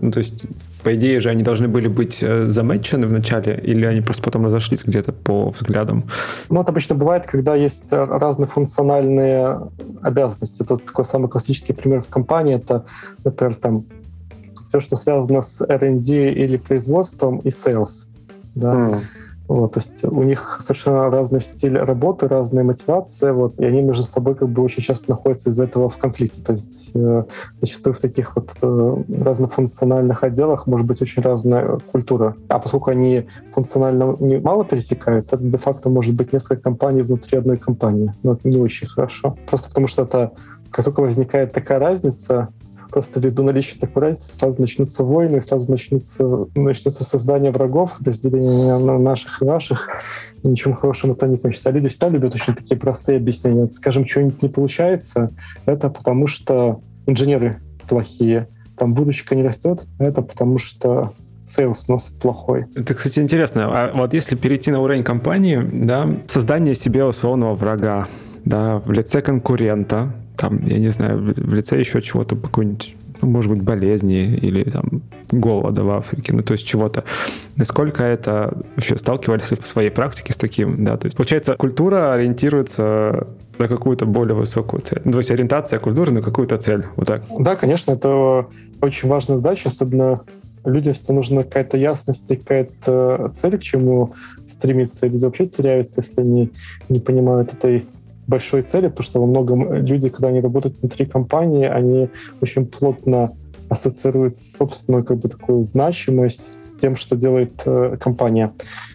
ну, 0.00 0.10
то 0.10 0.18
есть, 0.18 0.46
по 0.82 0.94
идее 0.94 1.20
же, 1.20 1.30
они 1.30 1.42
должны 1.42 1.68
были 1.68 1.88
быть 1.88 2.18
э, 2.22 2.48
замечены 2.48 3.06
в 3.06 3.12
начале, 3.12 3.60
или 3.62 3.86
они 3.86 4.00
просто 4.02 4.22
потом 4.22 4.46
разошлись 4.46 4.84
где-то 4.84 5.12
по 5.12 5.50
взглядам? 5.50 6.04
Ну, 6.48 6.60
это 6.60 6.70
обычно 6.70 6.94
бывает, 6.94 7.26
когда 7.26 7.54
есть 7.54 7.92
разные 7.92 8.46
функциональные 8.46 9.58
обязанности. 10.02 10.62
Это 10.62 10.76
такой 10.76 11.04
самый 11.04 11.28
классический 11.28 11.72
пример 11.72 12.02
в 12.02 12.08
компании. 12.08 12.56
Это, 12.56 12.84
например, 13.24 13.54
там 13.54 13.86
все, 14.68 14.80
что 14.80 14.96
связано 14.96 15.42
с 15.42 15.60
R&D 15.62 16.32
или 16.32 16.56
производством 16.56 17.38
и 17.38 17.48
sales. 17.48 18.06
Да. 18.54 18.88
Mm. 18.88 18.98
Вот, 19.48 19.74
то 19.74 19.80
есть 19.80 20.02
у 20.04 20.22
них 20.22 20.60
совершенно 20.62 21.10
разный 21.10 21.40
стиль 21.40 21.76
работы, 21.76 22.26
разная 22.26 22.64
мотивация, 22.64 23.34
вот, 23.34 23.60
и 23.60 23.64
они 23.66 23.82
между 23.82 24.04
собой 24.04 24.34
как 24.34 24.48
бы 24.48 24.62
очень 24.62 24.82
часто 24.82 25.10
находятся 25.10 25.50
из-за 25.50 25.64
этого 25.64 25.90
в 25.90 25.98
конфликте. 25.98 26.40
То 26.42 26.52
есть 26.52 26.92
э, 26.94 27.24
зачастую 27.58 27.92
в 27.92 28.00
таких 28.00 28.34
вот 28.34 28.50
э, 28.62 28.96
разнофункциональных 29.22 30.22
отделах 30.22 30.66
может 30.66 30.86
быть 30.86 31.02
очень 31.02 31.22
разная 31.22 31.78
культура. 31.90 32.34
А 32.48 32.58
поскольку 32.60 32.92
они 32.92 33.26
функционально 33.52 34.16
не, 34.20 34.38
мало 34.38 34.64
пересекаются, 34.64 35.36
это 35.36 35.44
де-факто 35.44 35.90
может 35.90 36.14
быть 36.14 36.32
несколько 36.32 36.62
компаний 36.62 37.02
внутри 37.02 37.36
одной 37.36 37.58
компании. 37.58 38.14
Но 38.22 38.32
это 38.32 38.48
не 38.48 38.58
очень 38.58 38.86
хорошо. 38.86 39.36
Просто 39.46 39.68
потому 39.68 39.86
что 39.86 40.04
это 40.04 40.32
как 40.70 40.86
только 40.86 41.00
возникает 41.00 41.52
такая 41.52 41.78
разница, 41.78 42.48
просто 42.92 43.20
ввиду 43.20 43.42
наличия 43.42 43.78
такой 43.78 44.02
разницы 44.02 44.34
сразу 44.34 44.60
начнутся 44.60 45.02
войны, 45.02 45.40
сразу 45.40 45.70
начнутся, 45.70 46.46
начнется 46.54 47.04
создание 47.04 47.50
врагов, 47.50 47.96
разделение 48.04 48.78
на 48.78 48.98
наших 48.98 49.40
и 49.40 49.44
ваших, 49.44 49.88
и 50.42 50.48
ничем 50.48 50.74
хорошим 50.74 51.12
это 51.12 51.26
не 51.26 51.38
кончится. 51.38 51.70
А 51.70 51.72
люди 51.72 51.88
всегда 51.88 52.10
любят 52.10 52.34
очень 52.34 52.54
такие 52.54 52.78
простые 52.78 53.16
объяснения. 53.16 53.66
Скажем, 53.74 54.06
что-нибудь 54.06 54.42
не 54.42 54.48
получается, 54.48 55.32
это 55.64 55.88
потому 55.88 56.26
что 56.26 56.80
инженеры 57.06 57.60
плохие, 57.88 58.48
там 58.76 58.94
выручка 58.94 59.34
не 59.34 59.42
растет, 59.42 59.82
это 59.98 60.22
потому 60.22 60.58
что 60.58 61.14
sales 61.46 61.86
у 61.88 61.92
нас 61.92 62.04
плохой. 62.04 62.66
Это, 62.74 62.94
кстати, 62.94 63.20
интересно. 63.20 63.66
А 63.66 63.92
вот 63.94 64.12
если 64.12 64.36
перейти 64.36 64.70
на 64.70 64.80
уровень 64.80 65.02
компании, 65.02 65.60
да, 65.72 66.08
создание 66.26 66.74
себе 66.74 67.04
условного 67.04 67.54
врага, 67.54 68.08
да, 68.44 68.78
в 68.78 68.90
лице 68.92 69.22
конкурента, 69.22 70.12
там, 70.36 70.62
я 70.64 70.78
не 70.78 70.90
знаю, 70.90 71.34
в 71.36 71.54
лице 71.54 71.78
еще 71.78 72.00
чего-то, 72.00 72.36
какой-нибудь 72.36 72.96
ну, 73.22 73.28
может 73.28 73.50
быть, 73.50 73.62
болезни 73.62 74.34
или 74.34 74.64
там 74.64 75.02
голода 75.30 75.84
в 75.84 75.90
Африке, 75.90 76.32
ну, 76.32 76.42
то 76.42 76.52
есть 76.52 76.66
чего-то. 76.66 77.04
Насколько 77.56 78.02
это 78.02 78.58
вообще 78.74 78.98
сталкивались 78.98 79.44
в 79.44 79.66
своей 79.66 79.90
практике 79.90 80.32
с 80.32 80.36
таким, 80.36 80.84
да, 80.84 80.96
то 80.96 81.06
есть 81.06 81.16
получается, 81.16 81.54
культура 81.54 82.12
ориентируется 82.12 83.28
на 83.58 83.68
какую-то 83.68 84.06
более 84.06 84.34
высокую 84.34 84.82
цель. 84.82 85.00
Ну, 85.04 85.12
то 85.12 85.18
есть 85.18 85.30
ориентация 85.30 85.78
культуры 85.78 86.10
на 86.10 86.20
какую-то 86.20 86.58
цель, 86.58 86.84
вот 86.96 87.06
так. 87.06 87.22
Да, 87.38 87.54
конечно, 87.54 87.92
это 87.92 88.46
очень 88.80 89.08
важная 89.08 89.38
задача, 89.38 89.68
особенно 89.68 90.22
людям 90.64 90.94
всегда 90.94 91.14
нужна 91.14 91.42
какая-то 91.44 91.76
ясность 91.76 92.30
и 92.30 92.36
какая-то 92.36 93.32
цель, 93.34 93.58
к 93.58 93.62
чему 93.62 94.14
стремиться. 94.46 95.06
Люди 95.06 95.24
вообще 95.24 95.46
теряются, 95.46 96.00
если 96.00 96.20
они 96.20 96.50
не 96.88 97.00
понимают 97.00 97.52
этой 97.52 97.86
большой 98.26 98.62
цели, 98.62 98.88
потому 98.88 99.04
что 99.04 99.20
во 99.20 99.26
многом 99.26 99.72
люди, 99.74 100.08
когда 100.08 100.28
они 100.28 100.40
работают 100.40 100.78
внутри 100.80 101.06
компании, 101.06 101.66
они 101.66 102.08
очень 102.40 102.66
плотно 102.66 103.32
ассоциируют 103.68 104.36
собственную 104.36 105.02
как 105.02 105.18
бы 105.18 105.28
такую 105.28 105.62
значимость 105.62 106.40
с 106.40 106.78
тем, 106.78 106.94
что 106.94 107.16
делает 107.16 107.62
э, 107.64 107.96
компания. 107.98 108.52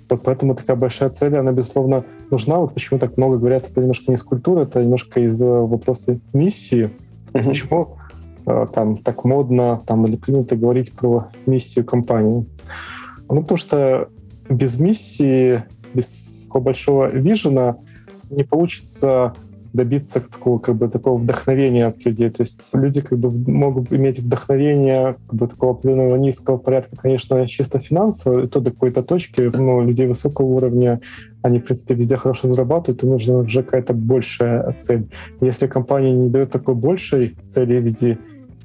Вот 0.07 0.21
поэтому 0.23 0.55
такая 0.55 0.77
большая 0.77 1.09
цель, 1.09 1.35
она, 1.35 1.51
безусловно, 1.51 2.05
нужна. 2.29 2.59
Вот 2.59 2.75
почему 2.75 2.99
так 2.99 3.17
много 3.17 3.37
говорят, 3.37 3.69
это 3.69 3.81
немножко 3.81 4.05
не 4.09 4.15
из 4.15 4.23
культуры, 4.23 4.61
это 4.61 4.83
немножко 4.83 5.19
из 5.19 5.41
вопроса 5.41 6.19
миссии. 6.31 6.91
Mm-hmm. 7.33 7.47
Почему 7.47 7.97
э, 8.45 8.67
там 8.71 8.97
так 8.97 9.25
модно 9.25 9.81
там, 9.87 10.05
или 10.05 10.15
принято 10.15 10.55
говорить 10.55 10.93
про 10.93 11.29
миссию 11.47 11.83
компании? 11.83 12.45
Ну, 13.29 13.41
потому 13.41 13.57
что 13.57 14.09
без 14.47 14.79
миссии, 14.79 15.63
без 15.93 16.43
такого 16.45 16.61
большого 16.63 17.07
вижена 17.07 17.77
не 18.29 18.43
получится 18.43 19.33
добиться 19.73 20.19
такого, 20.27 20.59
как 20.59 20.75
бы, 20.75 20.87
такого 20.89 21.17
вдохновения 21.17 21.85
от 21.85 22.03
людей. 22.05 22.29
То 22.29 22.41
есть 22.43 22.59
люди 22.73 23.01
как 23.01 23.19
бы 23.19 23.31
могут 23.51 23.91
иметь 23.91 24.19
вдохновение 24.19 25.17
как 25.27 25.35
бы, 25.35 25.47
такого 25.47 25.73
определенного 25.73 26.15
низкого 26.15 26.57
порядка, 26.57 26.95
конечно, 26.95 27.47
чисто 27.47 27.79
финансово, 27.79 28.43
и 28.43 28.47
то 28.47 28.59
до 28.59 28.71
какой-то 28.71 29.03
точки, 29.03 29.41
но 29.55 29.81
людей 29.81 30.07
высокого 30.07 30.47
уровня, 30.47 30.99
они, 31.41 31.59
в 31.59 31.65
принципе, 31.65 31.93
везде 31.93 32.17
хорошо 32.17 32.51
зарабатывают, 32.51 33.01
то 33.01 33.07
нужна 33.07 33.37
уже 33.39 33.63
какая-то 33.63 33.93
большая 33.93 34.71
цель. 34.73 35.07
Если 35.41 35.67
компания 35.67 36.13
не 36.13 36.29
дает 36.29 36.51
такой 36.51 36.75
большей 36.75 37.35
цели 37.45 37.79
в 37.79 37.83
виде 37.83 38.17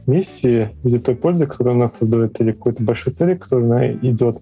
миссии, 0.06 0.70
в 0.82 0.86
виде 0.86 0.98
той 0.98 1.14
пользы, 1.14 1.46
которую 1.46 1.74
она 1.74 1.88
создает, 1.88 2.40
или 2.40 2.52
какой-то 2.52 2.82
большой 2.82 3.12
цели, 3.12 3.34
которую 3.34 3.66
она 3.66 3.92
идет, 3.92 4.38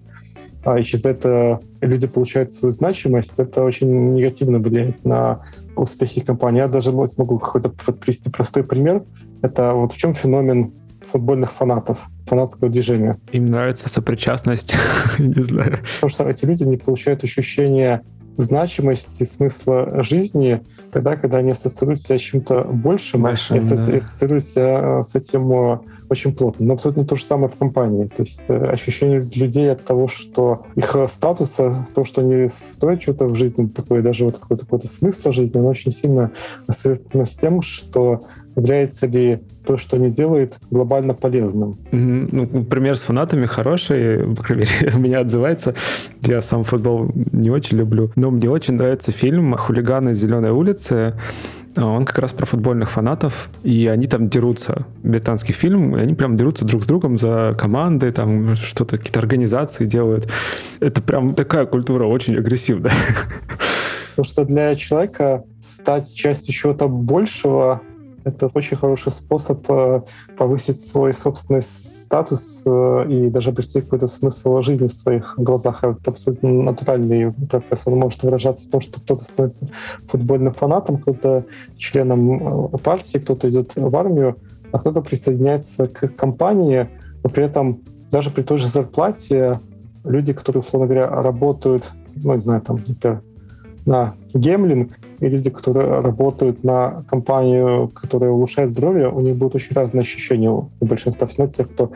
а 0.63 0.79
и 0.79 0.83
через 0.83 1.05
это 1.05 1.59
люди 1.81 2.07
получают 2.07 2.51
свою 2.51 2.71
значимость, 2.71 3.33
это 3.37 3.63
очень 3.63 4.13
негативно 4.13 4.59
влияет 4.59 5.03
на 5.05 5.43
успехи 5.75 6.23
компании. 6.23 6.59
Я 6.59 6.67
даже 6.67 6.91
смогу 7.07 7.39
какой-то 7.39 7.69
привести 7.69 8.29
простой 8.29 8.63
пример. 8.63 9.03
Это 9.41 9.73
вот 9.73 9.93
в 9.93 9.97
чем 9.97 10.13
феномен 10.13 10.73
футбольных 11.01 11.51
фанатов, 11.51 12.07
фанатского 12.25 12.69
движения. 12.69 13.17
Им 13.31 13.47
нравится 13.47 13.89
сопричастность, 13.89 14.75
не 15.19 15.43
знаю. 15.43 15.79
Потому 15.95 16.09
что 16.09 16.29
эти 16.29 16.45
люди 16.45 16.63
не 16.63 16.77
получают 16.77 17.23
ощущение 17.23 18.01
значимости, 18.37 19.23
смысла 19.23 20.03
жизни 20.03 20.61
тогда, 20.91 21.15
когда 21.15 21.37
они 21.37 21.51
ассоциируют 21.51 21.99
себя 21.99 22.17
с 22.17 22.21
чем-то 22.21 22.63
большим, 22.63 23.23
большим 23.23 23.57
и 23.57 23.59
ассоциируют 23.59 24.43
себя 24.43 24.99
э, 24.99 25.03
с 25.03 25.15
этим 25.15 25.51
э, 25.51 25.79
очень 26.11 26.35
плотно. 26.35 26.65
Но 26.65 26.73
абсолютно 26.73 27.05
то 27.05 27.15
же 27.15 27.23
самое 27.23 27.47
в 27.47 27.55
компании. 27.55 28.05
То 28.05 28.23
есть 28.23 28.43
э, 28.49 28.65
ощущение 28.65 29.27
людей 29.33 29.71
от 29.71 29.85
того, 29.85 30.09
что 30.09 30.65
их 30.75 30.93
статуса, 31.09 31.73
то, 31.95 32.03
что 32.03 32.21
они 32.21 32.49
стоят 32.49 33.01
что-то 33.01 33.25
в 33.25 33.35
жизни, 33.35 33.67
такое 33.67 34.01
даже 34.01 34.25
вот 34.25 34.37
какой-то 34.37 34.65
какой 34.65 34.81
смысл 34.81 35.31
жизни, 35.31 35.57
оно 35.57 35.69
очень 35.69 35.91
сильно 35.91 36.31
связано 36.69 37.25
с 37.25 37.37
тем, 37.37 37.61
что 37.61 38.23
является 38.55 39.07
ли 39.07 39.39
то, 39.65 39.77
что 39.77 39.95
они 39.95 40.09
делают, 40.09 40.57
глобально 40.69 41.13
полезным. 41.13 41.77
Ну, 41.91 42.65
пример 42.65 42.97
с 42.97 43.03
фанатами 43.03 43.45
хороший, 43.45 44.35
по 44.35 44.43
крайней 44.43 44.65
мере, 44.81 44.93
у 44.95 44.99
меня 44.99 45.19
отзывается. 45.21 45.75
Я 46.23 46.41
сам 46.41 46.63
футбол 46.63 47.09
не 47.31 47.49
очень 47.49 47.77
люблю, 47.77 48.11
но 48.15 48.31
мне 48.31 48.49
очень 48.49 48.73
нравится 48.73 49.11
фильм 49.11 49.55
«Хулиганы 49.55 50.13
зеленой 50.13 50.51
улицы». 50.51 51.15
Он 51.77 52.05
как 52.05 52.19
раз 52.19 52.33
про 52.33 52.45
футбольных 52.45 52.91
фанатов, 52.91 53.49
и 53.63 53.87
они 53.87 54.07
там 54.07 54.29
дерутся. 54.29 54.85
Британский 55.03 55.53
фильм, 55.53 55.95
и 55.95 56.01
они 56.01 56.13
прям 56.13 56.35
дерутся 56.37 56.65
друг 56.65 56.83
с 56.83 56.85
другом 56.85 57.17
за 57.17 57.55
команды, 57.57 58.11
там 58.11 58.55
что-то, 58.55 58.97
какие-то 58.97 59.19
организации 59.19 59.85
делают. 59.85 60.29
Это 60.79 61.01
прям 61.01 61.33
такая 61.33 61.65
культура 61.65 62.05
очень 62.05 62.35
агрессивная. 62.35 62.91
Потому 64.15 64.25
что 64.25 64.45
для 64.45 64.75
человека 64.75 65.45
стать 65.61 66.13
частью 66.13 66.53
чего-то 66.53 66.87
большего 66.87 67.81
это 68.23 68.49
очень 68.53 68.77
хороший 68.77 69.11
способ 69.11 69.65
э, 69.69 70.01
повысить 70.37 70.79
свой 70.83 71.13
собственный 71.13 71.61
статус 71.61 72.63
э, 72.65 73.05
и 73.09 73.29
даже 73.29 73.49
обрести 73.49 73.81
какой-то 73.81 74.07
смысл 74.07 74.61
жизни 74.61 74.87
в 74.87 74.93
своих 74.93 75.35
глазах. 75.37 75.83
Это 75.83 76.11
абсолютно 76.11 76.49
натуральный 76.49 77.33
процесс. 77.49 77.83
Он 77.85 77.99
может 77.99 78.23
выражаться 78.23 78.67
в 78.67 78.71
том, 78.71 78.81
что 78.81 78.99
кто-то 78.99 79.23
становится 79.23 79.69
футбольным 80.07 80.53
фанатом, 80.53 80.97
кто-то 80.97 81.45
членом 81.77 82.73
э, 82.73 82.77
партии, 82.77 83.17
кто-то 83.17 83.49
идет 83.49 83.73
в 83.75 83.95
армию, 83.95 84.37
а 84.71 84.79
кто-то 84.79 85.01
присоединяется 85.01 85.87
к 85.87 86.07
компании, 86.09 86.87
но 87.23 87.29
при 87.29 87.43
этом 87.43 87.81
даже 88.11 88.29
при 88.29 88.41
той 88.43 88.57
же 88.57 88.67
зарплате 88.67 89.59
люди, 90.03 90.33
которые, 90.33 90.61
условно 90.61 90.87
говоря, 90.87 91.07
работают, 91.09 91.89
ну, 92.15 92.33
не 92.33 92.41
знаю, 92.41 92.61
там, 92.61 92.77
например, 92.87 93.21
на 93.85 94.15
гемлинг, 94.33 94.91
и 95.21 95.29
люди, 95.29 95.49
которые 95.51 96.01
работают 96.01 96.63
на 96.63 97.05
компанию, 97.07 97.89
которая 97.93 98.31
улучшает 98.31 98.69
здоровье, 98.71 99.09
у 99.09 99.21
них 99.21 99.35
будут 99.35 99.55
очень 99.55 99.75
разные 99.75 100.01
ощущения 100.01 100.49
у 100.49 100.69
большинства. 100.81 101.27
Все 101.27 101.37
равно 101.37 101.53
тех, 101.53 101.69
кто 101.69 101.91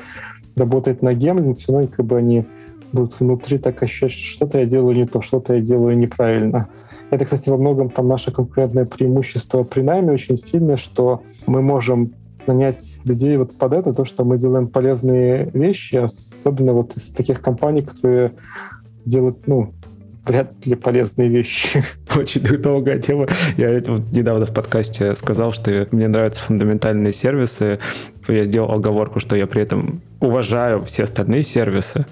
работает 0.55 1.01
на 1.01 1.13
гемлинг, 1.13 1.57
все 1.57 1.73
равно 1.73 1.88
как 1.88 2.05
бы 2.05 2.17
они 2.17 2.45
будут 2.93 3.19
внутри 3.19 3.57
так 3.57 3.82
ощущать, 3.82 4.11
что 4.11 4.30
что-то 4.30 4.59
я 4.59 4.65
делаю 4.65 4.95
не 4.95 5.07
то, 5.07 5.21
что-то 5.21 5.55
я 5.55 5.61
делаю 5.61 5.97
неправильно. 5.97 6.69
Это, 7.09 7.26
кстати, 7.26 7.49
во 7.49 7.57
многом 7.57 7.89
там 7.89 8.07
наше 8.07 8.32
конкурентное 8.32 8.86
преимущество 8.86 9.63
при 9.63 9.82
найме 9.82 10.13
очень 10.13 10.38
сильное, 10.38 10.78
что 10.78 11.23
мы 11.47 11.63
можем 11.63 12.13
нанять 12.45 12.97
людей 13.05 13.38
вот 13.38 13.57
под 13.57 13.73
это, 13.73 13.91
то, 13.91 14.05
что 14.05 14.23
мы 14.23 14.38
делаем 14.38 14.67
полезные 14.67 15.49
вещи, 15.51 15.95
особенно 15.95 16.73
вот 16.73 16.95
из 16.95 17.11
таких 17.11 17.41
компаний, 17.41 17.82
которые 17.82 18.34
делают, 19.03 19.47
ну, 19.47 19.73
вряд 20.26 20.65
ли 20.65 20.76
полезные 20.76 21.30
вещи. 21.30 21.84
Очень 22.15 22.41
долгая 22.61 22.99
тема. 22.99 23.28
Я 23.57 23.71
вот 23.88 24.11
недавно 24.11 24.45
в 24.45 24.53
подкасте 24.53 25.15
сказал, 25.15 25.51
что 25.51 25.88
мне 25.91 26.07
нравятся 26.07 26.41
фундаментальные 26.41 27.13
сервисы. 27.13 27.80
Я 28.28 28.43
сделал 28.45 28.71
оговорку, 28.71 29.19
что 29.19 29.36
я 29.36 29.47
при 29.47 29.61
этом 29.61 30.01
уважаю 30.19 30.84
все 30.84 31.03
остальные 31.03 31.43
сервисы. 31.43 32.05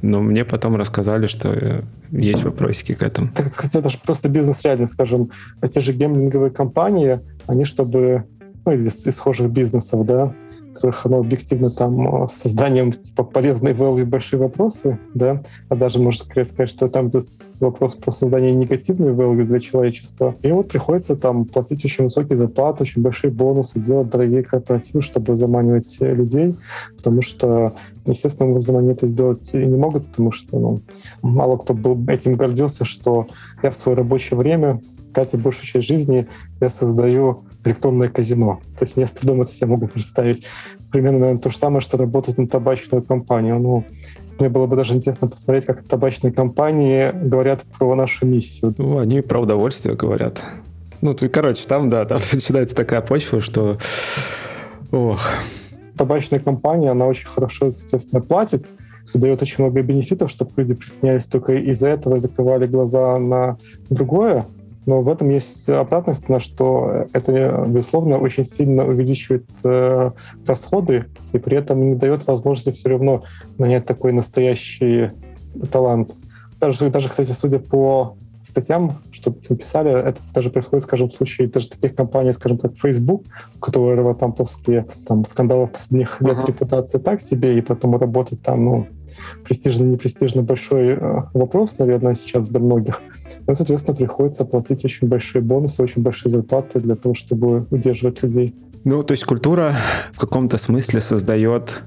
Но 0.00 0.20
мне 0.20 0.44
потом 0.44 0.76
рассказали, 0.76 1.26
что 1.26 1.82
есть 2.12 2.44
вопросики 2.44 2.94
к 2.94 3.02
этому. 3.02 3.30
Так 3.34 3.52
сказать, 3.52 3.74
это 3.74 3.88
же 3.90 3.98
просто 3.98 4.28
бизнес-реальность, 4.28 4.92
скажем. 4.92 5.30
Те 5.68 5.80
же 5.80 5.92
гемблинговые 5.92 6.50
компании, 6.50 7.20
они 7.46 7.64
чтобы 7.64 8.24
ну, 8.64 8.72
из, 8.72 9.06
из 9.06 9.16
схожих 9.16 9.50
бизнесов, 9.50 10.06
да, 10.06 10.32
которых 10.78 11.06
оно 11.06 11.18
объективно 11.18 11.70
там 11.70 12.24
э, 12.24 12.28
созданием 12.28 12.92
типа 12.92 13.24
полезной 13.24 13.72
value 13.72 14.04
большие 14.04 14.38
вопросы, 14.38 14.98
да, 15.12 15.42
а 15.68 15.74
даже 15.74 15.98
можно 15.98 16.24
сказать, 16.24 16.70
что 16.70 16.88
там 16.88 17.10
вопрос 17.60 17.96
про 17.96 18.12
создание 18.12 18.52
негативной 18.52 19.12
value 19.12 19.42
для 19.44 19.58
человечества. 19.58 20.36
И 20.42 20.52
вот 20.52 20.68
приходится 20.68 21.16
там 21.16 21.46
платить 21.46 21.84
очень 21.84 22.04
высокий 22.04 22.36
зарплат, 22.36 22.80
очень 22.80 23.02
большие 23.02 23.32
бонусы, 23.32 23.80
делать 23.80 24.08
дорогие 24.08 24.44
корпоративы, 24.44 25.02
чтобы 25.02 25.34
заманивать 25.34 25.96
людей, 26.00 26.54
потому 26.96 27.22
что 27.22 27.74
естественно, 28.06 28.50
образом 28.50 28.76
они 28.76 28.92
это 28.92 29.08
сделать 29.08 29.52
не 29.52 29.76
могут, 29.76 30.06
потому 30.06 30.30
что 30.30 30.58
ну, 30.58 30.80
мало 31.22 31.56
кто 31.56 31.74
был 31.74 31.98
этим 32.08 32.36
гордился, 32.36 32.84
что 32.84 33.26
я 33.62 33.70
в 33.72 33.76
свое 33.76 33.98
рабочее 33.98 34.38
время, 34.38 34.80
Катя, 35.12 35.38
большую 35.38 35.66
часть 35.66 35.88
жизни 35.88 36.28
я 36.60 36.68
создаю 36.68 37.44
электронное 37.68 38.08
казино. 38.08 38.60
То 38.78 38.84
есть 38.84 38.96
я 38.96 39.06
с 39.06 39.12
трудом 39.12 39.42
это 39.42 39.52
себе 39.52 39.68
могу 39.68 39.86
представить. 39.88 40.44
Примерно, 40.90 41.18
наверное, 41.20 41.40
то 41.40 41.50
же 41.50 41.56
самое, 41.56 41.80
что 41.80 41.96
работать 41.96 42.38
на 42.38 42.48
табачную 42.48 43.02
компанию. 43.02 43.58
Ну, 43.58 43.84
мне 44.38 44.48
было 44.48 44.66
бы 44.66 44.76
даже 44.76 44.94
интересно 44.94 45.28
посмотреть, 45.28 45.66
как 45.66 45.82
табачные 45.82 46.32
компании 46.32 47.12
говорят 47.12 47.62
про 47.78 47.94
нашу 47.94 48.26
миссию. 48.26 48.74
Ну, 48.78 48.98
они 48.98 49.20
про 49.20 49.40
удовольствие 49.40 49.96
говорят. 49.96 50.40
Ну, 51.00 51.14
ты, 51.14 51.28
короче, 51.28 51.64
там, 51.66 51.90
да, 51.90 52.04
там 52.04 52.20
начинается 52.32 52.74
такая 52.74 53.00
почва, 53.00 53.40
что... 53.40 53.78
Ох. 54.90 55.20
Табачная 55.96 56.38
компания, 56.38 56.90
она 56.90 57.06
очень 57.06 57.26
хорошо, 57.28 57.66
естественно, 57.66 58.20
платит, 58.20 58.64
дает 59.14 59.42
очень 59.42 59.64
много 59.64 59.82
бенефитов, 59.82 60.30
чтобы 60.30 60.52
люди 60.56 60.74
присоединялись 60.74 61.26
только 61.26 61.54
из-за 61.54 61.88
этого 61.88 62.16
и 62.16 62.18
закрывали 62.18 62.66
глаза 62.66 63.18
на 63.18 63.58
другое. 63.90 64.46
Но 64.88 65.02
в 65.02 65.10
этом 65.10 65.28
есть 65.28 65.68
обратная 65.68 66.14
сторона, 66.14 66.40
что 66.40 67.04
это, 67.12 67.66
безусловно, 67.68 68.16
очень 68.16 68.46
сильно 68.46 68.86
увеличивает 68.86 69.44
э, 69.62 70.12
расходы 70.46 71.04
и 71.34 71.36
при 71.38 71.58
этом 71.58 71.90
не 71.90 71.94
дает 71.94 72.26
возможности 72.26 72.70
все 72.70 72.88
равно 72.88 73.22
нанять 73.58 73.84
такой 73.84 74.14
настоящий 74.14 75.10
талант. 75.70 76.14
Даже, 76.58 76.88
даже 76.88 77.10
кстати, 77.10 77.32
судя 77.32 77.58
по 77.58 78.16
статьям, 78.48 78.98
чтобы 79.12 79.38
написали. 79.48 79.90
Это 79.90 80.20
даже 80.34 80.50
происходит, 80.50 80.84
скажем, 80.84 81.08
в 81.08 81.12
случае 81.12 81.48
даже 81.48 81.68
таких 81.68 81.94
компаний, 81.94 82.32
скажем 82.32 82.58
так, 82.58 82.76
Facebook, 82.76 83.24
у 83.56 83.58
которого 83.58 84.14
там 84.14 84.32
после 84.32 84.86
там, 85.06 85.24
скандалов 85.24 85.72
последних 85.72 86.20
лет 86.20 86.38
uh-huh. 86.38 86.46
репутация 86.46 87.00
так 87.00 87.20
себе, 87.20 87.58
и 87.58 87.60
потом 87.60 87.96
работать 87.96 88.42
там, 88.42 88.64
ну, 88.64 88.86
престижно, 89.44 89.84
не 89.84 89.96
престижно 89.96 90.42
большой 90.42 90.88
э, 90.88 91.22
вопрос, 91.34 91.78
наверное, 91.78 92.14
сейчас 92.14 92.48
для 92.48 92.60
многих. 92.60 93.00
Ну, 93.46 93.54
соответственно, 93.54 93.96
приходится 93.96 94.44
платить 94.44 94.84
очень 94.84 95.08
большие 95.08 95.42
бонусы, 95.42 95.82
очень 95.82 96.02
большие 96.02 96.30
зарплаты 96.30 96.80
для 96.80 96.96
того, 96.96 97.14
чтобы 97.14 97.66
удерживать 97.70 98.22
людей. 98.22 98.54
Ну, 98.84 99.02
то 99.02 99.12
есть 99.12 99.24
культура 99.24 99.74
в 100.12 100.18
каком-то 100.18 100.56
смысле 100.56 101.00
создает 101.00 101.82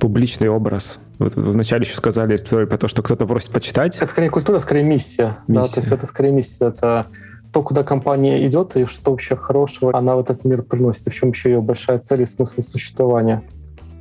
публичный 0.00 0.48
образ. 0.48 0.98
Вот 1.20 1.36
вы 1.36 1.52
вначале 1.52 1.82
еще 1.82 1.96
сказали 1.96 2.34
историю 2.34 2.66
про 2.66 2.78
то, 2.78 2.88
что 2.88 3.02
кто-то 3.02 3.26
просит 3.26 3.50
почитать. 3.50 3.96
Это 3.96 4.10
скорее 4.10 4.30
культура, 4.30 4.58
скорее 4.58 4.82
миссия. 4.82 5.36
миссия. 5.46 5.62
Да, 5.62 5.68
то 5.68 5.80
есть 5.80 5.92
это 5.92 6.06
скорее 6.06 6.32
миссия. 6.32 6.68
Это 6.68 7.06
то, 7.52 7.62
куда 7.62 7.82
компания 7.82 8.46
идет, 8.48 8.74
и 8.76 8.86
что 8.86 9.10
вообще 9.10 9.36
хорошего 9.36 9.96
она 9.96 10.16
в 10.16 10.20
этот 10.20 10.46
мир 10.46 10.62
приносит, 10.62 11.06
и 11.08 11.10
в 11.10 11.14
чем 11.14 11.28
еще 11.30 11.50
ее 11.50 11.60
большая 11.60 11.98
цель 11.98 12.22
и 12.22 12.26
смысл 12.26 12.62
существования. 12.62 13.42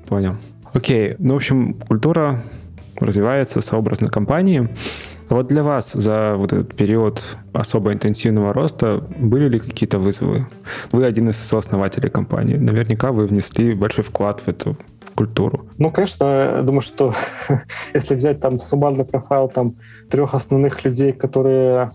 Понял. 0.07 0.37
Окей. 0.71 1.15
Ну, 1.19 1.33
в 1.33 1.37
общем, 1.37 1.73
культура 1.73 2.41
развивается 2.97 3.59
сообразно 3.59 4.07
компании. 4.07 4.69
Вот 5.27 5.47
для 5.47 5.63
вас 5.63 5.91
за 5.91 6.35
вот 6.37 6.53
этот 6.53 6.73
период 6.73 7.21
особо 7.51 7.91
интенсивного 7.91 8.53
роста 8.53 9.03
были 9.17 9.49
ли 9.49 9.59
какие-то 9.59 9.99
вызовы? 9.99 10.47
Вы 10.93 11.05
один 11.05 11.29
из 11.29 11.35
сооснователей 11.35 12.09
компании. 12.09 12.55
Наверняка 12.55 13.11
вы 13.11 13.27
внесли 13.27 13.73
большой 13.73 14.05
вклад 14.05 14.41
в 14.41 14.47
эту 14.47 14.77
культуру. 15.19 15.65
Ну, 15.77 15.91
конечно, 15.91 16.61
думаю, 16.63 16.81
что 16.81 17.13
если 17.93 18.15
взять 18.15 18.41
там 18.41 18.57
суммарный 18.57 19.03
профайл 19.03 19.49
там 19.49 19.75
трех 20.09 20.33
основных 20.33 20.85
людей, 20.85 21.11
которые 21.11 21.91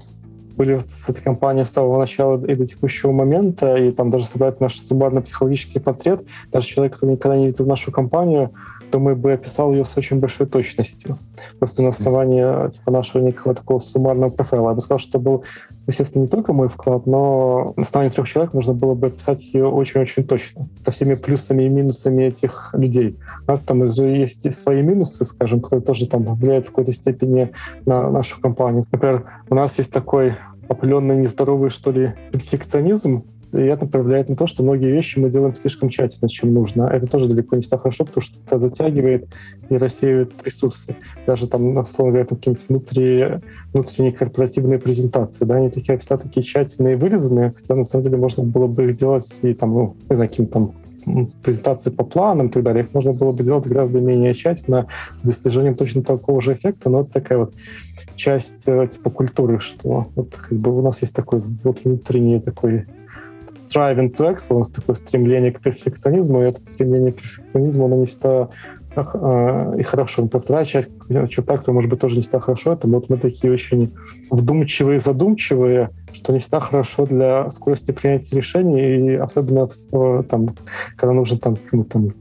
были 0.58 0.78
с 0.80 1.08
этой 1.08 1.22
компанией 1.22 1.64
с 1.64 1.70
самого 1.70 1.98
начала 1.98 2.44
и 2.44 2.54
до 2.54 2.66
текущего 2.66 3.12
момента, 3.12 3.76
и 3.76 3.92
там 3.92 4.10
даже 4.10 4.26
собрать 4.26 4.60
наш 4.60 4.78
суммарный 4.78 5.22
психологический 5.22 5.80
портрет, 5.80 6.22
даже 6.52 6.66
человек, 6.66 6.94
который 6.94 7.12
никогда 7.12 7.38
не 7.38 7.46
видел 7.46 7.64
нашу 7.64 7.90
компанию, 7.90 8.50
думаю, 8.92 9.16
бы 9.16 9.32
описал 9.32 9.72
ее 9.72 9.86
с 9.86 9.96
очень 9.96 10.20
большой 10.20 10.46
точностью. 10.46 11.18
Просто 11.58 11.82
на 11.82 11.88
основании 11.88 12.70
типа, 12.70 12.90
нашего 12.90 13.22
некого 13.22 13.54
такого 13.54 13.80
суммарного 13.80 14.30
профайла. 14.30 14.68
Я 14.68 14.74
бы 14.74 14.82
сказал, 14.82 14.98
что 14.98 15.08
это 15.08 15.18
был, 15.18 15.44
естественно, 15.86 16.22
не 16.22 16.28
только 16.28 16.52
мой 16.52 16.68
вклад, 16.68 17.06
но 17.06 17.72
на 17.76 17.82
основании 17.82 18.12
трех 18.12 18.28
человек 18.28 18.54
можно 18.54 18.72
было 18.72 18.94
бы 18.94 19.08
описать 19.08 19.42
ее 19.52 19.66
очень-очень 19.66 20.24
точно, 20.24 20.68
со 20.80 20.90
всеми 20.90 21.14
плюсами 21.14 21.64
и 21.64 21.68
минусами 21.68 22.24
этих 22.24 22.74
людей. 22.74 23.16
У 23.46 23.50
нас 23.50 23.62
там 23.62 23.84
есть 23.84 24.52
свои 24.52 24.82
минусы, 24.82 25.24
скажем, 25.24 25.60
которые 25.60 25.84
тоже 25.84 26.06
там 26.06 26.22
влияют 26.34 26.66
в 26.66 26.68
какой-то 26.68 26.92
степени 26.92 27.50
на 27.86 28.10
нашу 28.10 28.40
компанию. 28.40 28.84
Например, 28.90 29.24
у 29.50 29.54
нас 29.54 29.78
есть 29.78 29.92
такой 29.92 30.34
определенный 30.68 31.16
нездоровый, 31.16 31.70
что 31.70 31.90
ли, 31.90 32.14
перфекционизм, 32.32 33.24
это 33.62 33.86
проявляет 33.86 34.28
на 34.28 34.36
то, 34.36 34.46
что 34.46 34.62
многие 34.62 34.90
вещи 34.90 35.18
мы 35.18 35.30
делаем 35.30 35.54
слишком 35.54 35.88
тщательно, 35.88 36.28
чем 36.28 36.52
нужно. 36.52 36.84
Это 36.84 37.06
тоже 37.06 37.28
далеко 37.28 37.56
не 37.56 37.62
всегда 37.62 37.78
хорошо, 37.78 38.04
потому 38.04 38.22
что 38.22 38.38
это 38.44 38.58
затягивает 38.58 39.28
и 39.68 39.76
рассеивает 39.76 40.32
ресурсы. 40.44 40.96
Даже 41.26 41.46
там, 41.46 41.76
условно 41.76 42.12
говоря, 42.12 42.26
какие-нибудь 42.26 42.68
внутри, 42.68 43.24
внутренние 43.72 44.12
корпоративные 44.12 44.78
презентации, 44.78 45.44
да, 45.44 45.56
они 45.56 45.70
такие 45.70 45.98
всегда 45.98 46.16
такие 46.16 46.42
тщательные 46.42 46.94
и 46.94 46.96
вырезанные, 46.96 47.52
хотя 47.54 47.74
на 47.74 47.84
самом 47.84 48.04
деле 48.04 48.16
можно 48.16 48.42
было 48.42 48.66
бы 48.66 48.86
их 48.86 48.96
делать 48.96 49.32
и 49.42 49.54
там, 49.54 49.72
ну, 49.72 49.96
не 50.08 50.16
знаю, 50.16 50.30
каким 50.30 50.46
там 50.46 50.72
презентации 51.42 51.90
по 51.90 52.04
планам 52.04 52.48
и 52.48 52.50
так 52.50 52.62
далее, 52.62 52.84
их 52.84 52.94
можно 52.94 53.12
было 53.12 53.32
бы 53.32 53.44
делать 53.44 53.66
гораздо 53.66 54.00
менее 54.00 54.34
тщательно, 54.34 54.86
с 55.20 55.26
достижением 55.26 55.74
точно 55.74 56.02
такого 56.02 56.40
же 56.40 56.54
эффекта, 56.54 56.88
но 56.88 57.02
это 57.02 57.12
такая 57.12 57.38
вот 57.38 57.54
часть 58.16 58.64
э, 58.66 58.88
типа 58.90 59.10
культуры, 59.10 59.60
что 59.60 60.08
вот 60.14 60.34
как 60.34 60.56
бы 60.58 60.76
у 60.76 60.82
нас 60.82 61.02
есть 61.02 61.14
такой 61.14 61.42
вот 61.62 61.84
внутренний 61.84 62.40
такой 62.40 62.86
striving 63.56 64.14
to 64.14 64.34
excellence, 64.34 64.74
такое 64.74 64.96
стремление 64.96 65.52
к 65.52 65.60
перфекционизму, 65.60 66.42
и 66.42 66.46
это 66.46 66.60
стремление 66.60 67.12
к 67.12 67.16
перфекционизму, 67.16 67.86
оно 67.86 67.96
не 67.96 68.06
всегда 68.06 68.48
э, 68.96 69.76
и 69.78 69.82
хорошо. 69.82 70.28
Но 70.30 70.40
вторая 70.40 70.64
часть, 70.64 70.90
черта, 71.08 71.56
которая 71.56 71.74
может 71.74 71.90
быть 71.90 72.00
тоже 72.00 72.16
не 72.16 72.22
всегда 72.22 72.40
хорошо, 72.40 72.72
это 72.72 72.88
вот 72.88 73.08
мы 73.10 73.16
такие 73.16 73.52
очень 73.52 73.92
вдумчивые, 74.30 74.98
задумчивые, 74.98 75.90
что 76.12 76.32
не 76.32 76.38
всегда 76.38 76.60
хорошо 76.60 77.06
для 77.06 77.50
скорости 77.50 77.92
принятия 77.92 78.36
решений, 78.36 79.12
и 79.12 79.14
особенно 79.14 79.68
там, 80.24 80.54
когда 80.96 81.12
нужно 81.12 81.38
там, 81.38 81.56
там 81.56 82.14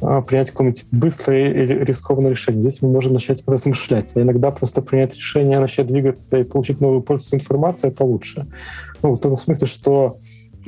а, 0.00 0.22
принять 0.22 0.50
какое-нибудь 0.50 0.84
быстрое 0.92 1.52
или 1.52 1.84
рискованное 1.84 2.30
решение. 2.30 2.62
Здесь 2.62 2.82
мы 2.82 2.90
можем 2.90 3.14
начать 3.14 3.42
размышлять. 3.46 4.12
А 4.14 4.20
иногда 4.20 4.50
просто 4.50 4.80
принять 4.80 5.14
решение, 5.16 5.58
начать 5.58 5.86
двигаться 5.86 6.38
и 6.38 6.44
получить 6.44 6.80
новую 6.80 7.02
пользу 7.02 7.34
информации— 7.34 7.88
это 7.88 8.04
лучше. 8.04 8.46
Ну, 9.02 9.14
в 9.14 9.18
том 9.18 9.36
смысле, 9.36 9.66
что 9.66 10.18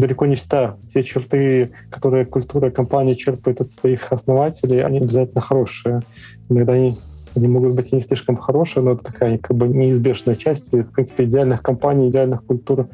далеко 0.01 0.27
не 0.27 0.35
всегда 0.35 0.77
те 0.87 1.03
черты, 1.03 1.71
которые 1.91 2.25
культура 2.25 2.71
компании 2.71 3.15
черпает 3.15 3.61
от 3.61 3.71
своих 3.71 4.13
основателей, 4.13 4.83
они 4.83 4.99
обязательно 4.99 5.41
хорошие. 5.41 6.01
Иногда 6.49 6.73
они, 6.73 6.97
они 7.37 7.49
могут 7.49 7.75
быть 7.75 7.93
не 7.93 8.01
слишком 8.01 8.37
хорошие, 8.37 8.83
но 8.83 8.93
это 8.93 9.05
такая 9.05 9.39
как 9.39 9.57
бы 9.57 9.69
неизбежная 9.69 10.35
часть. 10.35 10.73
И, 10.75 10.83
в 10.83 10.93
принципе, 10.93 11.25
идеальных 11.25 11.63
компаний, 11.63 12.09
идеальных 12.09 12.45
культур 12.45 12.89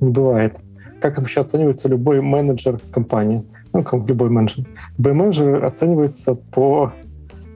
не 0.00 0.10
бывает. 0.10 0.56
Как 1.00 1.18
вообще 1.18 1.40
оценивается 1.40 1.88
любой 1.88 2.20
менеджер 2.20 2.80
компании? 2.92 3.44
Ну, 3.72 3.82
как 3.82 4.06
любой 4.08 4.30
менеджер. 4.30 4.66
Любой 4.98 5.14
менеджер 5.14 5.64
оценивается 5.64 6.34
по 6.34 6.92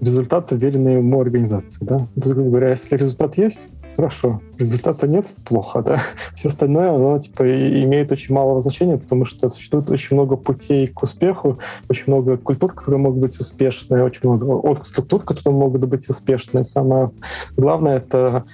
результату 0.01 0.57
веренной 0.57 0.94
ему 0.94 1.20
организации. 1.20 1.84
Да? 1.84 2.09
То 2.20 2.28
грубо 2.30 2.51
говоря, 2.51 2.70
если 2.70 2.97
результат 2.97 3.38
есть, 3.38 3.68
хорошо. 3.97 4.40
Результата 4.59 5.09
нет, 5.09 5.26
плохо, 5.44 5.82
да. 5.82 5.99
Все 6.34 6.49
остальное, 6.49 6.92
оно, 6.92 7.18
типа, 7.18 7.42
имеет 7.82 8.12
очень 8.12 8.34
мало 8.34 8.61
значения, 8.61 8.99
потому 8.99 9.24
что 9.24 9.49
существует 9.49 9.90
очень 9.90 10.16
много 10.16 10.36
путей 10.36 10.86
к 10.86 11.03
успеху, 11.03 11.59
очень 11.88 12.05
много 12.07 12.36
культур, 12.36 12.72
которые 12.72 13.01
могут 13.01 13.20
быть 13.20 13.40
успешные, 13.40 14.05
очень 14.05 14.20
много 14.24 14.53
от 14.53 14.86
структур, 14.86 15.22
которые 15.22 15.57
могут 15.57 15.84
быть 15.86 16.09
успешные. 16.09 16.64
Самое 16.64 17.11
главное— 17.57 17.97
это 17.99 18.44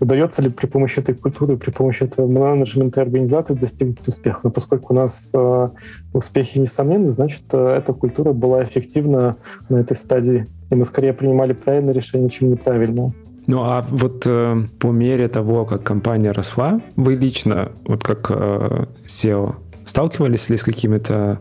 удается 0.00 0.42
ли 0.42 0.50
при 0.50 0.66
помощи 0.66 0.98
этой 0.98 1.14
культуры, 1.14 1.56
при 1.56 1.70
помощи 1.70 2.02
этого 2.02 2.26
менеджмента 2.26 3.00
и 3.00 3.04
организации 3.04 3.54
достигнуть 3.54 4.06
успеха. 4.06 4.40
Но 4.42 4.50
поскольку 4.50 4.92
у 4.92 4.96
нас 4.96 5.30
э, 5.32 5.68
успехи 6.12 6.58
несомненны, 6.58 7.10
значит, 7.10 7.44
э, 7.52 7.76
эта 7.76 7.92
культура 7.92 8.32
была 8.32 8.64
эффективна 8.64 9.36
на 9.68 9.76
этой 9.76 9.96
стадии. 9.96 10.46
И 10.70 10.74
мы 10.74 10.84
скорее 10.84 11.12
принимали 11.12 11.52
правильное 11.52 11.94
решение, 11.94 12.30
чем 12.30 12.50
неправильное. 12.50 13.12
Ну 13.46 13.62
а 13.62 13.86
вот 13.90 14.24
э, 14.26 14.56
по 14.78 14.90
мере 14.90 15.28
того, 15.28 15.66
как 15.66 15.82
компания 15.82 16.32
росла, 16.32 16.80
вы 16.96 17.14
лично, 17.14 17.72
вот 17.86 18.02
как 18.02 18.30
э, 18.30 18.86
SEO, 19.06 19.56
сталкивались 19.84 20.48
ли 20.48 20.56
с 20.56 20.62
какими-то 20.62 21.40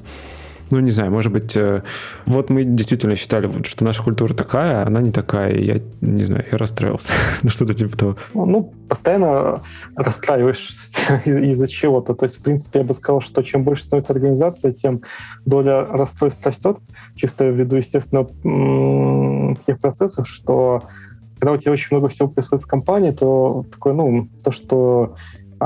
ну, 0.74 0.80
не 0.80 0.89
знаю, 0.89 1.11
может 1.11 1.32
быть, 1.32 1.55
э, 1.55 1.84
вот 2.26 2.49
мы 2.49 2.63
действительно 2.63 3.15
считали, 3.15 3.47
что 3.63 3.86
наша 3.86 4.01
культура 4.01 4.34
такая, 4.34 4.84
а 4.84 4.88
она 4.88 5.01
не 5.01 5.11
такая, 5.11 5.53
и 5.53 5.63
я, 5.63 5.80
не 6.01 6.24
знаю, 6.24 6.45
я 6.51 6.57
расстроился. 6.57 7.13
ну, 7.43 7.49
что-то 7.49 7.76
типа 7.76 7.95
того. 7.95 8.17
Ну, 8.34 8.74
постоянно 8.89 9.61
расстраиваешься 9.95 11.21
из-за 11.26 11.67
чего-то. 11.67 12.15
То 12.15 12.26
есть, 12.26 12.39
в 12.39 12.41
принципе, 12.41 12.80
я 12.80 12.86
бы 12.86 12.95
сказал, 12.95 13.21
что 13.21 13.43
чем 13.43 13.63
больше 13.63 13.84
становится 13.84 14.13
организация, 14.13 14.71
тем 14.71 15.03
доля 15.45 15.86
расстройств 15.86 16.43
растет, 16.43 16.78
чисто 17.15 17.45
ввиду, 17.45 17.76
естественно, 17.76 18.26
таких 19.55 19.80
процессов, 19.80 20.28
что 20.28 20.84
когда 21.39 21.51
у 21.51 21.57
тебя 21.57 21.74
очень 21.74 21.89
много 21.91 22.07
всего 22.07 22.30
происходит 22.30 22.65
в 22.65 22.67
компании, 22.67 23.11
то 23.11 23.63
такое, 23.71 23.93
ну, 23.93 24.28
то, 24.43 24.51
что 24.51 25.15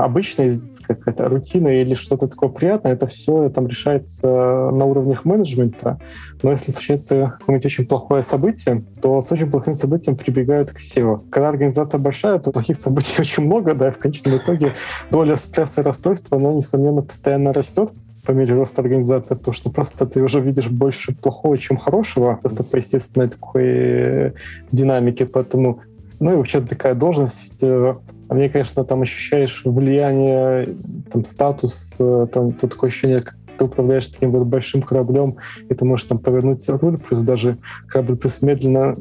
обычная, 0.04 0.54
сказать, 0.54 1.20
рутина 1.20 1.68
или 1.68 1.94
что-то 1.94 2.28
такое 2.28 2.48
приятное, 2.48 2.92
это 2.92 3.06
все 3.06 3.48
там 3.50 3.66
решается 3.66 4.26
на 4.26 4.84
уровнях 4.84 5.24
менеджмента. 5.24 6.00
Но 6.42 6.52
если 6.52 6.72
случается 6.72 7.36
какое-нибудь 7.38 7.66
очень 7.66 7.86
плохое 7.86 8.22
событие, 8.22 8.84
то 9.02 9.20
с 9.20 9.30
очень 9.32 9.50
плохим 9.50 9.74
событием 9.74 10.16
прибегают 10.16 10.70
к 10.70 10.78
SEO. 10.78 11.28
Когда 11.30 11.48
организация 11.48 11.98
большая, 11.98 12.38
то 12.38 12.50
плохих 12.52 12.76
событий 12.76 13.14
очень 13.20 13.44
много, 13.44 13.74
да, 13.74 13.88
и 13.88 13.92
в 13.92 13.98
конечном 13.98 14.36
итоге 14.36 14.74
доля 15.10 15.36
стресса 15.36 15.80
и 15.80 15.84
расстройства, 15.84 16.36
она, 16.38 16.52
несомненно, 16.52 17.02
постоянно 17.02 17.52
растет 17.52 17.90
по 18.28 18.32
мере 18.32 18.54
роста 18.54 18.82
организации, 18.82 19.34
потому 19.34 19.54
что 19.54 19.70
просто 19.70 20.04
ты 20.04 20.22
уже 20.22 20.40
видишь 20.40 20.68
больше 20.68 21.14
плохого, 21.14 21.56
чем 21.56 21.78
хорошего, 21.78 22.38
просто 22.42 22.62
по 22.62 22.76
естественной 22.76 23.30
такой 23.30 23.64
э, 23.64 24.32
динамике. 24.70 25.24
Поэтому, 25.24 25.80
ну 26.20 26.32
и 26.32 26.36
вообще 26.36 26.60
такая 26.60 26.94
должность, 26.94 27.62
э, 27.62 27.94
а 28.28 28.34
мне, 28.34 28.48
конечно, 28.48 28.84
там 28.84 29.02
ощущаешь 29.02 29.62
влияние, 29.64 30.76
там, 31.12 31.24
статус, 31.24 31.94
э, 31.98 32.26
там, 32.32 32.52
тут 32.52 32.72
такое 32.72 32.90
ощущение, 32.90 33.22
как 33.22 33.36
ты 33.58 33.64
управляешь 33.64 34.06
таким 34.06 34.30
вот 34.30 34.46
большим 34.46 34.82
кораблем, 34.82 35.36
и 35.68 35.74
ты 35.74 35.84
можешь 35.84 36.06
там 36.06 36.18
повернуть 36.18 36.68
руль, 36.68 36.98
плюс 36.98 37.22
даже 37.22 37.56
корабль 37.86 38.16
плюс 38.16 38.42
медленно 38.42 38.94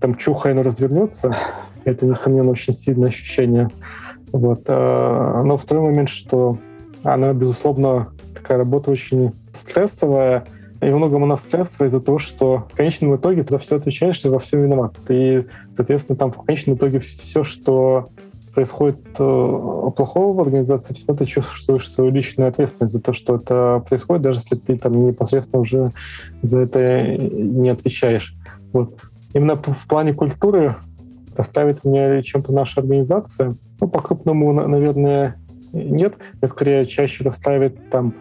там 0.00 0.16
чухая, 0.16 0.54
но 0.54 0.62
развернется. 0.62 1.34
Это, 1.84 2.06
несомненно, 2.06 2.50
очень 2.50 2.72
сильное 2.72 3.08
ощущение. 3.08 3.68
Вот. 4.32 4.66
Но 4.66 5.58
второй 5.58 5.90
момент, 5.90 6.08
что 6.08 6.58
она, 7.02 7.32
безусловно, 7.32 8.08
такая 8.34 8.58
работа 8.58 8.90
очень 8.90 9.32
стрессовая, 9.52 10.44
и 10.82 10.86
многом 10.86 11.22
она 11.22 11.36
стрессовая 11.36 11.88
из-за 11.88 12.00
того, 12.00 12.18
что 12.18 12.66
в 12.72 12.76
конечном 12.76 13.14
итоге 13.14 13.44
ты 13.44 13.50
за 13.50 13.58
все 13.58 13.76
отвечаешь 13.76 14.24
и 14.24 14.28
во 14.28 14.40
всем 14.40 14.62
виноват. 14.62 14.94
И, 15.08 15.40
соответственно, 15.74 16.16
там 16.16 16.30
в 16.30 16.42
конечном 16.42 16.76
итоге 16.76 17.00
все, 17.00 17.44
что 17.44 18.10
происходит 18.54 19.00
э, 19.18 19.90
плохого 19.96 20.34
в 20.34 20.40
организации, 20.40 20.94
все 20.94 21.14
ты 21.14 21.24
чувствуешь 21.24 21.90
свою 21.90 22.10
личную 22.10 22.48
ответственность 22.48 22.92
за 22.92 23.00
то, 23.00 23.12
что 23.12 23.36
это 23.36 23.82
происходит, 23.88 24.22
даже 24.22 24.40
если 24.40 24.56
ты 24.56 24.76
там 24.76 25.06
непосредственно 25.06 25.62
уже 25.62 25.90
за 26.42 26.60
это 26.60 27.16
не 27.16 27.70
отвечаешь. 27.70 28.34
Вот. 28.72 28.98
Именно 29.32 29.56
в 29.56 29.86
плане 29.88 30.12
культуры 30.12 30.76
расставит 31.34 31.84
меня 31.84 32.22
чем-то 32.22 32.52
наша 32.52 32.80
организация. 32.80 33.54
Ну, 33.80 33.88
по-крупному, 33.88 34.52
наверное, 34.52 35.36
нет. 35.72 36.14
Я 36.42 36.48
скорее 36.48 36.86
чаще 36.86 37.24
расставит 37.24 37.90
там 37.90 38.14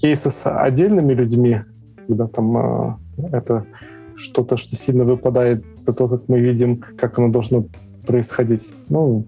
кейсы 0.00 0.30
с 0.30 0.42
отдельными 0.44 1.14
людьми, 1.14 1.58
когда 2.06 2.26
там 2.26 2.56
э, 2.56 2.94
это 3.32 3.64
что-то, 4.20 4.56
что 4.56 4.76
сильно 4.76 5.04
выпадает 5.04 5.64
за 5.82 5.92
то, 5.92 6.08
как 6.08 6.28
мы 6.28 6.40
видим, 6.40 6.84
как 6.98 7.18
оно 7.18 7.28
должно 7.28 7.64
происходить. 8.06 8.68
Ну, 8.88 9.26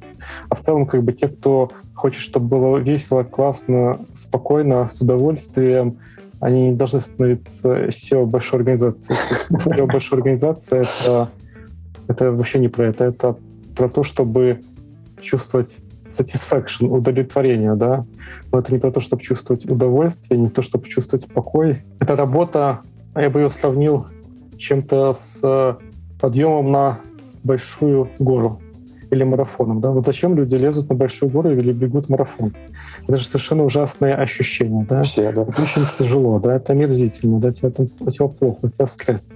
а 0.48 0.54
в 0.54 0.60
целом, 0.60 0.86
как 0.86 1.02
бы 1.02 1.12
те, 1.12 1.28
кто 1.28 1.70
хочет, 1.94 2.20
чтобы 2.20 2.48
было 2.48 2.78
весело, 2.78 3.22
классно, 3.22 4.00
спокойно, 4.14 4.88
с 4.88 5.00
удовольствием, 5.00 5.98
они 6.40 6.70
не 6.70 6.72
должны 6.74 7.00
становиться 7.00 7.86
SEO 7.86 8.26
большой 8.26 8.58
организации. 8.58 9.14
SEO 9.52 9.86
большой 9.86 10.18
организации 10.18 10.80
это, 10.80 11.30
это 12.08 12.32
вообще 12.32 12.58
не 12.58 12.68
про 12.68 12.86
это. 12.86 13.04
Это 13.04 13.36
про 13.76 13.88
то, 13.88 14.02
чтобы 14.02 14.60
чувствовать 15.20 15.76
satisfaction, 16.08 16.88
удовлетворение, 16.88 17.74
да. 17.76 18.04
Но 18.50 18.58
это 18.58 18.72
не 18.72 18.78
про 18.78 18.90
то, 18.90 19.00
чтобы 19.00 19.22
чувствовать 19.22 19.64
удовольствие, 19.64 20.38
не 20.38 20.50
то, 20.50 20.62
чтобы 20.62 20.88
чувствовать 20.88 21.28
покой. 21.28 21.82
Это 22.00 22.16
работа, 22.16 22.80
я 23.14 23.30
бы 23.30 23.40
ее 23.40 23.50
сравнил 23.50 24.06
чем-то 24.62 25.14
с 25.14 25.78
подъемом 26.20 26.70
на 26.70 27.00
большую 27.42 28.08
гору 28.18 28.60
или 29.10 29.24
марафоном. 29.24 29.80
Да? 29.80 29.90
Вот 29.90 30.06
зачем 30.06 30.36
люди 30.36 30.54
лезут 30.54 30.88
на 30.88 30.94
большую 30.94 31.30
гору 31.30 31.50
или 31.50 31.72
бегут 31.72 32.08
марафон? 32.08 32.54
Это 33.06 33.16
же 33.16 33.26
совершенно 33.26 33.64
ужасное 33.64 34.14
ощущение. 34.14 34.86
Да? 34.88 35.02
Все, 35.02 35.32
да. 35.32 35.42
Это 35.42 35.62
очень 35.62 35.82
тяжело, 35.98 36.38
да? 36.38 36.56
это 36.56 36.72
омерзительно, 36.72 37.40
да? 37.40 37.50
тебе, 37.52 37.70
там, 37.70 37.88
у 38.00 38.10
тебя 38.10 38.28
плохо, 38.28 38.58
у 38.62 38.68
тебя 38.68 38.86
стресс. 38.86 39.30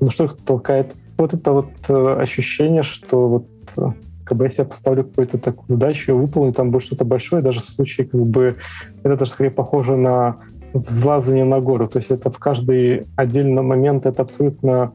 Но 0.00 0.10
что 0.10 0.24
их 0.24 0.36
толкает? 0.38 0.94
Вот 1.18 1.34
это 1.34 1.52
вот 1.52 1.70
э, 1.88 2.16
ощущение, 2.20 2.82
что 2.82 3.28
вот 3.28 3.46
э, 3.76 3.90
как 4.24 4.38
бы 4.38 4.46
если 4.46 4.62
я 4.62 4.66
поставлю 4.66 5.04
какую-то 5.04 5.38
такую 5.38 5.68
задачу, 5.68 6.16
выполню, 6.16 6.52
там 6.52 6.70
будет 6.70 6.84
что-то 6.84 7.04
большое, 7.04 7.42
даже 7.42 7.60
в 7.60 7.66
случае 7.66 8.06
как 8.06 8.20
бы 8.20 8.56
это 9.02 9.16
даже 9.16 9.30
скорее 9.30 9.50
похоже 9.50 9.96
на 9.96 10.38
взлазание 10.72 11.44
на 11.44 11.60
гору. 11.60 11.88
То 11.88 11.98
есть 11.98 12.10
это 12.10 12.30
в 12.30 12.38
каждый 12.38 13.06
отдельный 13.16 13.62
момент 13.62 14.06
это 14.06 14.22
абсолютно 14.22 14.92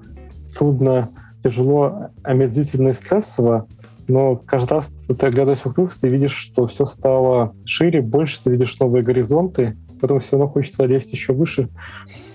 трудно, 0.58 1.10
тяжело, 1.44 2.10
омерзительно 2.24 2.90
и 2.90 2.94
стрессово, 2.94 3.68
но 4.08 4.36
каждый 4.38 4.74
раз 4.74 4.88
ты 4.88 5.26
оглядываясь 5.26 5.64
вокруг, 5.66 5.94
ты 5.94 6.08
видишь, 6.08 6.36
что 6.36 6.68
все 6.68 6.86
стало 6.86 7.52
шире, 7.66 8.02
больше, 8.02 8.42
ты 8.44 8.52
видишь 8.52 8.80
новые 8.80 9.04
горизонты, 9.04 9.78
потом 10.02 10.20
все 10.20 10.32
равно 10.32 10.48
хочется 10.48 10.86
лезть 10.86 11.12
еще 11.12 11.34
выше. 11.34 11.70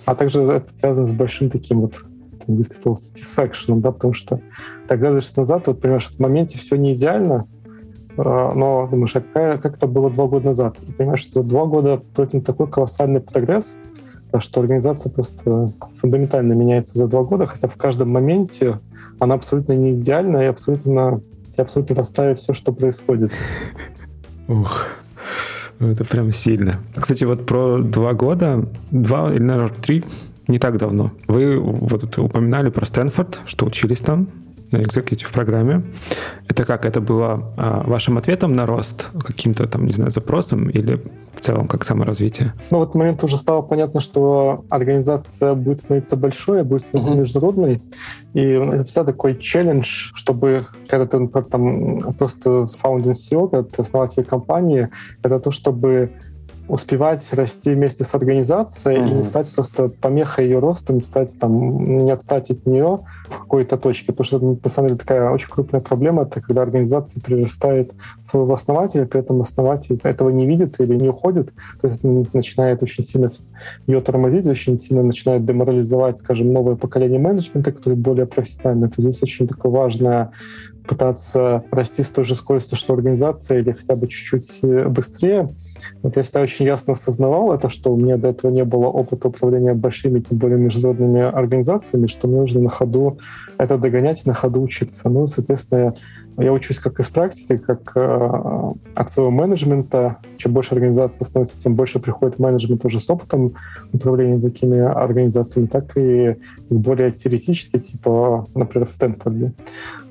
А 0.05 0.14
также 0.14 0.43
это 0.43 0.68
связано 0.78 1.07
с 1.07 1.12
большим 1.12 1.51
таким 1.51 1.80
вот 1.80 1.95
английский 2.47 2.76
слово 2.76 2.97
satisfaction, 2.97 3.80
да, 3.80 3.93
потому 3.93 4.12
что 4.12 4.40
ты 4.86 4.95
оглядываешься 4.95 5.32
назад, 5.36 5.66
вот 5.66 5.80
понимаешь, 5.80 6.09
в 6.09 6.18
моменте 6.18 6.59
все 6.59 6.76
не 6.76 6.95
идеально, 6.95 7.36
а, 7.36 7.47
но 8.17 8.89
думаешь, 8.91 9.17
а 9.17 9.21
какая, 9.21 9.59
как 9.59 9.77
это 9.77 9.87
было 9.87 10.11
два 10.11 10.27
года 10.27 10.47
назад? 10.47 10.77
И 10.87 10.93
понимаешь, 10.93 11.21
что 11.21 11.41
за 11.41 11.47
два 11.47 11.65
года 11.65 12.03
против 12.15 12.45
такой 12.45 12.67
колоссальный 12.67 13.21
прогресс, 13.21 13.77
что 14.39 14.61
организация 14.61 15.11
просто 15.11 15.73
фундаментально 15.99 16.55
меняется 16.55 16.99
за 16.99 17.09
два 17.09 17.23
года, 17.23 17.47
хотя 17.47 17.69
в 17.69 17.77
каждом 17.77 18.11
моменте 18.11 18.81
она 19.19 19.35
абсолютно 19.35 19.73
не 19.75 19.93
идеальна 19.93 20.39
и 20.39 20.47
абсолютно, 20.47 21.21
абсолютно 21.57 21.97
расставит 21.97 22.39
все, 22.39 22.53
что 22.53 22.73
происходит. 22.73 23.31
Ух, 24.49 24.87
ну 25.79 25.89
это 25.91 26.05
прям 26.05 26.33
сильно. 26.33 26.81
Кстати, 26.95 27.25
вот 27.25 27.47
про 27.47 27.79
два 27.79 28.15
года, 28.15 28.69
два 28.91 29.33
или, 29.33 29.43
наверное, 29.43 29.75
три, 29.81 30.05
не 30.49 30.59
так 30.59 30.77
давно. 30.79 31.13
Вы 31.29 31.59
вот 31.59 32.19
упоминали 32.19 32.71
про 32.71 32.85
Стэнфорд, 32.85 33.43
что 33.47 33.67
учились 33.67 34.01
там 34.01 34.29
на 34.73 34.83
экзекутив 34.83 35.31
программе. 35.31 35.83
Это 36.49 36.64
как? 36.64 36.85
Это 36.85 37.01
было 37.01 37.53
а, 37.57 37.83
вашим 37.87 38.18
ответом 38.18 38.55
на 38.55 38.66
рост, 38.66 39.09
каким-то 39.18 39.66
там, 39.66 39.87
не 39.87 39.93
знаю, 39.93 40.11
запросом 40.11 40.68
или 40.68 41.01
в 41.33 41.41
целом 41.41 41.66
как 41.66 41.85
саморазвитие? 41.85 42.53
Ну, 42.70 42.79
в 42.79 42.83
этот 42.83 42.95
момент 42.95 43.25
уже 43.25 43.39
стало 43.39 43.62
понятно, 43.62 44.01
что 44.01 44.64
организация 44.68 45.55
будет 45.55 45.81
становиться 45.81 46.16
большой, 46.16 46.62
будет 46.62 46.83
становиться 46.83 47.14
mm-hmm. 47.14 47.20
международной. 47.20 47.81
И 48.35 48.41
это 48.41 48.85
всегда 48.85 49.05
такой 49.05 49.37
челлендж, 49.37 50.12
чтобы 50.14 50.66
когда 50.89 51.07
ты 51.07 51.27
там 51.29 52.14
просто 52.14 52.68
founding 52.83 53.12
CEO, 53.12 53.49
когда 53.49 53.62
ты 53.62 53.83
основатель 53.83 54.25
компании, 54.25 54.89
это 55.23 55.41
то, 55.41 55.51
чтобы 55.51 56.12
успевать 56.73 57.23
расти 57.33 57.75
вместе 57.75 58.03
с 58.03 58.14
организацией 58.14 58.97
mm-hmm. 58.97 59.11
и 59.11 59.14
не 59.16 59.23
стать 59.25 59.55
просто 59.55 59.91
помехой 59.91 60.47
ее 60.47 60.59
роста, 60.59 60.95
не 60.95 61.03
стать 61.03 61.39
там, 61.39 62.07
не 62.07 62.11
отстать 62.11 62.51
от 62.51 62.64
нее 62.64 63.01
в 63.27 63.41
какой-то 63.41 63.77
точке. 63.77 64.14
Потому 64.14 64.25
что 64.25 64.59
на 64.64 64.70
самом 64.70 64.89
деле, 64.89 64.99
такая 64.99 65.31
очень 65.31 65.51
крупная 65.51 65.83
проблема, 65.83 66.23
это 66.23 66.41
когда 66.41 66.62
организация 66.62 67.20
прирастает 67.20 67.93
своего 68.25 68.55
основателя, 68.55 69.05
при 69.05 69.20
этом 69.20 69.43
основатель 69.43 70.01
этого 70.03 70.31
не 70.31 70.47
видит 70.47 70.81
или 70.81 70.95
не 70.95 71.11
уходит, 71.11 71.53
то 71.83 71.89
есть 71.89 72.01
это 72.03 72.37
начинает 72.39 72.83
очень 72.83 73.05
сильно 73.05 73.31
ее 73.87 74.01
тормозить, 74.01 74.47
очень 74.47 74.79
сильно 74.79 75.03
начинает 75.03 75.45
деморализовать, 75.45 76.20
скажем, 76.20 76.55
новое 76.55 76.77
поколение 76.77 77.20
менеджмента, 77.20 77.73
которое 77.73 77.97
более 77.97 78.25
профессионально. 78.25 78.87
Это 78.87 79.03
здесь 79.03 79.23
очень 79.23 79.47
такое 79.47 79.70
важное 79.70 80.31
пытаться 80.87 81.64
расти 81.70 82.03
с 82.03 82.09
той 82.09 82.25
же 82.25 82.35
скоростью, 82.35 82.79
что 82.79 82.95
организация, 82.95 83.59
или 83.59 83.73
хотя 83.73 83.95
бы 83.95 84.09
чуть-чуть 84.09 84.59
э, 84.62 84.89
быстрее. 84.89 85.55
Вот 86.03 86.16
я 86.16 86.22
всегда 86.22 86.41
очень 86.41 86.66
ясно 86.66 86.95
осознавал 86.95 87.53
это, 87.53 87.68
что 87.68 87.93
у 87.93 87.97
меня 87.97 88.16
до 88.16 88.28
этого 88.28 88.51
не 88.51 88.64
было 88.64 88.87
опыта 88.87 89.28
управления 89.28 89.74
большими, 89.74 90.20
тем 90.20 90.39
более 90.39 90.59
международными 90.59 91.20
организациями, 91.20 92.07
что 92.07 92.28
мне 92.28 92.41
нужно 92.41 92.61
на 92.61 92.70
ходу 92.70 93.18
это 93.62 93.78
догонять 93.78 94.26
на 94.26 94.35
ходу 94.35 94.61
учиться. 94.61 95.09
Ну, 95.09 95.28
соответственно, 95.28 95.95
я 96.39 96.53
учусь 96.53 96.78
как 96.78 96.99
из 96.99 97.09
практики, 97.09 97.57
как 97.59 97.93
э, 97.95 98.72
от 98.95 99.12
своего 99.12 99.30
менеджмента. 99.30 100.18
Чем 100.39 100.53
больше 100.53 100.74
организация 100.74 101.24
становится, 101.24 101.61
тем 101.61 101.74
больше 101.74 102.01
приходит 102.01 102.39
менеджмент 102.39 102.85
уже 102.85 103.01
с 103.01 103.09
опытом 103.09 103.55
управления 103.93 104.41
такими 104.41 104.78
организациями, 104.78 105.66
так 105.66 105.97
и 105.97 106.37
более 106.70 107.12
теоретически, 107.12 107.78
типа, 107.78 108.47
например, 108.55 108.89
в 108.89 108.93
Стэнфорде. 108.93 109.53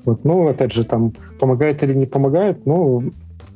Вот. 0.04 0.24
Ну, 0.24 0.48
опять 0.48 0.72
же, 0.72 0.84
там, 0.84 1.12
помогает 1.38 1.82
или 1.82 1.94
не 1.94 2.06
помогает, 2.06 2.64
ну, 2.66 3.02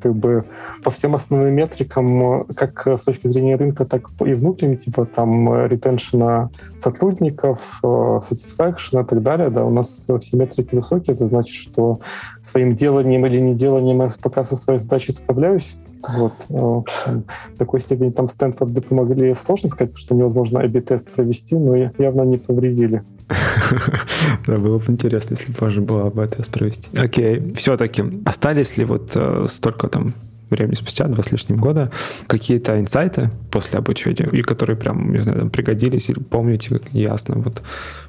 как 0.06 0.14
бы 0.14 0.44
по 0.84 0.90
всем 0.90 1.16
основным 1.16 1.52
метрикам, 1.52 2.44
как 2.54 2.86
с 2.86 3.02
точки 3.02 3.26
зрения 3.26 3.56
рынка, 3.56 3.84
так 3.84 4.08
и 4.24 4.34
внутренним, 4.34 4.76
типа 4.76 5.04
там 5.04 5.66
ретеншена 5.66 6.50
сотрудников, 6.78 7.58
э, 7.82 7.86
satisfaction 7.86 9.02
и 9.02 9.04
так 9.04 9.22
далее, 9.22 9.50
да, 9.50 9.64
у 9.64 9.70
нас 9.70 9.88
все 9.88 10.18
метрики 10.32 10.76
высокие, 10.76 11.16
это 11.16 11.26
значит, 11.26 11.56
что 11.56 11.98
своим 12.42 12.76
деланием 12.76 13.26
или 13.26 13.40
неделанием 13.40 14.02
я 14.02 14.10
пока 14.22 14.44
со 14.44 14.54
своей 14.54 14.78
задачей 14.78 15.12
справляюсь, 15.12 15.76
вот. 16.08 16.34
Э, 16.50 16.54
в 16.54 17.58
такой 17.58 17.80
степени 17.80 18.10
там 18.10 18.28
Стэнфорды 18.28 18.80
помогли, 18.80 19.34
сложно 19.34 19.68
сказать, 19.68 19.90
потому 19.90 20.04
что 20.04 20.14
невозможно 20.14 20.60
A-B-тест 20.60 21.10
провести, 21.10 21.56
но 21.56 21.74
явно 21.74 22.22
не 22.22 22.38
повредили. 22.38 23.02
Да, 24.46 24.58
было 24.58 24.78
бы 24.78 24.84
интересно, 24.88 25.34
если 25.34 25.52
бы 25.52 25.58
можно 25.60 25.82
было 25.82 26.06
об 26.06 26.18
этом 26.18 26.44
провести. 26.52 26.88
Окей, 26.96 27.54
все-таки 27.54 28.04
остались 28.24 28.76
ли 28.76 28.84
вот 28.84 29.12
э, 29.14 29.46
столько 29.48 29.88
там 29.88 30.14
времени 30.50 30.74
спустя, 30.74 31.06
два 31.06 31.22
с 31.22 31.32
лишним 31.32 31.58
года, 31.58 31.90
какие-то 32.26 32.78
инсайты 32.78 33.30
после 33.50 33.78
обучения, 33.78 34.28
и 34.32 34.42
которые 34.42 34.76
прям, 34.76 35.12
не 35.12 35.18
знаю, 35.18 35.50
пригодились, 35.50 36.08
или 36.08 36.20
помните 36.20 36.80
ясно, 36.92 37.36
вот 37.36 37.62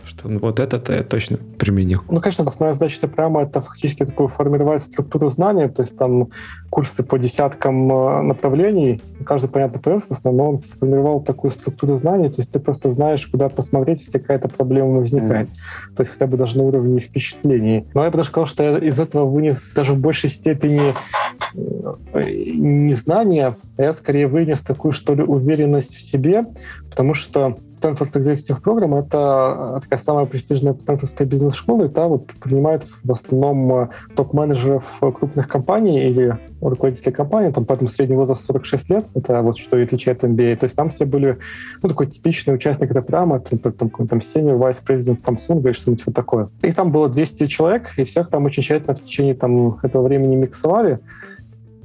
что 0.05 0.29
ну, 0.29 0.39
вот 0.39 0.59
это 0.59 0.93
я 0.93 1.03
точно 1.03 1.37
применил. 1.57 2.01
Ну, 2.09 2.21
конечно, 2.21 2.45
основная 2.47 2.75
задача 2.75 2.97
это 2.97 3.07
прямо 3.07 3.41
это 3.41 3.61
фактически 3.61 4.05
такую 4.05 4.29
формировать 4.29 4.83
структуру 4.83 5.29
знания, 5.29 5.67
то 5.67 5.81
есть 5.81 5.97
там 5.97 6.29
курсы 6.69 7.03
по 7.03 7.17
десяткам 7.17 7.91
э, 7.91 8.21
направлений, 8.21 9.01
каждый, 9.25 9.49
понятно, 9.49 9.79
поверхностно, 9.79 10.31
но 10.31 10.49
он 10.51 10.57
формировал 10.59 11.21
такую 11.21 11.51
структуру 11.51 11.97
знаний, 11.97 12.29
то 12.29 12.39
есть 12.39 12.51
ты 12.51 12.59
просто 12.59 12.91
знаешь, 12.91 13.25
куда 13.27 13.49
посмотреть, 13.49 14.01
если 14.01 14.19
какая-то 14.19 14.49
проблема 14.49 14.97
возникает. 14.97 15.49
Mm. 15.49 15.95
То 15.95 16.01
есть 16.01 16.11
хотя 16.11 16.27
бы 16.27 16.37
даже 16.37 16.57
на 16.57 16.63
уровне 16.63 16.99
впечатлений. 16.99 17.85
Но 17.93 18.03
я 18.03 18.11
бы 18.11 18.17
даже 18.17 18.29
сказал, 18.29 18.47
что 18.47 18.63
я 18.63 18.77
из 18.77 18.99
этого 18.99 19.25
вынес 19.25 19.73
даже 19.73 19.93
в 19.93 20.01
большей 20.01 20.29
степени 20.29 20.93
э, 21.53 22.31
не 22.53 22.93
знания, 22.95 23.55
а 23.77 23.81
я 23.81 23.93
скорее 23.93 24.27
вынес 24.27 24.61
такую, 24.61 24.91
что 24.91 25.15
ли, 25.15 25.23
уверенность 25.23 25.95
в 25.95 26.01
себе, 26.01 26.45
потому 26.89 27.13
что 27.13 27.57
Stanford 27.79 28.11
Executive 28.13 28.61
Program— 28.61 28.99
это 29.05 29.77
э, 29.77 29.79
такая 29.81 29.99
самая 29.99 30.25
престижная 30.25 30.73
стэнфордская 30.73 31.27
бизнес-школа, 31.27 31.85
и 31.85 31.89
та 31.89 32.07
вот 32.07 32.27
принимает 32.41 32.85
в 33.03 33.11
основном 33.11 33.71
э, 33.73 33.87
топ-менеджеров 34.15 34.83
крупных 34.99 35.47
компаний 35.47 36.07
или 36.07 36.37
руководителей 36.61 37.11
компании, 37.11 37.51
там 37.51 37.65
поэтому 37.65 37.89
средний 37.89 38.15
возраст 38.15 38.45
46 38.45 38.89
лет, 38.89 39.05
это 39.13 39.41
вот 39.41 39.57
что 39.57 39.77
и 39.77 39.83
отличает 39.83 40.23
MBA. 40.23 40.55
То 40.57 40.63
есть 40.65 40.75
там 40.75 40.89
все 40.89 41.05
были, 41.05 41.37
ну, 41.83 41.89
такой 41.89 42.07
типичный 42.07 42.55
участник 42.55 42.89
этой 42.89 43.01
программы, 43.01 43.39
там, 43.39 43.59
там, 43.59 43.89
там 43.89 44.19
senior 44.19 44.57
vice 44.57 44.81
president 44.85 45.17
Samsung 45.23 45.61
или 45.61 45.73
что-нибудь 45.73 46.05
вот 46.05 46.15
такое. 46.15 46.49
И 46.61 46.71
там 46.71 46.91
было 46.91 47.09
200 47.09 47.47
человек, 47.47 47.93
и 47.97 48.03
всех 48.03 48.29
там 48.29 48.45
очень 48.45 48.63
тщательно 48.63 48.95
в 48.95 49.01
течение 49.01 49.35
там, 49.35 49.79
этого 49.83 50.03
времени 50.03 50.35
миксовали, 50.35 50.99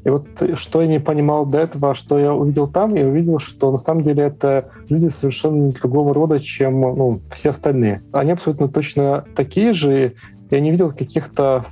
И 0.05 0.11
вот 0.11 0.27
что 0.55 0.83
я 0.83 0.89
не 0.89 1.01
понимал 1.01 1.47
до 1.47 1.59
этого, 1.59 1.95
что 1.95 2.19
я 2.19 2.35
увидел 2.35 2.67
там, 2.67 2.95
я 2.95 3.07
увидел, 3.07 3.39
что 3.39 3.71
на 3.71 3.79
самом 3.79 4.03
деле 4.03 4.25
это 4.25 4.71
люди 4.89 5.09
совершенно 5.09 5.71
другого 5.71 6.13
рода, 6.13 6.41
чем 6.41 6.81
ну, 6.81 7.21
все 7.33 7.51
остальные. 7.51 8.03
Они 8.13 8.33
абсолютно 8.33 8.69
точно 8.69 9.25
такие 9.37 9.75
же, 9.75 10.15
я 10.51 10.61
не 10.61 10.71
видел 10.71 10.93
каких-то 10.93 11.65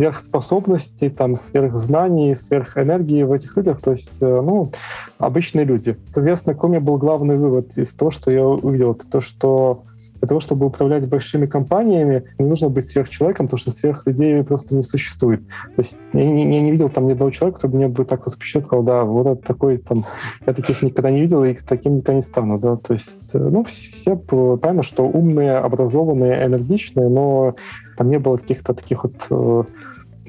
сверхспособностей, 0.00 1.10
там, 1.10 1.36
сверхзнаний, 1.36 2.34
сверхэнергии 2.34 3.22
в 3.22 3.32
этих 3.32 3.56
людях, 3.56 3.80
то 3.82 3.90
есть, 3.90 4.22
э, 4.22 4.40
ну, 4.40 4.72
обычные 5.18 5.66
люди. 5.66 5.96
Соответственно, 6.10 6.54
какой 6.54 6.70
у 6.70 6.72
меня 6.72 6.80
был 6.80 6.96
главный 6.96 7.36
вывод 7.36 7.76
из 7.76 7.90
того, 7.90 8.10
что 8.10 8.30
я 8.30 8.46
увидел, 8.46 8.92
это 8.92 9.06
то, 9.10 9.20
что 9.20 9.84
для 10.20 10.28
того, 10.28 10.40
чтобы 10.40 10.66
управлять 10.66 11.06
большими 11.08 11.46
компаниями, 11.46 12.24
не 12.38 12.46
нужно 12.46 12.68
быть 12.68 12.86
сверхчеловеком, 12.86 13.46
потому 13.46 13.58
что 13.58 13.70
сверхлюдей 13.70 14.44
просто 14.44 14.76
не 14.76 14.82
существует. 14.82 15.46
То 15.76 15.78
есть 15.78 15.98
я 16.12 16.24
не, 16.24 16.54
я 16.54 16.60
не 16.60 16.70
видел 16.70 16.90
там 16.90 17.06
ни 17.06 17.12
одного 17.12 17.30
человека, 17.30 17.58
кто 17.58 17.68
бы 17.68 17.76
мне 17.76 17.88
бы 17.88 18.04
так 18.04 18.26
восхищен, 18.26 18.62
сказал, 18.62 18.84
да, 18.84 19.04
вот 19.04 19.42
такой 19.42 19.78
там, 19.78 20.04
я 20.46 20.52
таких 20.52 20.82
никогда 20.82 21.10
не 21.10 21.22
видел 21.22 21.42
и 21.44 21.54
таким 21.54 21.96
никогда 21.96 22.14
не 22.14 22.22
стану, 22.22 22.58
да. 22.58 22.76
То 22.76 22.94
есть, 22.94 23.34
э, 23.34 23.38
ну, 23.38 23.64
все 23.64 24.16
понятно, 24.16 24.82
что 24.82 25.04
умные, 25.04 25.56
образованные, 25.56 26.46
энергичные, 26.46 27.08
но 27.08 27.54
там 27.96 28.10
не 28.10 28.18
было 28.18 28.36
каких-то 28.36 28.74
таких 28.74 29.04
вот 29.04 29.14
э, 29.30 29.64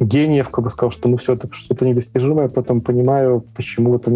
гениев, 0.02 0.50
как 0.50 0.64
бы 0.64 0.70
сказал, 0.70 0.92
что 0.92 1.08
ну 1.08 1.18
все 1.18 1.34
это 1.34 1.48
что-то 1.52 1.86
недостижимое, 1.86 2.50
потом 2.50 2.82
понимаю, 2.82 3.46
почему 3.56 3.96
это, 3.96 4.12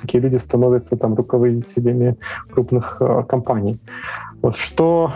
такие 0.00 0.20
люди 0.22 0.36
становятся 0.36 0.96
там 0.96 1.14
руководителями 1.14 2.16
крупных 2.50 2.96
э, 3.00 3.24
компаний. 3.28 3.78
Вот 4.46 4.54
что 4.54 5.12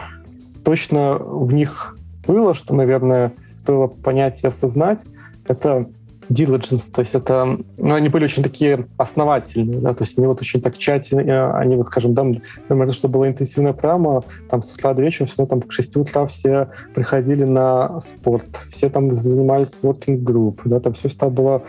точно 0.64 1.14
в 1.16 1.54
них 1.54 1.96
было, 2.26 2.52
что, 2.52 2.74
наверное, 2.74 3.32
стоило 3.60 3.86
понять 3.86 4.42
и 4.42 4.46
осознать, 4.48 5.04
это 5.46 5.86
diligence, 6.28 6.90
то 6.92 7.00
есть 7.00 7.14
это, 7.14 7.58
ну, 7.76 7.94
они 7.94 8.08
были 8.08 8.24
очень 8.24 8.42
такие 8.42 8.88
основательные, 8.96 9.78
да, 9.78 9.94
то 9.94 10.02
есть 10.02 10.18
они 10.18 10.26
вот 10.26 10.40
очень 10.40 10.60
так 10.60 10.76
тщательно, 10.76 11.56
они 11.56 11.76
вот, 11.76 11.86
скажем, 11.86 12.16
там, 12.16 12.38
например, 12.68 12.92
что 12.92 13.06
была 13.06 13.28
интенсивная 13.28 13.72
программа, 13.72 14.24
там 14.48 14.62
с 14.62 14.72
утра 14.74 14.94
до 14.94 15.02
вечера, 15.02 15.28
все 15.28 15.46
там 15.46 15.60
к 15.60 15.70
6 15.70 15.96
утра 15.98 16.26
все 16.26 16.70
приходили 16.92 17.44
на 17.44 18.00
спорт, 18.00 18.46
все 18.70 18.90
там 18.90 19.12
занимались 19.12 19.78
working 19.80 20.24
group, 20.24 20.62
да, 20.64 20.80
там 20.80 20.94
все 20.94 21.08
всегда 21.08 21.28
было 21.28 21.62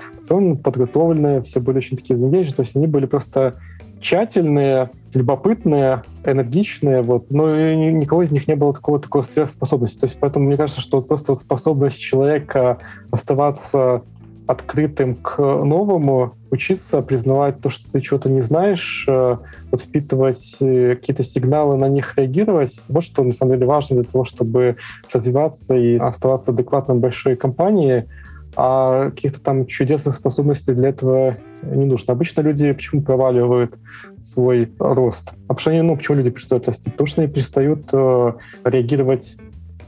подготовленное, 0.64 1.42
все 1.42 1.60
были 1.60 1.78
очень 1.78 1.98
такие 1.98 2.18
engaged, 2.18 2.56
то 2.56 2.64
есть 2.64 2.76
они 2.76 2.88
были 2.88 3.06
просто 3.06 3.60
тщательные, 4.02 4.90
любопытные, 5.14 6.04
энергичные, 6.26 7.02
вот, 7.02 7.32
но 7.32 7.74
никого 7.74 8.24
из 8.24 8.32
них 8.32 8.48
не 8.48 8.56
было 8.56 8.74
такого 8.74 9.00
такой 9.00 9.24
сверхспособности. 9.24 10.00
То 10.00 10.06
есть 10.06 10.18
поэтому 10.20 10.46
мне 10.46 10.58
кажется, 10.58 10.82
что 10.82 11.02
просто 11.02 11.34
вот 11.34 11.40
способность 11.40 12.00
человека 12.00 12.80
оставаться 13.12 14.04
открытым 14.48 15.16
к 15.16 15.38
новому, 15.40 16.34
учиться 16.50 17.02
признавать 17.02 17.62
то, 17.62 17.70
что 17.70 17.90
ты 17.92 18.02
чего-то 18.02 18.30
не 18.30 18.42
знаешь, 18.42 19.06
э, 19.08 19.38
вот 19.72 19.82
впитывать 19.82 20.58
э, 20.60 20.96
какие-то 20.96 21.24
сигналы, 21.24 21.78
на 21.78 21.88
них 21.88 22.18
реагировать. 22.18 22.80
Вот 22.90 23.04
что 23.04 23.24
на 23.24 23.32
самом 23.32 23.54
деле 23.54 23.66
важно 23.66 23.98
для 23.98 24.04
того, 24.04 24.26
чтобы 24.26 24.76
развиваться 25.14 25.76
и 25.76 25.96
оставаться 25.96 26.52
адекватным 26.52 27.00
большой 27.00 27.36
компании, 27.38 28.08
а 28.56 29.10
каких-то 29.12 29.40
там 29.42 29.66
чудесных 29.66 30.16
способностей 30.16 30.74
для 30.74 30.90
этого 30.90 31.38
не 31.64 31.86
нужно. 31.86 32.14
Обычно 32.14 32.42
люди 32.42 32.72
почему 32.74 33.02
проваливают 33.02 33.78
свой 34.20 34.72
рост? 34.80 35.34
А 35.48 35.56
они, 35.70 35.82
ну, 35.82 35.96
почему 35.96 36.18
люди 36.18 36.32
перестают 36.32 36.68
расти? 36.68 36.92
Потому 36.92 37.08
что 37.08 37.22
они 37.22 37.32
перестают 37.32 37.86
э, 37.94 38.34
реагировать 38.64 39.38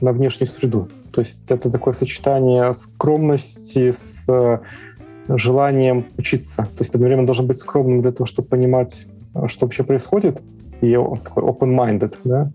на 0.01 0.11
внешнюю 0.11 0.47
среду. 0.47 0.89
То 1.11 1.22
есть 1.22 1.49
это 1.51 1.70
такое 1.70 1.93
сочетание 1.93 2.74
скромности 2.74 3.91
с 3.91 4.24
э, 4.28 4.59
желанием 5.28 6.05
учиться. 6.18 6.64
То 6.64 6.80
есть 6.80 6.93
одновременно 6.93 7.26
должен 7.26 7.47
быть 7.47 7.57
скромным 7.57 8.01
для 8.01 8.11
того, 8.11 8.26
чтобы 8.26 8.47
понимать, 8.47 9.05
э, 9.36 9.47
что 9.47 9.66
вообще 9.66 9.84
происходит, 9.84 10.41
и 10.82 10.97
такой 11.24 11.43
open-minded, 11.43 12.16
да, 12.24 12.51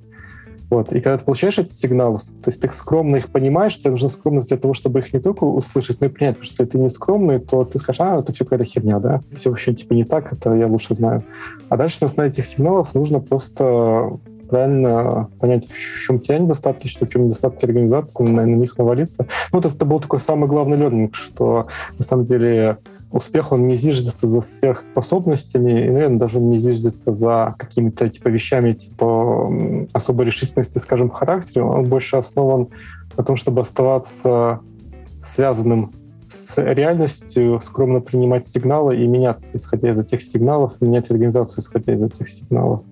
вот. 0.71 0.93
И 0.93 1.01
когда 1.01 1.19
ты 1.19 1.25
получаешь 1.25 1.59
эти 1.59 1.73
сигналы, 1.73 2.19
то 2.19 2.49
есть 2.49 2.61
ты 2.61 2.71
скромно 2.73 3.17
их 3.17 3.31
понимаешь, 3.31 3.79
тебе 3.79 3.93
нужна 3.93 4.11
скромность 4.11 4.49
для 4.49 4.59
того, 4.59 4.75
чтобы 4.75 5.01
их 5.01 5.13
не 5.13 5.21
только 5.21 5.45
услышать, 5.45 6.01
но 6.01 6.07
и 6.07 6.11
принять. 6.11 6.37
Потому 6.37 6.45
что 6.53 6.63
если 6.63 6.73
ты 6.73 6.79
не 6.79 6.89
скромный, 6.89 7.39
то 7.39 7.65
ты 7.65 7.79
скажешь, 7.79 8.01
а, 8.01 8.19
это 8.19 8.33
все 8.33 8.45
какая-то 8.45 8.65
херня, 8.65 8.99
да? 8.99 9.21
Все 9.37 9.51
вообще 9.51 9.73
типа 9.73 9.95
не 9.95 10.05
так, 10.05 10.33
это 10.33 10.55
я 10.55 10.67
лучше 10.67 10.95
знаю. 10.95 11.23
А 11.69 11.77
дальше 11.77 11.99
на 12.03 12.07
основе 12.07 12.29
этих 12.29 12.47
сигналов 12.47 12.95
нужно 12.95 13.21
просто 13.21 14.19
правильно 14.49 15.29
понять, 15.41 15.67
в 15.67 16.07
чем 16.07 16.21
тебя 16.21 16.39
недостатки, 16.39 16.89
что 16.89 17.07
в 17.07 17.11
чем 17.11 17.27
недостатки 17.27 17.65
организации, 17.65 18.23
на, 18.25 18.47
на 18.47 18.55
них 18.55 18.77
навалиться. 18.79 19.27
Ну, 19.53 19.61
вот 19.61 19.67
это 19.67 19.85
был 19.85 20.01
такой 20.01 20.21
самый 20.21 20.49
главный 20.49 20.77
лернинг, 20.77 21.15
что 21.15 21.69
на 21.99 22.05
самом 22.05 22.25
деле 22.25 22.79
успех, 23.11 23.53
он 23.53 23.67
не 23.67 23.77
зиждется 23.77 24.27
за 24.27 24.41
сверхспособностями, 24.41 25.87
и, 25.87 25.91
наверное, 25.91 26.19
даже 26.19 26.41
не 26.41 26.59
зиждется 26.59 27.13
за 27.13 27.55
какими-то 27.59 28.09
типа 28.09 28.29
вещами, 28.29 28.73
типа 28.73 29.87
особой 29.93 30.27
решительности, 30.27 30.79
скажем, 30.79 31.11
характера. 31.11 31.65
Он 31.65 31.89
больше 31.89 32.17
основан 32.17 32.69
на 33.17 33.25
том, 33.25 33.37
чтобы 33.37 33.63
оставаться 33.63 34.61
связанным 35.23 35.93
с 36.31 36.57
реальностью, 36.57 37.61
скромно 37.63 38.01
принимать 38.01 38.47
сигналы 38.47 38.97
и 38.97 39.07
меняться, 39.07 39.49
исходя 39.55 39.91
из 39.93 39.99
этих 39.99 40.23
сигналов, 40.23 40.81
менять 40.81 41.11
организацию, 41.11 41.61
исходя 41.61 41.95
из 41.95 42.03
этих 42.03 42.29
сигналов. 42.29 42.83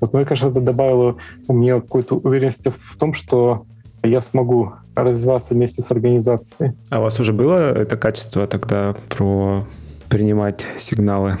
Вот, 0.00 0.12
ну 0.12 0.20
и, 0.20 0.24
конечно, 0.24 0.48
это 0.48 0.60
добавило 0.60 1.16
мне 1.48 1.80
какой-то 1.80 2.16
уверенности 2.16 2.72
в 2.76 2.96
том, 2.96 3.14
что 3.14 3.66
я 4.04 4.20
смогу 4.20 4.72
развиваться 4.94 5.54
вместе 5.54 5.82
с 5.82 5.90
организацией. 5.90 6.72
А 6.90 7.00
у 7.00 7.02
вас 7.02 7.18
уже 7.20 7.32
было 7.32 7.72
это 7.72 7.96
качество 7.96 8.46
тогда 8.46 8.94
про 9.08 9.66
принимать 10.08 10.64
сигналы 10.78 11.38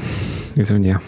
извне? 0.54 1.00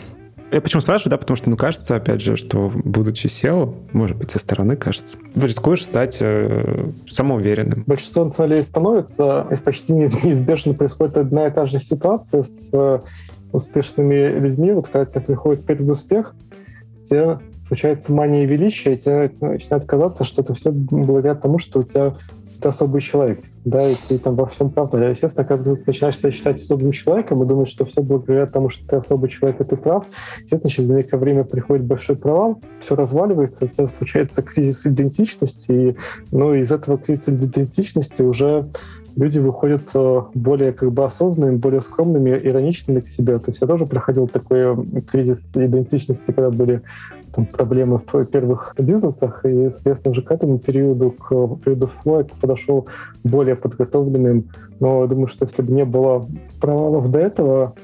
Я 0.53 0.61
почему 0.61 0.81
спрашиваю, 0.81 1.11
да, 1.11 1.17
потому 1.17 1.37
что, 1.37 1.51
ну, 1.51 1.57
кажется, 1.57 1.97
опять 1.97 2.23
же, 2.23 2.37
что 2.37 2.71
будучи 2.73 3.27
SEO, 3.27 3.75
может 3.93 4.17
быть, 4.17 4.31
со 4.31 4.39
стороны 4.39 4.77
кажется, 4.77 5.19
рискуешь 5.35 5.85
стать 5.85 6.19
э, 6.21 6.85
самоуверенным. 7.11 7.83
Большинство 7.87 8.25
националей 8.25 8.63
становится, 8.63 9.49
и 9.51 9.57
почти 9.57 9.93
неизбежно 9.93 10.75
происходит 10.75 11.17
одна 11.17 11.49
и 11.49 11.51
та 11.51 11.67
же 11.67 11.81
ситуация 11.81 12.43
с 12.45 12.71
э, 12.73 13.01
успешными 13.53 14.39
людьми. 14.39 14.71
Вот 14.71 14.87
когда 14.87 15.05
тебе 15.05 15.23
приходит 15.23 15.67
первый 15.67 15.91
успех, 15.91 16.35
тебе 17.11 17.41
случается 17.67 18.13
мания 18.13 18.47
величия, 18.47 18.95
и 18.95 18.97
тебе 18.97 19.33
начинает 19.41 19.85
казаться, 19.85 20.25
что 20.25 20.43
это 20.43 20.55
все 20.55 20.71
благодаря 20.71 21.35
тому, 21.35 21.59
что 21.59 21.81
у 21.81 21.83
тебя 21.83 22.17
ты 22.61 22.69
особый 22.69 23.01
человек, 23.01 23.41
да, 23.65 23.87
и 23.87 23.95
ты 24.09 24.19
там 24.19 24.35
во 24.35 24.47
всем 24.47 24.71
прав. 24.71 24.93
Естественно, 24.95 25.47
когда 25.47 25.75
ты 25.75 25.83
начинаешь 25.87 26.19
себя 26.19 26.31
считать 26.31 26.61
особым 26.61 26.93
человеком 26.93 27.43
и 27.43 27.47
думаешь, 27.47 27.69
что 27.69 27.85
все 27.85 28.03
благодаря 28.03 28.47
тому, 28.47 28.71
что 28.71 28.87
ты 28.87 28.97
особый 28.97 29.29
человек, 29.29 29.61
и 29.61 29.65
ты 29.65 29.77
прав, 29.77 30.07
естественно, 30.41 30.71
через 30.71 30.91
некоторое 30.91 31.21
время 31.21 31.45
приходит 31.45 31.85
большой 31.85 32.17
провал, 32.17 32.61
все 32.81 32.95
разваливается, 32.95 33.65
у 33.65 33.69
тебя 33.69 33.87
случается 33.87 34.43
кризис 34.43 34.87
идентичности, 34.87 35.73
и, 35.73 35.97
ну, 36.31 36.55
из 36.55 36.73
этого 36.73 36.99
кризиса 36.99 37.33
идентичности 37.33 38.23
уже 38.23 38.69
люди 39.17 39.39
выходят 39.39 39.89
э, 39.95 40.23
более 40.35 40.73
как 40.73 40.93
бы 40.93 41.05
осознанными, 41.05 41.57
более 41.57 41.81
скромными, 41.81 42.31
ироничными 42.31 43.01
к 43.01 43.09
себе. 43.09 43.39
То 43.39 43.51
есть 43.51 43.61
я 43.61 43.67
тоже 43.67 43.87
проходил 43.87 44.29
такой 44.29 44.77
кризис 45.03 45.51
идентичности, 45.55 46.33
когда 46.33 46.51
были 46.51 46.83
там, 47.35 47.47
проблемы 47.47 47.99
в 47.99 48.25
первых 48.27 48.75
бизнесах, 48.79 49.45
и, 49.45 49.71
соответственно, 49.71 50.13
уже 50.13 50.23
к 50.23 50.31
этому 50.31 50.59
периоду, 50.59 51.11
к 51.13 51.29
периоду 51.65 51.89
флоя 52.03 52.27
подошел 52.41 52.87
более 53.25 53.57
подготовленным. 53.57 54.51
Но 54.81 55.03
я 55.03 55.07
думаю, 55.07 55.29
что 55.29 55.47
если 55.47 55.63
бы 55.63 55.73
не 55.73 55.85
было 55.85 56.29
провалов 56.61 57.11
до 57.11 57.19
этого, 57.19 57.75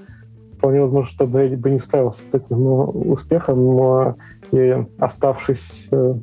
вполне 0.58 0.80
возможно, 0.80 1.10
что 1.10 1.26
бы 1.26 1.46
я 1.46 1.56
бы 1.56 1.70
не 1.70 1.78
справился 1.78 2.20
с 2.24 2.34
этим 2.34 3.10
успехом 3.10 4.16
и 4.52 4.86
оставшись 4.98 5.88
э, 5.90 6.14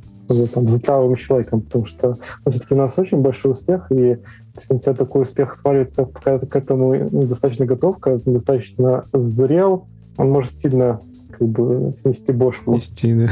там, 0.53 0.69
здравым 0.69 1.15
человеком, 1.15 1.61
потому 1.61 1.85
что 1.85 2.17
ну, 2.45 2.51
все-таки 2.51 2.73
у 2.75 2.77
нас 2.77 2.97
очень 2.97 3.21
большой 3.21 3.51
успех, 3.51 3.91
и 3.91 4.19
если 4.55 4.73
у 4.73 4.79
тебя 4.79 4.93
такой 4.93 5.23
успех 5.23 5.55
сваливается, 5.55 6.05
когда 6.05 6.39
ты 6.39 6.47
к 6.47 6.55
этому 6.55 6.95
недостаточно 6.95 7.65
готов, 7.65 7.99
когда 7.99 8.19
ты 8.19 8.29
недостаточно 8.29 9.03
зрел, 9.13 9.87
он 10.17 10.31
может 10.31 10.51
сильно 10.51 10.99
как 11.31 11.47
бы 11.47 11.91
снести 11.91 12.31
бошку. 12.31 12.79
Снести, 12.79 13.13
да. 13.13 13.31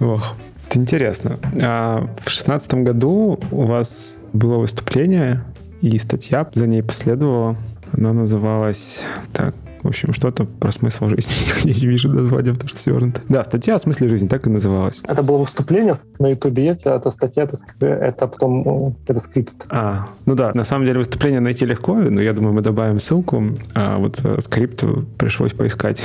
Ох. 0.06 0.34
Это 0.68 0.78
интересно. 0.78 1.38
А 1.62 2.08
в 2.24 2.30
шестнадцатом 2.30 2.84
году 2.84 3.38
у 3.50 3.62
вас 3.62 4.16
было 4.32 4.56
выступление, 4.56 5.44
и 5.80 5.98
статья 5.98 6.48
за 6.54 6.66
ней 6.66 6.82
последовала. 6.82 7.56
Она 7.92 8.12
называлась 8.12 9.02
так, 9.32 9.54
в 9.84 9.88
общем, 9.88 10.14
что-то 10.14 10.44
про 10.44 10.72
смысл 10.72 11.08
жизни. 11.08 11.30
Я 11.64 11.74
не 11.74 11.86
вижу 11.86 12.08
названия, 12.08 12.52
потому 12.52 12.68
что 12.70 12.78
свернуто. 12.78 13.20
Да, 13.28 13.44
статья 13.44 13.74
о 13.74 13.78
смысле 13.78 14.08
жизни, 14.08 14.28
так 14.28 14.46
и 14.46 14.50
называлась. 14.50 15.02
Это 15.06 15.22
было 15.22 15.38
выступление 15.38 15.92
на 16.18 16.28
Ютубе 16.28 16.64
есть, 16.64 16.86
а 16.86 16.96
эта 16.96 17.10
статья, 17.10 17.42
это, 17.42 17.56
это 17.86 18.26
потом 18.26 18.62
ну, 18.62 18.96
это 19.06 19.20
скрипт. 19.20 19.66
А, 19.68 20.08
ну 20.24 20.34
да, 20.34 20.52
на 20.54 20.64
самом 20.64 20.86
деле 20.86 20.98
выступление 20.98 21.40
найти 21.40 21.66
легко, 21.66 21.94
но 21.94 22.22
я 22.22 22.32
думаю, 22.32 22.54
мы 22.54 22.62
добавим 22.62 22.98
ссылку. 22.98 23.44
А 23.74 23.98
вот 23.98 24.20
э, 24.24 24.40
скрипт 24.40 24.82
пришлось 25.18 25.52
поискать. 25.52 26.00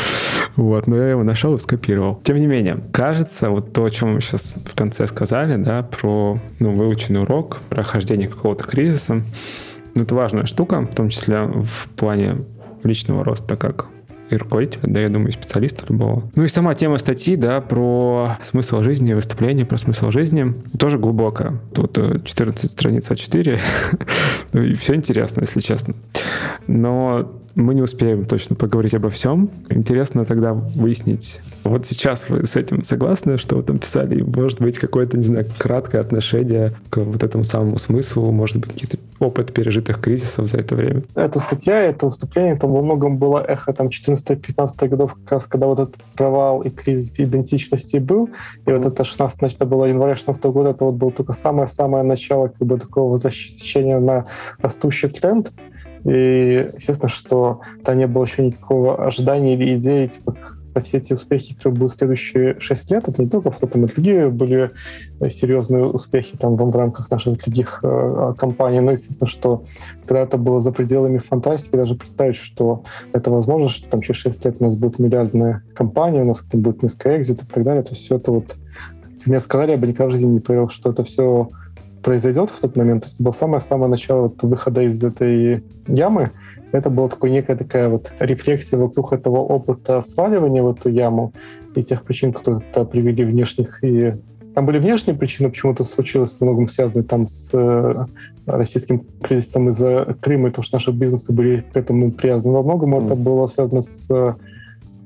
вот, 0.56 0.86
но 0.86 0.96
я 0.96 1.10
его 1.10 1.22
нашел 1.22 1.54
и 1.54 1.58
скопировал. 1.58 2.20
Тем 2.24 2.38
не 2.38 2.46
менее, 2.46 2.80
кажется, 2.92 3.50
вот 3.50 3.74
то, 3.74 3.84
о 3.84 3.90
чем 3.90 4.14
мы 4.14 4.22
сейчас 4.22 4.54
в 4.64 4.74
конце 4.74 5.06
сказали, 5.06 5.62
да, 5.62 5.82
про 5.82 6.40
ну, 6.60 6.70
выученный 6.72 7.22
урок, 7.22 7.58
прохождение 7.68 8.28
какого-то 8.28 8.64
кризиса, 8.64 9.22
ну, 9.94 10.04
это 10.04 10.14
важная 10.14 10.46
штука, 10.46 10.82
в 10.82 10.94
том 10.94 11.08
числе 11.08 11.42
в 11.42 11.88
плане 11.96 12.36
личного 12.84 13.24
роста 13.24 13.56
как 13.56 13.86
и 14.30 14.36
руководителя, 14.36 14.82
да, 14.84 15.00
я 15.00 15.08
думаю, 15.08 15.32
специалиста 15.32 15.84
любого. 15.88 16.22
Ну 16.34 16.44
и 16.44 16.48
сама 16.48 16.74
тема 16.74 16.98
статьи, 16.98 17.36
да, 17.36 17.60
про 17.60 18.36
смысл 18.42 18.82
жизни, 18.82 19.14
выступление 19.14 19.64
про 19.64 19.78
смысл 19.78 20.10
жизни, 20.10 20.54
тоже 20.78 20.98
глубокая. 20.98 21.58
Тут 21.72 21.94
14 22.24 22.64
э, 22.64 22.68
страниц 22.68 23.08
А4, 23.10 23.58
ну 24.52 24.62
и 24.62 24.74
все 24.74 24.94
интересно, 24.94 25.42
если 25.42 25.60
честно. 25.60 25.94
Но 26.66 27.32
мы 27.58 27.74
не 27.74 27.82
успеем 27.82 28.24
точно 28.24 28.54
поговорить 28.54 28.94
обо 28.94 29.10
всем. 29.10 29.50
Интересно 29.68 30.24
тогда 30.24 30.52
выяснить, 30.52 31.40
вот 31.64 31.86
сейчас 31.86 32.28
вы 32.28 32.46
с 32.46 32.54
этим 32.54 32.84
согласны, 32.84 33.36
что 33.36 33.56
вы 33.56 33.64
там 33.64 33.78
писали, 33.78 34.22
может 34.22 34.60
быть, 34.60 34.78
какое-то, 34.78 35.16
не 35.16 35.24
знаю, 35.24 35.46
краткое 35.58 36.00
отношение 36.00 36.74
к 36.88 36.98
вот 36.98 37.22
этому 37.22 37.42
самому 37.42 37.78
смыслу, 37.78 38.30
может 38.30 38.58
быть, 38.58 38.72
какие-то 38.72 38.98
опыт 39.18 39.52
пережитых 39.52 40.00
кризисов 40.00 40.48
за 40.48 40.58
это 40.58 40.76
время? 40.76 41.02
Эта 41.16 41.40
статья, 41.40 41.82
это 41.82 42.06
выступление, 42.06 42.54
это 42.54 42.68
во 42.68 42.80
многом 42.80 43.18
было 43.18 43.44
эхо 43.44 43.72
там 43.72 43.88
14-15 43.88 44.88
годов, 44.88 45.14
как 45.24 45.32
раз 45.32 45.46
когда 45.46 45.66
вот 45.66 45.80
этот 45.80 45.96
провал 46.14 46.62
и 46.62 46.70
кризис 46.70 47.18
идентичности 47.18 47.96
был, 47.96 48.30
и 48.66 48.72
вот 48.72 48.86
это 48.86 49.04
16, 49.04 49.38
значит, 49.38 49.56
это 49.56 49.66
было 49.66 49.86
января 49.86 50.14
16 50.14 50.44
года, 50.44 50.70
это 50.70 50.84
вот 50.84 50.94
было 50.94 51.10
только 51.10 51.32
самое-самое 51.32 52.04
начало 52.04 52.48
как 52.48 52.66
бы 52.66 52.78
такого 52.78 53.12
возвращения 53.12 53.98
на 53.98 54.26
растущий 54.60 55.08
тренд, 55.08 55.50
и 56.04 56.66
естественно, 56.74 57.08
что 57.08 57.60
там 57.84 57.98
не 57.98 58.06
было 58.06 58.24
еще 58.24 58.44
никакого 58.44 59.04
ожидания 59.04 59.54
или 59.54 59.76
идеи, 59.76 60.06
типа, 60.06 60.36
все 60.80 60.98
эти 60.98 61.12
успехи, 61.12 61.54
которые 61.54 61.78
будут 61.78 61.92
следующие 61.92 62.58
шесть 62.60 62.90
лет, 62.90 63.08
это 63.08 63.22
не 63.22 63.28
только 63.28 63.50
в 63.50 63.58
там 63.58 63.84
и 63.84 63.88
другие 63.88 64.28
были 64.28 64.70
серьезные 65.20 65.84
успехи 65.84 66.36
там 66.36 66.56
в, 66.56 66.76
рамках 66.76 67.10
наших 67.10 67.38
других 67.38 67.80
э, 67.82 68.34
компаний, 68.38 68.80
но 68.80 68.92
естественно, 68.92 69.28
что 69.28 69.64
когда 70.06 70.22
это 70.22 70.36
было 70.36 70.60
за 70.60 70.72
пределами 70.72 71.18
фантастики, 71.18 71.76
даже 71.76 71.94
представить, 71.94 72.36
что 72.36 72.84
это 73.12 73.30
возможно, 73.30 73.68
что 73.68 73.88
там 73.88 74.02
через 74.02 74.20
шесть 74.20 74.44
лет 74.44 74.56
у 74.60 74.64
нас 74.64 74.76
будет 74.76 74.98
миллиардная 74.98 75.62
компания, 75.74 76.22
у 76.22 76.26
нас 76.26 76.42
будет 76.44 76.82
несколько 76.82 77.16
экзитов 77.16 77.48
и 77.48 77.52
так 77.52 77.64
далее, 77.64 77.82
то 77.82 77.90
есть 77.90 78.02
все 78.02 78.16
это 78.16 78.32
вот 78.32 78.46
мне 79.26 79.40
сказали, 79.40 79.72
я 79.72 79.76
бы 79.76 79.86
никогда 79.86 80.08
в 80.08 80.12
жизни 80.12 80.30
не 80.30 80.40
поверил, 80.40 80.68
что 80.68 80.90
это 80.90 81.04
все 81.04 81.50
произойдет 82.08 82.48
в 82.48 82.58
тот 82.58 82.74
момент. 82.74 83.02
То 83.02 83.08
есть 83.08 83.16
это 83.16 83.24
было 83.24 83.32
самое-самое 83.32 83.90
начало 83.90 84.22
вот 84.22 84.42
выхода 84.42 84.82
из 84.82 85.04
этой 85.04 85.62
ямы. 85.86 86.30
Это 86.72 86.88
была 86.88 87.10
такая 87.10 87.30
некая 87.30 87.54
такая 87.54 87.90
вот 87.90 88.10
рефлексия 88.18 88.78
вокруг 88.78 89.12
этого 89.12 89.40
опыта 89.40 90.00
сваливания 90.00 90.62
в 90.62 90.70
эту 90.70 90.88
яму 90.88 91.34
и 91.74 91.82
тех 91.82 92.04
причин, 92.04 92.32
которые 92.32 92.62
это 92.70 92.86
привели 92.86 93.24
внешних 93.24 93.84
и 93.84 94.14
там 94.54 94.64
были 94.64 94.78
внешние 94.78 95.16
причины, 95.16 95.50
почему 95.50 95.72
это 95.72 95.84
случилось, 95.84 96.32
в 96.32 96.40
многом 96.40 96.66
связаны 96.66 97.04
там 97.04 97.26
с 97.26 97.50
э, 97.52 98.06
российским 98.46 99.04
кризисом 99.22 99.68
из-за 99.68 100.16
Крыма, 100.20 100.48
и 100.48 100.50
то, 100.50 100.62
что 100.62 100.76
наши 100.76 100.90
бизнесы 100.90 101.32
были 101.32 101.64
к 101.72 101.76
этому 101.76 102.10
привязаны. 102.10 102.54
Во 102.54 102.62
многом 102.62 102.94
mm. 102.94 103.04
это 103.04 103.14
было 103.14 103.46
связано 103.46 103.82
с 103.82 104.06
э, 104.10 104.34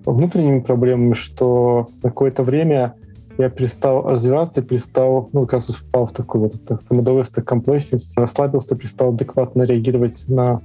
внутренними 0.07 0.61
проблемами, 0.61 1.15
что 1.15 1.89
какое-то 2.01 2.45
время 2.45 2.95
я 3.39 3.49
перестал 3.51 4.03
развиваться, 4.09 4.63
перестал, 4.63 5.31
ну, 5.33 5.43
как 5.43 5.55
раз 5.55 5.67
впал 5.67 6.07
в 6.07 6.13
такой 6.13 6.41
вот 6.41 6.55
это 6.55 6.79
самодовольство, 6.79 7.43
комплексность, 7.43 8.17
расслабился, 8.17 8.77
перестал 8.77 9.11
адекватно 9.11 9.63
реагировать 9.63 10.29
на 10.29 10.61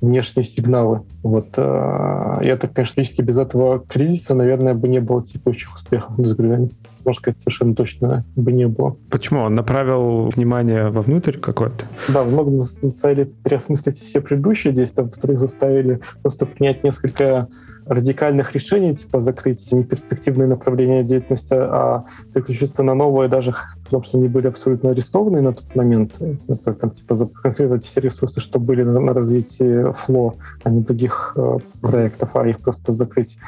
внешние 0.00 0.44
сигналы. 0.44 1.02
Вот. 1.22 1.48
Э, 1.56 2.38
я 2.42 2.56
так, 2.56 2.72
конечно, 2.72 3.00
лично 3.00 3.22
без 3.22 3.38
этого 3.38 3.80
кризиса, 3.80 4.34
наверное, 4.34 4.74
бы 4.74 4.88
не 4.88 5.00
было 5.00 5.24
текущих 5.24 5.74
успехов 5.74 6.16
в 6.16 6.20
Инстаграме 6.20 6.70
можно 7.08 7.20
сказать, 7.20 7.40
совершенно 7.40 7.74
точно 7.74 8.24
бы 8.36 8.52
не 8.52 8.66
было. 8.66 8.94
Почему? 9.10 9.40
Он 9.40 9.54
направил 9.54 10.28
внимание 10.28 10.90
вовнутрь 10.90 11.38
какое-то? 11.38 11.86
Да, 12.08 12.22
в 12.22 12.28
многом 12.28 12.60
заставили 12.60 13.24
переосмыслить 13.24 13.96
все 13.96 14.20
предыдущие 14.20 14.72
действия, 14.72 15.04
во-вторых, 15.04 15.38
заставили 15.38 16.00
просто 16.22 16.46
принять 16.46 16.84
несколько 16.84 17.46
радикальных 17.88 18.54
решений, 18.54 18.94
типа 18.94 19.20
закрыть 19.20 19.72
неперспективные 19.72 20.46
направления 20.46 21.02
деятельности, 21.02 21.54
а 21.54 22.04
переключиться 22.32 22.82
на 22.82 22.94
новые, 22.94 23.28
даже 23.28 23.54
потому 23.84 24.02
что 24.02 24.18
они 24.18 24.28
были 24.28 24.46
абсолютно 24.46 24.90
рискованные 24.90 25.42
на 25.42 25.52
тот 25.52 25.74
момент. 25.74 26.20
Например, 26.20 26.78
там, 26.78 26.90
типа, 26.90 27.14
законцентрировать 27.14 27.84
все 27.84 28.00
ресурсы, 28.00 28.40
что 28.40 28.58
были 28.58 28.82
на, 28.82 29.00
на 29.00 29.12
развитии 29.12 29.92
фло, 29.92 30.34
а 30.62 30.70
не 30.70 30.82
других 30.82 31.32
э, 31.36 31.58
проектов, 31.80 32.36
а 32.36 32.46
их 32.46 32.60
просто 32.60 32.92
закрыть. 32.92 33.38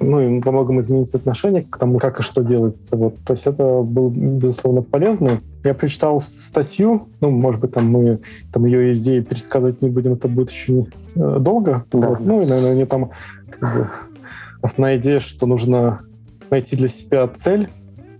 Ну 0.00 0.20
и 0.20 0.40
во 0.40 0.52
многом 0.52 0.80
изменить 0.80 1.14
отношение 1.14 1.62
к 1.62 1.76
тому, 1.78 1.98
как 1.98 2.20
и 2.20 2.22
что 2.22 2.42
делается. 2.42 2.96
Вот. 2.96 3.14
То 3.24 3.32
есть 3.32 3.46
это 3.46 3.82
было, 3.82 4.10
безусловно, 4.10 4.82
полезно. 4.82 5.40
Я 5.62 5.74
прочитал 5.74 6.20
статью, 6.20 7.08
ну, 7.20 7.30
может 7.30 7.60
быть, 7.60 7.72
там 7.72 7.86
мы 7.86 8.18
там 8.52 8.64
ее 8.64 8.92
идеи 8.92 9.20
пересказывать 9.20 9.82
не 9.82 9.88
будем, 9.88 10.14
это 10.14 10.28
будет 10.28 10.48
очень 10.48 10.88
э, 11.14 11.38
долго. 11.40 11.84
Да. 11.92 12.08
Вот. 12.08 12.20
Ну 12.20 12.40
и, 12.40 12.46
наверное, 12.46 12.72
у 12.72 12.74
нее 12.74 12.86
там 12.86 13.10
как 13.50 13.74
бы, 13.74 13.90
основная 14.62 14.98
идея, 14.98 15.20
что 15.20 15.46
нужно 15.46 16.00
найти 16.50 16.76
для 16.76 16.88
себя 16.88 17.28
цель, 17.28 17.68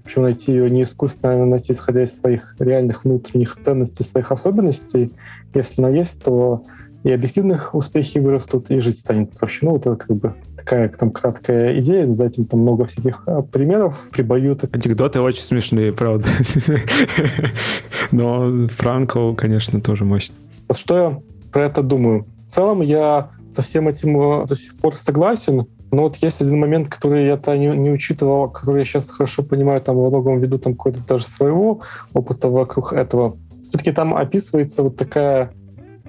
причем 0.05 0.23
найти 0.23 0.53
ее 0.53 0.71
не 0.71 0.83
искусственно, 0.83 1.43
а 1.43 1.47
найти, 1.47 1.73
исходя 1.73 2.03
из 2.03 2.17
своих 2.17 2.55
реальных 2.59 3.05
внутренних 3.05 3.57
ценностей, 3.59 4.05
своих 4.05 4.31
особенностей. 4.31 5.13
Если 5.55 5.81
она 5.81 5.89
есть, 5.91 6.23
то 6.23 6.63
и 7.05 7.13
объективных 7.13 7.75
успехи 7.75 8.19
вырастут, 8.19 8.71
и 8.71 8.81
жить 8.81 8.99
станет 8.99 9.31
проще. 9.33 9.67
Ну, 9.67 9.77
это 9.77 9.95
как 9.95 10.17
бы 10.17 10.35
такая 10.57 10.89
там 10.89 11.11
краткая 11.11 11.79
идея, 11.81 12.13
за 12.13 12.27
этим 12.27 12.47
там 12.47 12.61
много 12.61 12.87
всяких 12.87 13.23
а, 13.27 13.43
примеров, 13.43 14.09
прибаюток. 14.11 14.75
Анекдоты 14.75 15.21
очень 15.21 15.43
смешные, 15.43 15.93
правда. 15.93 16.29
Но 18.11 18.67
Франкл, 18.69 19.35
конечно, 19.35 19.83
тоже 19.83 20.07
мощный. 20.07 20.37
Вот 20.67 20.79
что 20.79 20.97
я 20.97 21.21
про 21.53 21.65
это 21.65 21.83
думаю? 21.83 22.27
В 22.49 22.53
целом 22.53 22.81
я 22.81 23.31
со 23.55 23.63
всем 23.63 23.89
этим 23.89 24.21
э, 24.21 24.47
до 24.47 24.55
сих 24.55 24.77
пор 24.77 24.95
согласен, 24.95 25.67
но 25.95 26.03
вот 26.03 26.17
есть 26.17 26.43
один 26.43 26.59
момент, 26.59 26.89
который 26.89 27.27
я-то 27.27 27.57
не, 27.57 27.69
не 27.69 27.91
учитывал, 27.91 28.51
который 28.51 28.81
я 28.81 28.85
сейчас 28.85 29.11
хорошо 29.11 29.43
понимаю, 29.43 29.81
там 29.81 29.97
во 29.97 30.09
многом 30.09 30.41
ввиду 30.41 30.59
там 30.59 30.75
какой-то 30.75 31.01
даже 31.07 31.27
своего 31.27 31.83
опыта 32.13 32.49
вокруг 32.49 32.93
этого. 32.93 33.35
Все-таки 33.69 33.93
там 33.93 34.15
описывается 34.15 34.83
вот 34.83 34.97
такая 34.97 35.53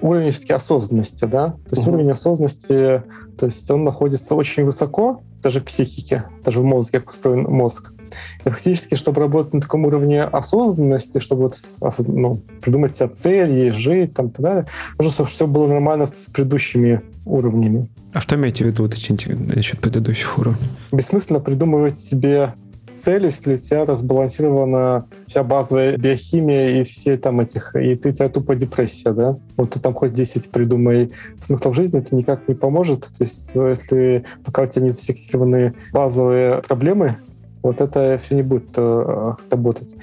уровень 0.00 0.32
все-таки 0.32 0.52
осознанности, 0.52 1.24
да? 1.24 1.50
То 1.50 1.76
есть 1.76 1.82
mm-hmm. 1.86 1.92
уровень 1.92 2.10
осознанности, 2.10 3.02
то 3.38 3.46
есть 3.46 3.70
он 3.70 3.84
находится 3.84 4.34
очень 4.34 4.64
высоко, 4.64 5.22
даже 5.42 5.60
в 5.60 5.64
психике, 5.64 6.24
даже 6.44 6.60
в 6.60 6.64
мозге, 6.64 7.00
как 7.00 7.10
устроен 7.10 7.42
мозг. 7.44 7.92
И 8.44 8.48
фактически, 8.48 8.94
чтобы 8.94 9.20
работать 9.20 9.54
на 9.54 9.60
таком 9.60 9.84
уровне 9.84 10.22
осознанности, 10.22 11.18
чтобы 11.18 11.42
вот, 11.42 11.58
ну, 12.06 12.38
придумать 12.62 12.92
себе 12.92 13.08
цели, 13.08 13.70
жить, 13.70 14.14
там, 14.14 14.30
так 14.30 14.40
далее, 14.40 14.66
нужно, 14.98 15.12
чтобы 15.12 15.28
все 15.28 15.46
было 15.46 15.66
нормально 15.66 16.06
с 16.06 16.26
предыдущими 16.32 17.02
уровнями. 17.24 17.88
А 18.12 18.20
что 18.20 18.36
имеете 18.36 18.64
в 18.64 18.68
виду, 18.68 18.84
уточните, 18.84 19.34
насчет 19.34 19.80
предыдущих 19.80 20.38
уровней? 20.38 20.66
Бессмысленно 20.92 21.40
придумывать 21.40 21.98
себе 21.98 22.54
цель, 22.98 23.26
если 23.26 23.54
у 23.54 23.58
тебя 23.58 23.84
разбалансирована 23.84 25.06
вся 25.26 25.42
базовая 25.42 25.96
биохимия 25.96 26.80
и 26.80 26.84
все 26.84 27.16
там 27.16 27.40
этих, 27.40 27.74
и 27.76 27.94
ты 27.94 28.10
у 28.10 28.12
тебя 28.12 28.28
тупо 28.28 28.54
депрессия, 28.54 29.12
да? 29.12 29.36
Вот 29.56 29.70
ты 29.70 29.80
там 29.80 29.94
хоть 29.94 30.12
10 30.12 30.50
придумай 30.50 31.10
смыслов 31.38 31.76
жизни, 31.76 32.00
это 32.00 32.14
никак 32.14 32.48
не 32.48 32.54
поможет. 32.54 33.00
То 33.00 33.20
есть 33.20 33.50
если 33.54 34.24
пока 34.44 34.62
у 34.62 34.66
тебя 34.66 34.84
не 34.84 34.90
зафиксированы 34.90 35.74
базовые 35.92 36.62
проблемы, 36.62 37.16
вот 37.62 37.80
это 37.80 38.20
все 38.24 38.34
не 38.36 38.42
будет 38.42 38.70
э, 38.76 39.34
работать. 39.50 39.94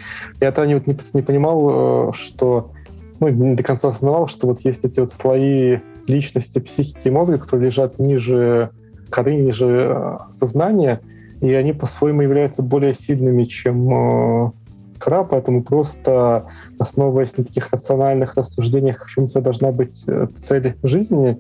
Я 0.41 0.49
это 0.49 0.65
не, 0.65 0.73
не, 0.73 0.97
не 1.13 1.21
понимал, 1.21 2.09
э, 2.09 2.13
что 2.13 2.71
ну, 3.19 3.29
не 3.29 3.55
до 3.55 3.63
конца 3.63 3.89
осознавал, 3.89 4.27
что 4.27 4.47
вот 4.47 4.61
есть 4.61 4.83
эти 4.83 4.99
вот 4.99 5.11
слои 5.11 5.79
личности, 6.07 6.59
психики 6.59 7.07
и 7.07 7.11
мозга, 7.11 7.37
которые 7.37 7.67
лежат 7.67 7.99
ниже 7.99 8.71
коры, 9.09 9.35
ниже 9.35 9.87
э, 9.89 10.17
сознания, 10.33 11.01
и 11.41 11.53
они 11.53 11.73
по-своему 11.73 12.21
являются 12.21 12.63
более 12.63 12.93
сильными, 12.93 13.45
чем 13.45 14.47
э, 14.47 14.51
кра, 14.99 15.23
поэтому 15.23 15.63
просто 15.63 16.47
основываясь 16.79 17.37
на 17.37 17.43
таких 17.43 17.71
рациональных 17.71 18.35
рассуждениях, 18.35 19.05
в 19.05 19.09
чем 19.09 19.25
у 19.25 19.27
тебя 19.27 19.41
должна 19.41 19.71
быть 19.71 20.03
э, 20.07 20.27
цель 20.35 20.75
жизни, 20.83 21.39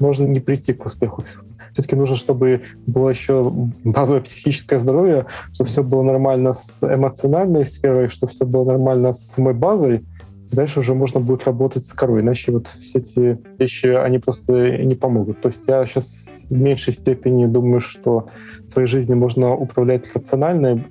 можно 0.00 0.26
не 0.26 0.40
прийти 0.40 0.72
к 0.72 0.84
успеху. 0.84 1.24
Все-таки 1.72 1.96
нужно, 1.96 2.16
чтобы 2.16 2.60
было 2.86 3.10
еще 3.10 3.52
базовое 3.84 4.22
психическое 4.22 4.78
здоровье, 4.78 5.26
чтобы 5.52 5.70
все 5.70 5.82
было 5.82 6.02
нормально 6.02 6.52
с 6.52 6.78
эмоциональной 6.82 7.66
сферой, 7.66 8.08
чтобы 8.08 8.32
все 8.32 8.44
было 8.44 8.64
нормально 8.64 9.12
с 9.12 9.32
самой 9.32 9.54
базой. 9.54 10.04
Дальше 10.52 10.80
уже 10.80 10.94
можно 10.94 11.18
будет 11.18 11.46
работать 11.46 11.86
с 11.86 11.92
корой, 11.94 12.20
иначе 12.20 12.52
вот 12.52 12.66
все 12.66 12.98
эти 12.98 13.38
вещи, 13.58 13.86
они 13.86 14.18
просто 14.18 14.78
не 14.78 14.94
помогут. 14.94 15.40
То 15.40 15.48
есть 15.48 15.62
я 15.66 15.86
сейчас 15.86 16.48
в 16.50 16.60
меньшей 16.60 16.92
степени 16.92 17.46
думаю, 17.46 17.80
что 17.80 18.28
своей 18.68 18.86
жизнью 18.86 19.16
можно 19.16 19.54
управлять 19.54 20.04
рационально. 20.14 20.84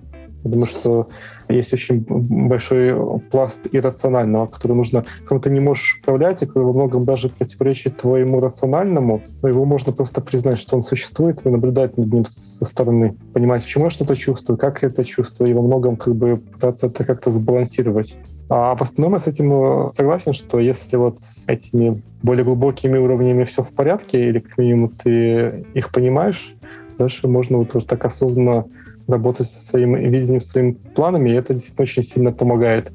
Думаю, 0.43 0.65
что 0.65 1.09
есть 1.51 1.73
очень 1.73 2.05
большой 2.07 2.95
пласт 3.31 3.67
иррационального, 3.71 4.45
который 4.47 4.75
нужно, 4.75 5.05
которым 5.23 5.41
ты 5.41 5.49
не 5.49 5.59
можешь 5.59 5.99
управлять, 6.01 6.41
и 6.41 6.45
который 6.45 6.63
во 6.63 6.73
многом 6.73 7.05
даже 7.05 7.29
противоречит 7.29 7.97
твоему 7.97 8.39
рациональному, 8.39 9.21
но 9.41 9.49
его 9.49 9.65
можно 9.65 9.91
просто 9.91 10.21
признать, 10.21 10.59
что 10.59 10.75
он 10.75 10.83
существует, 10.83 11.45
и 11.45 11.49
наблюдать 11.49 11.97
над 11.97 12.11
ним 12.11 12.25
со 12.25 12.65
стороны, 12.65 13.15
понимать, 13.33 13.63
почему 13.63 13.85
я 13.85 13.89
что-то 13.89 14.15
чувствую, 14.15 14.57
как 14.57 14.81
я 14.81 14.89
это 14.89 15.03
чувствую, 15.03 15.49
и 15.49 15.53
во 15.53 15.61
многом 15.61 15.95
как 15.95 16.15
бы 16.15 16.37
пытаться 16.37 16.87
это 16.87 17.03
как-то 17.03 17.31
сбалансировать. 17.31 18.17
А 18.49 18.75
в 18.75 18.81
основном 18.81 19.13
я 19.13 19.19
с 19.19 19.27
этим 19.27 19.89
согласен, 19.89 20.33
что 20.33 20.59
если 20.59 20.97
вот 20.97 21.19
с 21.19 21.45
этими 21.47 22.01
более 22.21 22.43
глубокими 22.43 22.97
уровнями 22.97 23.45
все 23.45 23.63
в 23.63 23.69
порядке, 23.69 24.27
или 24.27 24.39
как 24.39 24.57
минимум 24.57 24.89
ты 24.89 25.65
их 25.73 25.91
понимаешь, 25.91 26.53
дальше 26.97 27.27
можно 27.27 27.57
вот 27.57 27.73
уже 27.73 27.85
так 27.85 28.03
осознанно 28.03 28.65
работать 29.11 29.47
со 29.47 29.63
своим 29.63 29.95
видением, 29.95 30.41
своими 30.41 30.71
планами, 30.71 31.29
и 31.29 31.33
это 31.33 31.53
действительно 31.53 31.83
очень 31.83 32.03
сильно 32.03 32.31
помогает. 32.31 32.91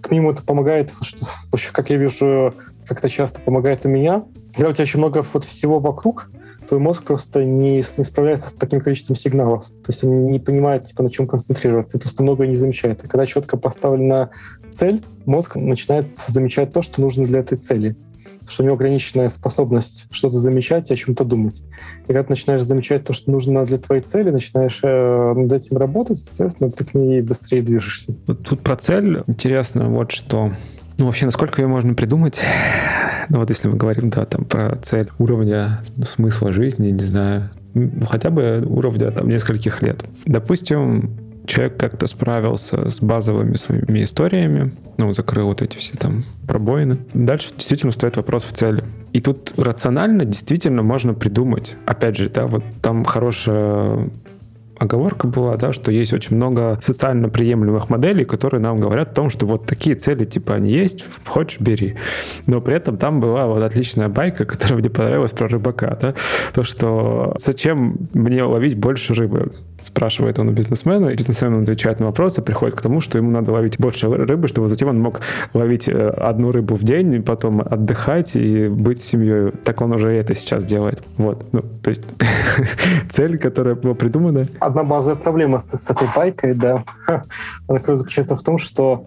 К 0.00 0.10
минимуму 0.10 0.32
это 0.32 0.42
помогает, 0.42 0.92
что, 1.02 1.26
как 1.72 1.90
я 1.90 1.96
вижу, 1.96 2.54
как-то 2.86 3.08
часто 3.08 3.40
помогает 3.40 3.84
у 3.84 3.88
меня. 3.88 4.24
Когда 4.54 4.70
у 4.70 4.72
тебя 4.72 4.84
очень 4.84 4.98
много 4.98 5.24
вот 5.32 5.44
всего 5.44 5.78
вокруг, 5.78 6.30
твой 6.68 6.80
мозг 6.80 7.04
просто 7.04 7.44
не, 7.44 7.84
не 7.96 8.04
справляется 8.04 8.50
с 8.50 8.54
таким 8.54 8.80
количеством 8.80 9.16
сигналов. 9.16 9.66
То 9.66 9.88
есть 9.88 10.02
он 10.02 10.28
не 10.28 10.38
понимает, 10.38 10.86
типа, 10.86 11.02
на 11.02 11.10
чем 11.10 11.26
концентрироваться, 11.26 11.98
и 11.98 12.00
просто 12.00 12.22
многое 12.22 12.48
не 12.48 12.54
замечает. 12.54 13.00
А 13.04 13.08
когда 13.08 13.26
четко 13.26 13.56
поставлена 13.56 14.30
цель, 14.74 15.02
мозг 15.26 15.56
начинает 15.56 16.06
замечать 16.26 16.72
то, 16.72 16.82
что 16.82 17.00
нужно 17.00 17.26
для 17.26 17.40
этой 17.40 17.58
цели 17.58 17.96
что 18.50 18.62
у 18.62 18.66
него 18.66 18.74
ограниченная 18.74 19.28
способность 19.28 20.06
что-то 20.10 20.38
замечать 20.38 20.90
и 20.90 20.94
о 20.94 20.96
чем-то 20.96 21.24
думать. 21.24 21.62
И 22.04 22.06
когда 22.08 22.24
ты 22.24 22.30
начинаешь 22.30 22.62
замечать 22.62 23.04
то, 23.04 23.12
что 23.12 23.30
нужно 23.30 23.64
для 23.64 23.78
твоей 23.78 24.02
цели, 24.02 24.30
начинаешь 24.30 24.80
э, 24.82 25.32
над 25.34 25.52
этим 25.52 25.76
работать, 25.76 26.18
соответственно, 26.18 26.70
ты 26.70 26.84
к 26.84 26.94
ней 26.94 27.22
быстрее 27.22 27.62
движешься. 27.62 28.14
Вот 28.26 28.42
тут 28.42 28.60
про 28.60 28.76
цель 28.76 29.22
интересно 29.26 29.88
вот 29.88 30.12
что. 30.12 30.52
Ну, 30.98 31.06
вообще, 31.06 31.24
насколько 31.26 31.62
ее 31.62 31.68
можно 31.68 31.94
придумать? 31.94 32.40
Ну, 33.28 33.38
вот 33.38 33.48
если 33.48 33.68
мы 33.68 33.76
говорим, 33.76 34.10
да, 34.10 34.26
там, 34.26 34.44
про 34.44 34.76
цель 34.82 35.08
уровня 35.18 35.82
ну, 35.96 36.04
смысла 36.04 36.52
жизни, 36.52 36.90
не 36.90 37.04
знаю, 37.04 37.50
ну, 37.74 38.04
хотя 38.06 38.30
бы 38.30 38.66
уровня 38.66 39.10
там 39.12 39.28
нескольких 39.28 39.82
лет. 39.82 40.04
Допустим, 40.26 41.29
человек 41.46 41.76
как-то 41.76 42.06
справился 42.06 42.88
с 42.88 43.00
базовыми 43.00 43.56
своими 43.56 44.04
историями, 44.04 44.72
ну, 44.96 45.12
закрыл 45.12 45.46
вот 45.46 45.62
эти 45.62 45.76
все 45.78 45.96
там 45.96 46.24
пробоины. 46.46 46.98
Дальше 47.14 47.50
действительно 47.56 47.92
стоит 47.92 48.16
вопрос 48.16 48.44
в 48.44 48.52
цели. 48.52 48.84
И 49.12 49.20
тут 49.20 49.54
рационально 49.56 50.24
действительно 50.24 50.82
можно 50.82 51.14
придумать. 51.14 51.76
Опять 51.86 52.16
же, 52.16 52.28
да, 52.28 52.46
вот 52.46 52.64
там 52.82 53.04
хорошая 53.04 54.10
оговорка 54.80 55.26
была, 55.26 55.56
да, 55.56 55.72
что 55.74 55.92
есть 55.92 56.14
очень 56.14 56.36
много 56.36 56.78
социально 56.82 57.28
приемлемых 57.28 57.90
моделей, 57.90 58.24
которые 58.24 58.62
нам 58.62 58.80
говорят 58.80 59.10
о 59.10 59.14
том, 59.14 59.30
что 59.30 59.44
вот 59.44 59.66
такие 59.66 59.94
цели, 59.94 60.24
типа, 60.24 60.54
они 60.54 60.72
есть, 60.72 61.04
хочешь, 61.26 61.60
бери. 61.60 61.96
Но 62.46 62.62
при 62.62 62.74
этом 62.74 62.96
там 62.96 63.20
была 63.20 63.46
вот 63.46 63.62
отличная 63.62 64.08
байка, 64.08 64.46
которая 64.46 64.78
мне 64.78 64.88
понравилась 64.88 65.32
про 65.32 65.48
рыбака, 65.48 65.98
да, 66.00 66.14
то, 66.54 66.62
что 66.64 67.36
зачем 67.38 68.08
мне 68.14 68.42
ловить 68.42 68.74
больше 68.74 69.12
рыбы? 69.12 69.52
Спрашивает 69.80 70.38
он 70.38 70.48
у 70.48 70.52
бизнесмена, 70.52 71.08
и 71.08 71.16
бизнесмен 71.16 71.62
отвечает 71.62 72.00
на 72.00 72.06
вопросы, 72.06 72.42
приходит 72.42 72.76
к 72.76 72.82
тому, 72.82 73.00
что 73.00 73.18
ему 73.18 73.30
надо 73.30 73.52
ловить 73.52 73.78
больше 73.78 74.08
рыбы, 74.08 74.48
чтобы 74.48 74.68
затем 74.68 74.88
он 74.88 75.00
мог 75.00 75.20
ловить 75.54 75.88
э, 75.88 75.92
одну 75.92 76.52
рыбу 76.52 76.74
в 76.74 76.84
день, 76.84 77.22
потом 77.22 77.60
отдыхать 77.60 78.36
и 78.36 78.68
быть 78.68 79.00
семьей. 79.00 79.52
Так 79.64 79.80
он 79.80 79.92
уже 79.92 80.10
это 80.10 80.34
сейчас 80.34 80.64
делает. 80.64 81.02
Вот. 81.16 81.44
Ну, 81.52 81.62
то 81.82 81.88
есть 81.88 82.04
цель, 83.10 83.38
которая 83.38 83.74
была 83.74 83.94
придумана. 83.94 84.48
Одна 84.60 84.84
базовая 84.84 85.20
проблема 85.20 85.58
с, 85.58 85.70
с 85.70 85.90
этой 85.90 86.08
байкой, 86.14 86.54
да, 86.54 86.84
она 87.68 87.96
заключается 87.96 88.36
в 88.36 88.42
том, 88.42 88.58
что, 88.58 89.06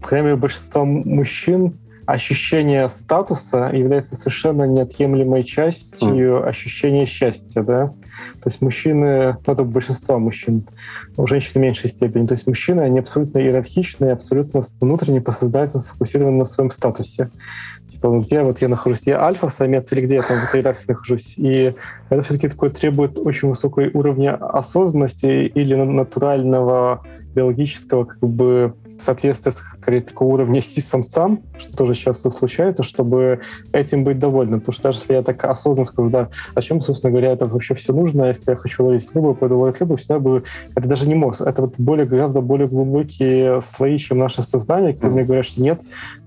по 0.00 0.08
крайней 0.08 0.26
мере, 0.26 0.36
большинство 0.36 0.84
мужчин 0.84 1.74
ощущение 2.12 2.88
статуса 2.90 3.70
является 3.72 4.16
совершенно 4.16 4.64
неотъемлемой 4.64 5.44
частью 5.44 6.40
mm. 6.40 6.44
ощущения 6.46 7.06
счастья, 7.06 7.62
да. 7.62 7.88
То 8.42 8.50
есть 8.50 8.60
мужчины, 8.60 9.38
ну, 9.46 9.52
это 9.52 9.64
большинство 9.64 10.18
мужчин, 10.18 10.66
у 11.16 11.26
женщин 11.26 11.52
в 11.54 11.56
меньшей 11.56 11.88
степени. 11.88 12.26
То 12.26 12.34
есть 12.34 12.46
мужчины, 12.46 12.80
они 12.80 12.98
абсолютно 12.98 13.38
иерархичные, 13.38 14.12
абсолютно 14.12 14.60
внутренне, 14.80 15.22
посознательно 15.22 15.80
сфокусированы 15.80 16.36
на 16.36 16.44
своем 16.44 16.70
статусе. 16.70 17.30
Типа, 17.90 18.08
ну, 18.08 18.20
где 18.20 18.42
вот 18.42 18.60
я 18.60 18.68
нахожусь? 18.68 19.06
Я 19.06 19.22
альфа-самец 19.22 19.90
или 19.92 20.02
где 20.02 20.16
я 20.16 20.22
там 20.22 20.36
в 20.36 20.54
иерархии 20.54 20.84
нахожусь? 20.88 21.34
И 21.38 21.74
это 22.10 22.22
все-таки 22.22 22.48
такое 22.48 22.70
требует 22.70 23.18
очень 23.18 23.48
высокой 23.48 23.90
уровня 23.92 24.34
осознанности 24.34 25.46
или 25.46 25.74
натурального 25.74 27.06
биологического 27.34 28.04
как 28.04 28.20
бы 28.20 28.74
соответствие 29.02 30.00
такого 30.00 30.34
уровня 30.34 30.60
си-самцам, 30.60 31.42
что 31.58 31.76
тоже 31.76 31.94
часто 31.94 32.30
случается, 32.30 32.82
чтобы 32.82 33.40
этим 33.72 34.04
быть 34.04 34.18
довольным. 34.18 34.60
Потому 34.60 34.74
что 34.74 34.82
даже 34.84 35.00
если 35.00 35.14
я 35.14 35.22
так 35.22 35.44
осознанно 35.44 35.86
скажу, 35.86 36.10
да, 36.10 36.28
о 36.54 36.62
чем, 36.62 36.80
собственно 36.80 37.10
говоря, 37.10 37.32
это 37.32 37.46
вообще 37.46 37.74
все 37.74 37.92
нужно, 37.92 38.26
если 38.28 38.50
я 38.50 38.56
хочу 38.56 38.84
ловить 38.84 39.08
рыбу, 39.14 39.34
пойду 39.34 39.58
ловить 39.58 39.80
рыбу, 39.80 39.96
всегда 39.96 40.18
бы... 40.18 40.44
Это 40.74 40.88
даже 40.88 41.08
не 41.08 41.14
мозг, 41.14 41.40
это 41.42 41.62
вот 41.62 41.74
более, 41.78 42.06
гораздо 42.06 42.40
более 42.40 42.68
глубокие 42.68 43.62
слои, 43.62 43.98
чем 43.98 44.18
наше 44.18 44.42
сознание, 44.42 44.94
которые 44.94 45.14
мне 45.14 45.24
говорят, 45.24 45.46
что 45.46 45.60
нет, 45.60 45.80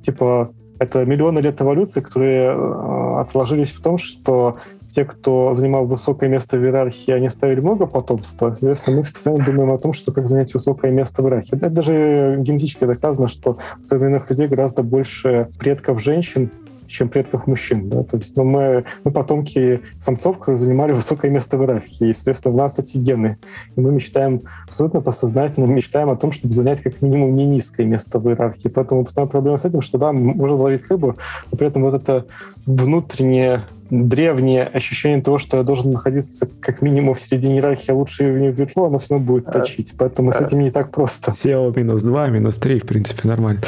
типа, 0.05 0.51
это 0.79 1.05
миллионы 1.05 1.39
лет 1.39 1.61
эволюции, 1.61 2.01
которые 2.01 2.53
э, 2.53 3.19
отложились 3.21 3.71
в 3.71 3.81
том, 3.81 3.97
что 3.97 4.57
те, 4.95 5.03
кто 5.03 5.53
занимал 5.53 5.85
высокое 5.85 6.29
место 6.29 6.57
в 6.57 6.63
иерархии, 6.63 7.11
они 7.11 7.29
ставили 7.29 7.59
много 7.59 7.85
потомства. 7.85 8.51
Соответственно, 8.51 8.97
мы 8.97 9.03
постоянно 9.03 9.43
думаем 9.45 9.71
о 9.71 9.77
том, 9.77 9.93
что 9.93 10.13
как 10.13 10.27
занять 10.27 10.53
высокое 10.53 10.91
место 10.91 11.21
в 11.21 11.25
иерархии. 11.25 11.55
Это 11.55 11.69
даже 11.69 12.37
генетически 12.39 12.85
доказано, 12.85 13.27
что 13.27 13.57
у 13.77 13.83
современных 13.83 14.29
людей 14.29 14.47
гораздо 14.47 14.83
больше 14.83 15.49
предков 15.59 16.01
женщин, 16.01 16.49
чем 16.87 17.09
предков 17.09 17.47
мужчин. 17.47 17.89
Да? 17.89 18.03
То 18.03 18.17
есть, 18.17 18.37
ну, 18.37 18.43
мы, 18.43 18.85
мы 19.03 19.11
потомки 19.11 19.81
самцов, 19.97 20.39
которые 20.39 20.57
занимали 20.57 20.93
высокое 20.93 21.29
место 21.29 21.57
в 21.57 21.61
иерархии. 21.61 22.09
И, 22.09 22.13
соответственно, 22.13 22.53
в 22.53 22.57
нас 22.57 22.79
эти 22.79 22.97
гены. 22.97 23.37
И 23.75 23.81
мы 23.81 23.91
мечтаем, 23.91 24.43
абсолютно 24.69 25.01
подсознательно 25.01 25.65
мечтаем 25.65 26.09
о 26.09 26.15
том, 26.15 26.31
чтобы 26.31 26.53
занять 26.53 26.81
как 26.81 27.01
минимум 27.01 27.33
не 27.33 27.45
низкое 27.45 27.85
место 27.85 28.19
в 28.19 28.29
иерархии. 28.29 28.69
Поэтому 28.69 29.03
постоянно 29.03 29.31
проблема 29.31 29.57
с 29.57 29.65
этим, 29.65 29.81
что 29.81 29.97
да, 29.97 30.13
можно 30.13 30.55
ловить 30.55 30.89
рыбу, 30.89 31.17
но 31.51 31.57
при 31.57 31.67
этом 31.67 31.81
вот 31.81 31.95
это 31.95 32.25
внутреннее 32.65 33.63
древнее 33.89 34.63
ощущение 34.63 35.21
того, 35.21 35.37
что 35.37 35.57
я 35.57 35.63
должен 35.63 35.91
находиться 35.91 36.47
как 36.59 36.81
минимум 36.81 37.15
в 37.15 37.21
середине 37.21 37.55
иерархии, 37.55 37.91
а 37.91 37.95
лучше 37.95 38.23
в 38.23 38.51
вверху, 38.51 38.85
оно 38.85 38.99
все 38.99 39.13
равно 39.13 39.25
будет 39.25 39.45
точить. 39.51 39.93
Поэтому 39.97 40.31
с 40.31 40.41
этим 40.41 40.59
не 40.59 40.71
так 40.71 40.91
просто. 40.91 41.31
SEO 41.31 41.73
минус 41.75 42.01
2, 42.01 42.27
минус 42.27 42.55
3, 42.57 42.79
в 42.79 42.85
принципе, 42.85 43.27
нормально. 43.27 43.61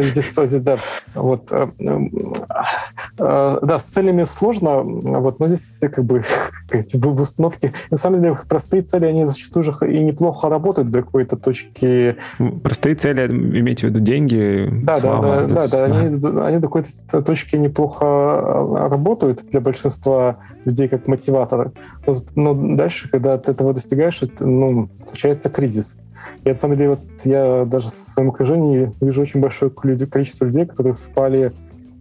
Здесь, 0.00 0.32
да. 0.62 0.78
Вот, 1.14 1.48
э, 1.50 1.68
э, 1.78 3.58
да, 3.62 3.78
с 3.78 3.84
целями 3.84 4.24
сложно, 4.24 4.82
вот, 4.82 5.40
но 5.40 5.48
здесь 5.48 5.80
как 5.80 6.04
бы 6.04 6.22
в 6.92 7.20
установке... 7.20 7.72
На 7.90 7.96
самом 7.96 8.22
деле, 8.22 8.38
простые 8.48 8.82
цели, 8.82 9.06
они 9.06 9.24
зачастую 9.26 9.62
же 9.62 9.72
и 9.82 9.98
неплохо 9.98 10.48
работают 10.48 10.90
до 10.90 11.02
какой-то 11.02 11.36
точки. 11.36 12.16
Простые 12.62 12.94
цели, 12.94 13.26
имейте 13.26 13.86
в 13.86 13.90
виду 13.90 14.00
деньги, 14.00 14.68
Да, 14.84 15.00
слава, 15.00 15.40
да, 15.40 15.46
да, 15.46 15.68
да, 15.68 15.68
да, 15.68 15.84
они, 15.84 16.06
они 16.40 16.58
до 16.58 16.68
какой-то 16.68 17.22
точки 17.22 17.55
неплохо 17.58 18.88
работают 18.88 19.44
для 19.50 19.60
большинства 19.60 20.38
людей 20.64 20.88
как 20.88 21.06
мотиваторы. 21.06 21.72
Но 22.34 22.54
дальше, 22.76 23.08
когда 23.10 23.38
ты 23.38 23.52
этого 23.52 23.72
достигаешь, 23.72 24.22
это, 24.22 24.46
ну, 24.46 24.88
случается 25.06 25.48
кризис. 25.48 25.98
И 26.44 26.48
на 26.48 26.56
самом 26.56 26.76
деле 26.76 26.90
вот 26.90 27.00
я 27.24 27.64
даже 27.66 27.88
в 27.88 27.92
своем 27.92 28.30
окружении 28.30 28.92
вижу 29.00 29.22
очень 29.22 29.40
большое 29.40 29.70
количество 29.70 30.44
людей, 30.44 30.66
которые 30.66 30.94
впали 30.94 31.52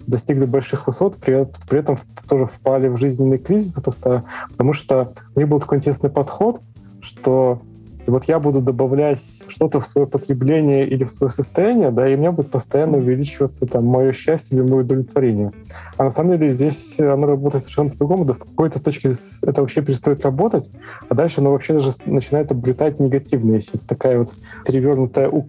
достигли 0.08 0.46
больших 0.46 0.88
высот, 0.88 1.18
при, 1.18 1.48
при 1.68 1.80
этом 1.80 1.98
тоже 2.30 2.46
впали 2.46 2.88
в 2.88 2.98
жизненный 2.98 3.40
кризис, 3.40 3.74
просто 3.74 4.24
потому 4.52 4.74
что 4.74 5.12
у 5.36 5.40
них 5.40 5.50
был 5.50 5.60
такой 5.60 5.80
интересный 5.80 6.12
подход, 6.12 6.62
что 7.02 7.62
и 8.08 8.12
вот 8.12 8.26
я 8.26 8.40
буду 8.40 8.62
добавлять 8.62 9.20
что-то 9.48 9.80
в 9.80 9.88
свое 9.88 10.08
потребление 10.08 10.88
или 10.88 11.04
в 11.04 11.12
свое 11.12 11.32
состояние, 11.32 11.92
да, 11.92 12.08
и 12.08 12.16
у 12.16 12.18
меня 12.18 12.32
будет 12.32 12.52
постоянно 12.52 12.98
увеличиваться 12.98 13.66
там 13.66 13.86
мое 13.86 14.14
счастье 14.14 14.58
или 14.58 14.68
мое 14.68 14.84
удовлетворение. 14.84 15.52
А 15.98 16.04
на 16.04 16.10
самом 16.10 16.38
деле 16.38 16.50
здесь 16.50 17.00
оно 17.00 17.28
работает 17.28 17.64
совершенно 17.64 17.90
по-другому, 17.90 18.26
да 18.26 18.34
в 18.34 18.40
какой-то 18.40 18.82
точке 18.82 19.12
это 19.42 19.62
вообще 19.62 19.82
перестает 19.82 20.24
работать, 20.24 20.72
а 21.10 21.16
дальше 21.16 21.42
оно 21.42 21.52
вообще 21.52 21.74
даже 21.74 21.92
начинает 22.06 22.52
обретать 22.52 23.00
негативный 23.00 23.60
эффект, 23.60 23.88
такая 23.88 24.20
вот 24.20 24.34
перевернутая 24.66 25.30
У. 25.30 25.46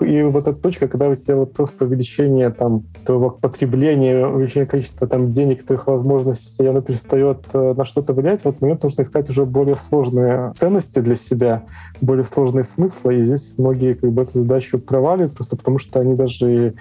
И 0.00 0.22
вот 0.22 0.46
эта 0.46 0.58
точка, 0.58 0.88
когда 0.88 1.08
у 1.08 1.14
тебя 1.14 1.36
вот 1.36 1.52
просто 1.52 1.84
увеличение 1.84 2.50
там 2.50 2.84
твоего 3.04 3.30
потребления, 3.30 4.26
увеличение 4.26 4.66
количества 4.66 5.06
там 5.06 5.30
денег, 5.30 5.64
твоих 5.64 5.86
возможностей, 5.86 6.66
оно 6.66 6.80
перестает 6.80 7.44
э, 7.52 7.74
на 7.74 7.84
что-то 7.84 8.12
влиять, 8.12 8.42
в 8.42 8.46
этот 8.46 8.60
момент 8.60 8.82
нужно 8.82 9.02
искать 9.02 9.30
уже 9.30 9.44
более 9.44 9.76
сложные 9.76 10.52
ценности 10.56 10.98
для 10.98 11.16
себя, 11.16 11.64
более 12.00 12.24
сложные 12.24 12.64
смыслы. 12.64 13.16
И 13.16 13.22
здесь 13.22 13.54
многие 13.56 13.94
как 13.94 14.12
бы 14.12 14.22
эту 14.22 14.40
задачу 14.40 14.78
проваливают 14.78 15.34
просто 15.34 15.56
потому, 15.56 15.78
что 15.78 16.00
они 16.00 16.14
даже 16.14 16.74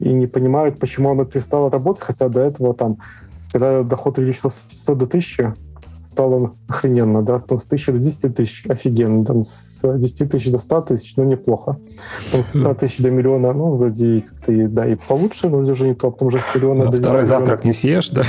и 0.00 0.12
не 0.12 0.26
понимают, 0.26 0.78
почему 0.78 1.10
оно 1.10 1.24
перестало 1.24 1.70
работать, 1.70 2.02
хотя 2.02 2.28
до 2.28 2.40
этого 2.40 2.74
там, 2.74 2.98
когда 3.52 3.82
доход 3.82 4.18
увеличился 4.18 4.60
с 4.60 4.62
500 4.62 4.98
до 4.98 5.04
1000, 5.04 5.54
стало 6.02 6.54
охрененно, 6.68 7.22
да, 7.22 7.38
потом 7.38 7.60
с 7.60 7.66
1000 7.66 7.92
до 7.92 7.98
10 7.98 8.36
тысяч 8.36 8.64
офигенно, 8.68 9.24
там 9.24 9.42
с 9.42 9.80
10 9.82 10.30
тысяч 10.30 10.50
до 10.50 10.58
100 10.58 10.80
тысяч, 10.82 11.14
ну, 11.16 11.24
неплохо. 11.24 11.78
Потом 12.26 12.42
с 12.42 12.48
100 12.48 12.74
тысяч 12.74 12.98
до 12.98 13.10
миллиона, 13.10 13.52
ну, 13.52 13.76
вроде 13.76 14.22
как-то, 14.22 14.52
и, 14.52 14.66
да, 14.66 14.86
и 14.86 14.96
получше, 15.08 15.48
но 15.48 15.58
уже 15.58 15.86
не 15.86 15.94
то, 15.94 16.10
потом 16.10 16.28
уже 16.28 16.38
с 16.38 16.54
миллиона 16.54 16.86
до 16.86 16.98
10 16.98 17.04
Второй 17.04 17.26
завтрак 17.26 17.64
не 17.64 17.72
съешь, 17.72 18.10
да? 18.10 18.22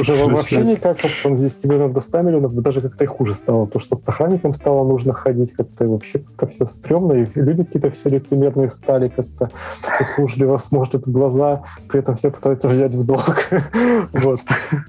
Уже 0.00 0.16
вообще 0.16 0.62
никак, 0.64 0.98
а 1.04 1.08
потом 1.22 1.36
с 1.36 1.40
10 1.40 1.64
миллионов 1.64 1.92
до 1.92 2.00
100 2.00 2.22
миллионов 2.22 2.54
даже 2.54 2.80
как-то 2.80 3.04
и 3.04 3.06
хуже 3.06 3.34
стало, 3.34 3.66
потому 3.66 3.80
что 3.80 3.96
с 3.96 4.08
охранником 4.08 4.54
стало 4.54 4.86
нужно 4.86 5.12
ходить 5.12 5.52
как-то, 5.52 5.84
и 5.84 5.86
вообще 5.86 6.20
как-то 6.20 6.46
все 6.46 6.66
стрёмно, 6.66 7.12
и 7.14 7.26
люди 7.34 7.64
какие-то 7.64 7.90
все 7.90 8.08
лицемерные 8.08 8.68
стали, 8.68 9.08
как-то 9.08 9.50
услужливо 10.00 10.56
смотрят 10.58 11.06
в 11.06 11.10
глаза, 11.10 11.62
при 11.88 12.00
этом 12.00 12.16
все 12.16 12.30
пытаются 12.30 12.68
взять 12.68 12.94
в 12.94 13.04
долг. 13.04 13.48
вот. 14.12 14.40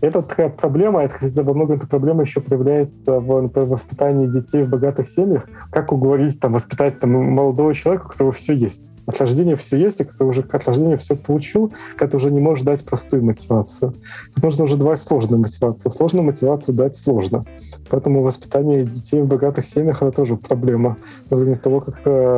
Это 0.01 0.21
такая 0.21 0.49
проблема, 0.49 1.01
это, 1.01 1.15
кстати, 1.15 1.39
во 1.39 1.53
многом 1.53 1.77
эта 1.77 1.87
проблема 1.87 2.18
еще 2.21 2.41
проявляется 2.41 3.19
в 3.19 3.41
например, 3.41 3.67
воспитании 3.69 4.27
детей 4.27 4.63
в 4.63 4.69
богатых 4.69 5.09
семьях. 5.09 5.47
Как 5.71 5.91
уговорить, 5.91 6.39
там, 6.39 6.53
воспитать 6.53 6.99
там, 6.99 7.11
молодого 7.11 7.73
человека, 7.73 8.05
у 8.05 8.09
которого 8.09 8.31
все 8.31 8.53
есть? 8.53 8.91
От 9.05 9.17
все 9.17 9.77
есть, 9.77 9.99
и 9.99 10.03
который 10.03 10.27
уже 10.27 10.41
от 10.41 10.99
все 11.01 11.15
получил, 11.15 11.73
когда 11.95 12.17
уже 12.17 12.29
не 12.29 12.39
можешь 12.39 12.63
дать 12.63 12.85
простую 12.85 13.25
мотивацию. 13.25 13.95
Тут 14.35 14.43
нужно 14.43 14.65
уже 14.65 14.77
давать 14.77 14.99
сложную 14.99 15.41
мотивацию. 15.41 15.91
Сложную 15.91 16.23
мотивацию 16.23 16.75
дать 16.75 16.95
сложно. 16.95 17.45
Поэтому 17.89 18.21
воспитание 18.21 18.83
детей 18.83 19.21
в 19.21 19.27
богатых 19.27 19.65
семьях— 19.65 19.97
это 20.03 20.11
тоже 20.11 20.35
проблема. 20.35 20.97
Время 21.31 21.55
того, 21.55 21.81
как 21.81 22.01
э, 22.05 22.37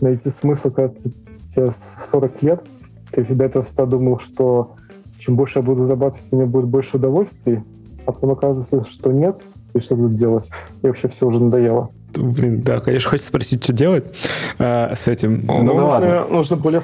найти 0.00 0.30
смысл, 0.30 0.70
когда 0.70 0.94
тебе 0.94 1.70
40 2.12 2.42
лет, 2.42 2.62
ты 3.10 3.24
до 3.24 3.44
этого 3.44 3.64
всегда 3.64 3.86
думал, 3.86 4.20
что 4.20 4.76
чем 5.18 5.36
больше 5.36 5.60
я 5.60 5.64
буду 5.64 5.84
зарабатывать, 5.84 6.28
тем 6.28 6.40
мне 6.40 6.48
будет 6.48 6.66
больше 6.66 6.96
удовольствий, 6.96 7.62
а 8.06 8.12
потом 8.12 8.32
оказывается, 8.32 8.84
что 8.84 9.12
нет, 9.12 9.42
и 9.74 9.80
что 9.80 9.96
тут 9.96 10.14
делать? 10.14 10.48
И 10.82 10.86
вообще 10.86 11.08
все 11.08 11.26
уже 11.26 11.40
надоело. 11.40 11.90
Блин, 12.16 12.62
да, 12.62 12.80
конечно, 12.80 13.10
хочется 13.10 13.28
спросить, 13.28 13.64
что 13.64 13.72
делать 13.72 14.04
э, 14.58 14.94
с 14.94 15.08
этим. 15.08 15.44
Ну, 15.46 15.62
ну, 15.62 15.74
нужно, 15.74 16.26
нужно 16.26 16.56
более 16.56 16.80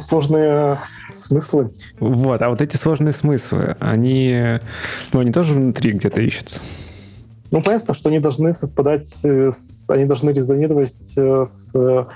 сложные 0.00 0.76
смыслы. 1.12 1.70
Вот, 2.00 2.42
а 2.42 2.50
вот 2.50 2.60
эти 2.60 2.76
сложные 2.76 3.12
смыслы, 3.12 3.76
они, 3.80 4.60
ну, 5.12 5.20
они 5.20 5.32
тоже 5.32 5.54
внутри 5.54 5.92
где-то 5.92 6.20
ищутся. 6.20 6.60
Ну, 7.50 7.62
понятно, 7.62 7.94
что 7.94 8.08
они 8.08 8.18
должны 8.18 8.52
совпадать, 8.52 9.04
с, 9.04 9.88
они 9.88 10.06
должны 10.06 10.30
резонировать 10.30 11.14
э, 11.16 11.44
с 11.46 11.70
а, 11.74 12.08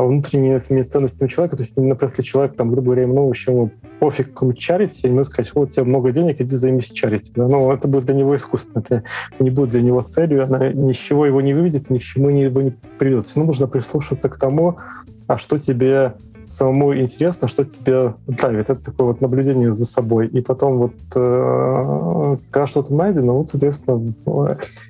внутренними 0.00 0.82
ценностями 0.82 1.28
человека. 1.28 1.56
То 1.56 1.62
есть, 1.62 1.76
например, 1.76 1.98
если 2.02 2.22
человек, 2.22 2.56
там, 2.56 2.70
грубо 2.70 2.92
говоря, 2.92 3.06
ну, 3.06 3.26
вообще 3.26 3.52
ему 3.52 3.70
пофиг 3.98 4.32
чарить, 4.56 5.02
могу 5.04 5.24
сказать, 5.24 5.52
вот 5.54 5.68
у 5.68 5.72
тебя 5.72 5.84
много 5.84 6.12
денег, 6.12 6.40
иди 6.40 6.56
займись 6.56 6.90
чарить. 6.90 7.32
Да? 7.34 7.46
Но 7.46 7.72
это 7.72 7.88
будет 7.88 8.06
для 8.06 8.14
него 8.14 8.34
искусственно, 8.36 8.82
это, 8.84 9.02
не 9.38 9.50
будет 9.50 9.70
для 9.70 9.82
него 9.82 10.00
целью, 10.00 10.44
она 10.44 10.68
ни 10.72 10.92
с 10.92 10.96
чего 10.96 11.26
его 11.26 11.40
не 11.40 11.54
выведет, 11.54 11.90
ни 11.90 11.98
к 11.98 12.02
чему 12.02 12.28
его 12.30 12.62
не 12.62 12.74
приведет. 12.98 13.26
Все 13.26 13.42
нужно 13.42 13.66
прислушаться 13.66 14.28
к 14.28 14.38
тому, 14.38 14.78
а 15.26 15.38
что 15.38 15.58
тебе 15.58 16.14
самому 16.52 16.94
интересно, 16.94 17.48
что 17.48 17.64
тебе 17.64 18.14
драйвит. 18.26 18.68
Это 18.70 18.84
такое 18.84 19.08
вот 19.08 19.20
наблюдение 19.20 19.72
за 19.72 19.86
собой. 19.86 20.26
И 20.28 20.40
потом 20.42 20.78
вот, 20.78 20.92
э, 21.14 22.36
когда 22.50 22.66
что-то 22.66 22.94
найдено, 22.94 23.34
вот, 23.34 23.48
соответственно, 23.48 24.14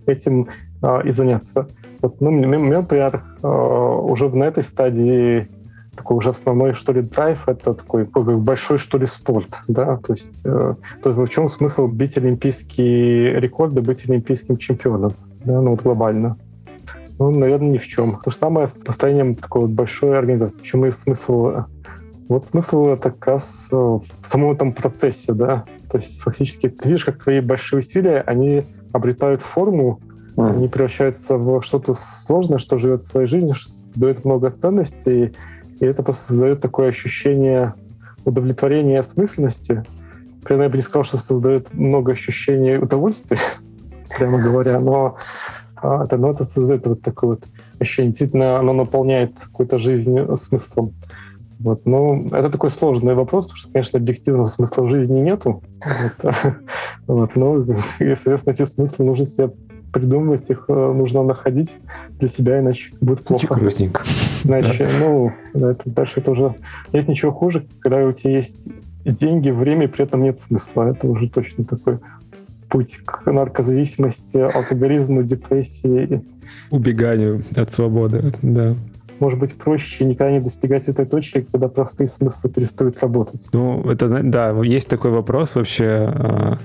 этим 0.06 0.48
э, 0.82 1.02
и 1.04 1.10
заняться. 1.12 1.68
Ну, 2.20 2.30
мне, 2.30 2.58
например, 2.78 3.22
э, 3.42 3.46
уже 3.46 4.28
на 4.30 4.44
этой 4.44 4.62
стадии 4.62 5.48
такой 5.96 6.16
уже 6.16 6.30
основной, 6.30 6.74
что 6.74 6.92
ли, 6.92 7.02
драйв, 7.02 7.48
это 7.48 7.74
такой, 7.74 8.04
большой, 8.04 8.78
что 8.78 8.98
ли, 8.98 9.06
спорт, 9.06 9.48
да, 9.68 9.98
то 9.98 10.14
есть, 10.14 10.42
э, 10.44 10.74
то 11.02 11.10
есть 11.10 11.20
в 11.20 11.28
чем 11.28 11.48
смысл 11.48 11.86
бить 11.86 12.16
олимпийские 12.16 13.38
рекорды, 13.38 13.82
быть 13.82 14.08
олимпийским 14.08 14.56
чемпионом, 14.56 15.12
да, 15.44 15.60
ну 15.60 15.72
вот 15.72 15.82
глобально. 15.82 16.36
Ну, 17.18 17.30
наверное, 17.30 17.68
ни 17.68 17.78
в 17.78 17.86
чем. 17.86 18.12
То 18.24 18.30
же 18.30 18.36
самое 18.36 18.66
с 18.66 18.78
построением 18.78 19.36
такой 19.36 19.62
вот 19.62 19.70
большой 19.70 20.18
организации. 20.18 20.60
В 20.60 20.62
чем 20.62 20.86
и 20.86 20.90
смысл? 20.90 21.52
Вот 22.28 22.46
смысл 22.46 22.86
это 22.86 23.10
как 23.10 23.26
раз 23.26 23.68
в 23.70 24.02
самом 24.24 24.52
этом 24.52 24.72
процессе, 24.72 25.34
да, 25.34 25.66
то 25.90 25.98
есть 25.98 26.18
фактически 26.20 26.70
ты 26.70 26.88
видишь, 26.88 27.04
как 27.04 27.22
твои 27.22 27.40
большие 27.40 27.80
усилия, 27.80 28.22
они 28.22 28.64
обретают 28.92 29.42
форму, 29.42 30.00
Mm. 30.36 30.56
Они 30.56 30.68
превращаются 30.68 31.36
в 31.36 31.62
что-то 31.62 31.94
сложное, 31.94 32.58
что 32.58 32.78
живет 32.78 33.02
своей 33.02 33.26
жизнью, 33.26 33.54
что 33.54 33.70
дает 33.94 34.24
много 34.24 34.50
ценностей, 34.50 35.34
и 35.80 35.84
это 35.84 36.02
просто 36.02 36.28
создает 36.28 36.60
такое 36.60 36.88
ощущение 36.88 37.74
удовлетворения 38.24 38.94
и 38.94 38.98
осмысленности. 38.98 39.84
Прямо 40.44 40.64
я 40.64 40.68
бы 40.68 40.76
не 40.76 40.82
сказал, 40.82 41.04
что 41.04 41.18
создает 41.18 41.72
много 41.74 42.12
ощущений 42.12 42.78
удовольствия, 42.78 43.38
прямо 44.16 44.38
говоря, 44.38 44.80
но 44.80 45.16
а, 45.76 46.04
это, 46.04 46.16
но 46.16 46.30
это 46.30 46.44
создает 46.44 46.86
вот 46.86 47.02
такое 47.02 47.30
вот 47.30 47.44
ощущение. 47.80 48.10
Действительно, 48.10 48.58
оно 48.58 48.72
наполняет 48.72 49.38
какую-то 49.38 49.78
жизнь 49.78 50.18
смыслом. 50.36 50.92
Вот. 51.58 51.82
Ну, 51.84 52.26
это 52.32 52.50
такой 52.50 52.70
сложный 52.70 53.14
вопрос, 53.14 53.44
потому 53.44 53.56
что, 53.56 53.72
конечно, 53.72 53.98
объективного 53.98 54.48
смысла 54.48 54.82
в 54.82 54.90
жизни 54.90 55.20
нету. 55.20 55.62
Вот. 56.22 56.34
Вот. 57.06 57.36
Но, 57.36 57.58
и, 57.98 58.14
соответственно, 58.14 58.52
эти 58.52 58.64
смыслы 58.64 59.04
нужно 59.04 59.26
себе 59.26 59.50
придумывать 59.92 60.48
их 60.48 60.64
э, 60.68 60.72
нужно 60.72 61.22
находить 61.22 61.76
для 62.18 62.28
себя, 62.28 62.60
иначе 62.60 62.92
будет 63.00 63.22
плохо. 63.24 63.54
Грустненько. 63.54 64.02
Иначе, 64.44 64.86
да. 64.86 64.92
ну, 65.00 65.32
это, 65.54 65.82
дальше 65.84 66.20
тоже 66.20 66.54
нет 66.92 67.08
ничего 67.08 67.32
хуже, 67.32 67.66
когда 67.80 68.04
у 68.06 68.12
тебя 68.12 68.32
есть 68.32 68.68
деньги, 69.04 69.50
время, 69.50 69.84
и 69.84 69.88
при 69.88 70.04
этом 70.04 70.22
нет 70.22 70.40
смысла. 70.40 70.90
Это 70.90 71.06
уже 71.06 71.28
точно 71.28 71.64
такой 71.64 71.98
путь 72.68 72.98
к 73.04 73.30
наркозависимости, 73.30 74.38
алкоголизму, 74.38 75.22
депрессии. 75.22 76.22
Убеганию 76.70 77.44
от 77.54 77.72
свободы, 77.72 78.34
да 78.42 78.74
может 79.22 79.38
быть 79.38 79.54
проще 79.54 80.04
никогда 80.04 80.32
не 80.32 80.40
достигать 80.40 80.88
этой 80.88 81.06
точки, 81.06 81.46
когда 81.52 81.68
простые 81.68 82.08
смыслы 82.08 82.50
перестают 82.50 83.00
работать. 83.00 83.46
Ну, 83.52 83.88
это, 83.88 84.08
да, 84.08 84.50
есть 84.64 84.88
такой 84.88 85.12
вопрос 85.12 85.54
вообще. 85.54 85.84
А, 86.12 86.58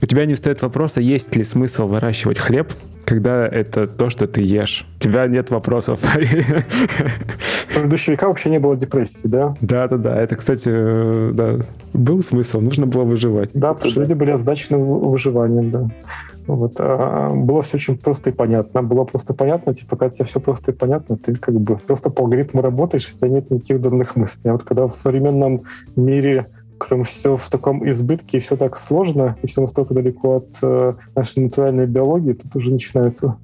у 0.00 0.06
тебя 0.06 0.24
не 0.24 0.32
встает 0.32 0.62
вопрос, 0.62 0.96
а 0.96 1.02
есть 1.02 1.36
ли 1.36 1.44
смысл 1.44 1.86
выращивать 1.86 2.38
хлеб, 2.38 2.72
когда 3.04 3.46
это 3.46 3.86
то, 3.86 4.08
что 4.08 4.26
ты 4.26 4.40
ешь? 4.40 4.86
У 4.96 5.00
тебя 5.00 5.26
нет 5.26 5.50
вопросов. 5.50 6.00
В 6.02 7.74
предыдущие 7.74 8.14
века 8.14 8.28
вообще 8.28 8.48
не 8.48 8.58
было 8.58 8.74
депрессии, 8.74 9.26
да? 9.26 9.54
Да, 9.60 9.86
да, 9.86 9.98
да. 9.98 10.18
Это, 10.18 10.36
кстати, 10.36 10.70
да, 11.32 11.58
был 11.92 12.22
смысл, 12.22 12.60
нужно 12.60 12.86
было 12.86 13.04
выживать. 13.04 13.50
Да, 13.52 13.74
потому 13.74 13.90
что 13.90 14.00
люди 14.00 14.14
были 14.14 14.30
озадачены 14.30 14.78
выживанием, 14.78 15.70
да. 15.70 15.90
Вот. 16.46 16.74
А 16.78 17.30
было 17.30 17.62
все 17.62 17.76
очень 17.76 17.96
просто 17.96 18.30
и 18.30 18.32
понятно. 18.32 18.82
Было 18.82 19.04
просто 19.04 19.34
понятно, 19.34 19.74
типа, 19.74 19.96
когда 19.96 20.14
тебе 20.14 20.24
все 20.24 20.40
просто 20.40 20.72
и 20.72 20.74
понятно, 20.74 21.16
ты 21.16 21.34
как 21.34 21.54
бы 21.54 21.76
просто 21.76 22.10
по 22.10 22.22
алгоритму 22.22 22.62
работаешь, 22.62 23.10
у 23.12 23.16
тебя 23.16 23.28
нет 23.28 23.50
никаких 23.50 23.80
данных 23.80 24.16
мыслей. 24.16 24.50
А 24.50 24.52
вот 24.52 24.64
когда 24.64 24.86
в 24.86 24.94
современном 24.94 25.62
мире 25.96 26.46
прям 26.88 27.04
все 27.04 27.36
в 27.36 27.48
таком 27.48 27.88
избытке, 27.88 28.38
и 28.38 28.40
все 28.40 28.56
так 28.56 28.76
сложно, 28.78 29.36
и 29.42 29.46
все 29.46 29.60
настолько 29.60 29.94
далеко 29.94 30.36
от 30.36 30.48
э, 30.62 30.94
нашей 31.14 31.44
натуральной 31.44 31.86
биологии, 31.86 32.32
тут 32.32 32.56
уже 32.56 32.70
начинаются 32.70 33.36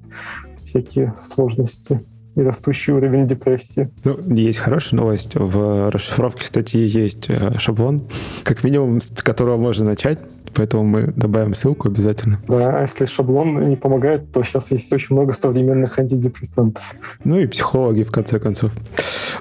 всякие 0.63 1.13
сложности 1.21 2.01
и 2.35 2.41
растущий 2.41 2.93
уровень 2.93 3.27
депрессии. 3.27 3.89
Ну, 4.03 4.17
есть 4.33 4.59
хорошая 4.59 4.99
новость. 4.99 5.35
В 5.35 5.89
расшифровке 5.89 6.45
статьи 6.45 6.81
есть 6.85 7.29
э, 7.29 7.57
шаблон, 7.57 8.03
как 8.43 8.63
минимум, 8.63 9.01
с 9.01 9.09
которого 9.09 9.57
можно 9.57 9.85
начать. 9.85 10.19
Поэтому 10.53 10.83
мы 10.83 11.07
добавим 11.07 11.53
ссылку 11.53 11.87
обязательно. 11.87 12.39
Да, 12.47 12.79
а 12.79 12.81
если 12.81 13.05
шаблон 13.05 13.69
не 13.69 13.75
помогает, 13.75 14.31
то 14.31 14.43
сейчас 14.43 14.71
есть 14.71 14.91
очень 14.91 15.15
много 15.15 15.33
современных 15.33 15.97
антидепрессантов. 15.99 16.83
Ну 17.23 17.39
и 17.39 17.47
психологи, 17.47 18.03
в 18.03 18.11
конце 18.11 18.39
концов. 18.39 18.71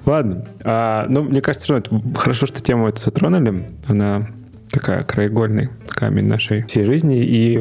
Ладно. 0.04 0.44
А, 0.64 1.06
ну, 1.08 1.22
мне 1.22 1.40
кажется, 1.40 1.74
это 1.76 2.02
хорошо, 2.14 2.46
что 2.46 2.60
тему 2.62 2.88
эту 2.88 3.02
затронули. 3.02 3.64
Она 3.86 4.28
такая 4.70 5.04
краеугольный 5.04 5.70
камень 5.88 6.26
нашей 6.26 6.64
всей 6.64 6.84
жизни. 6.84 7.16
И 7.24 7.58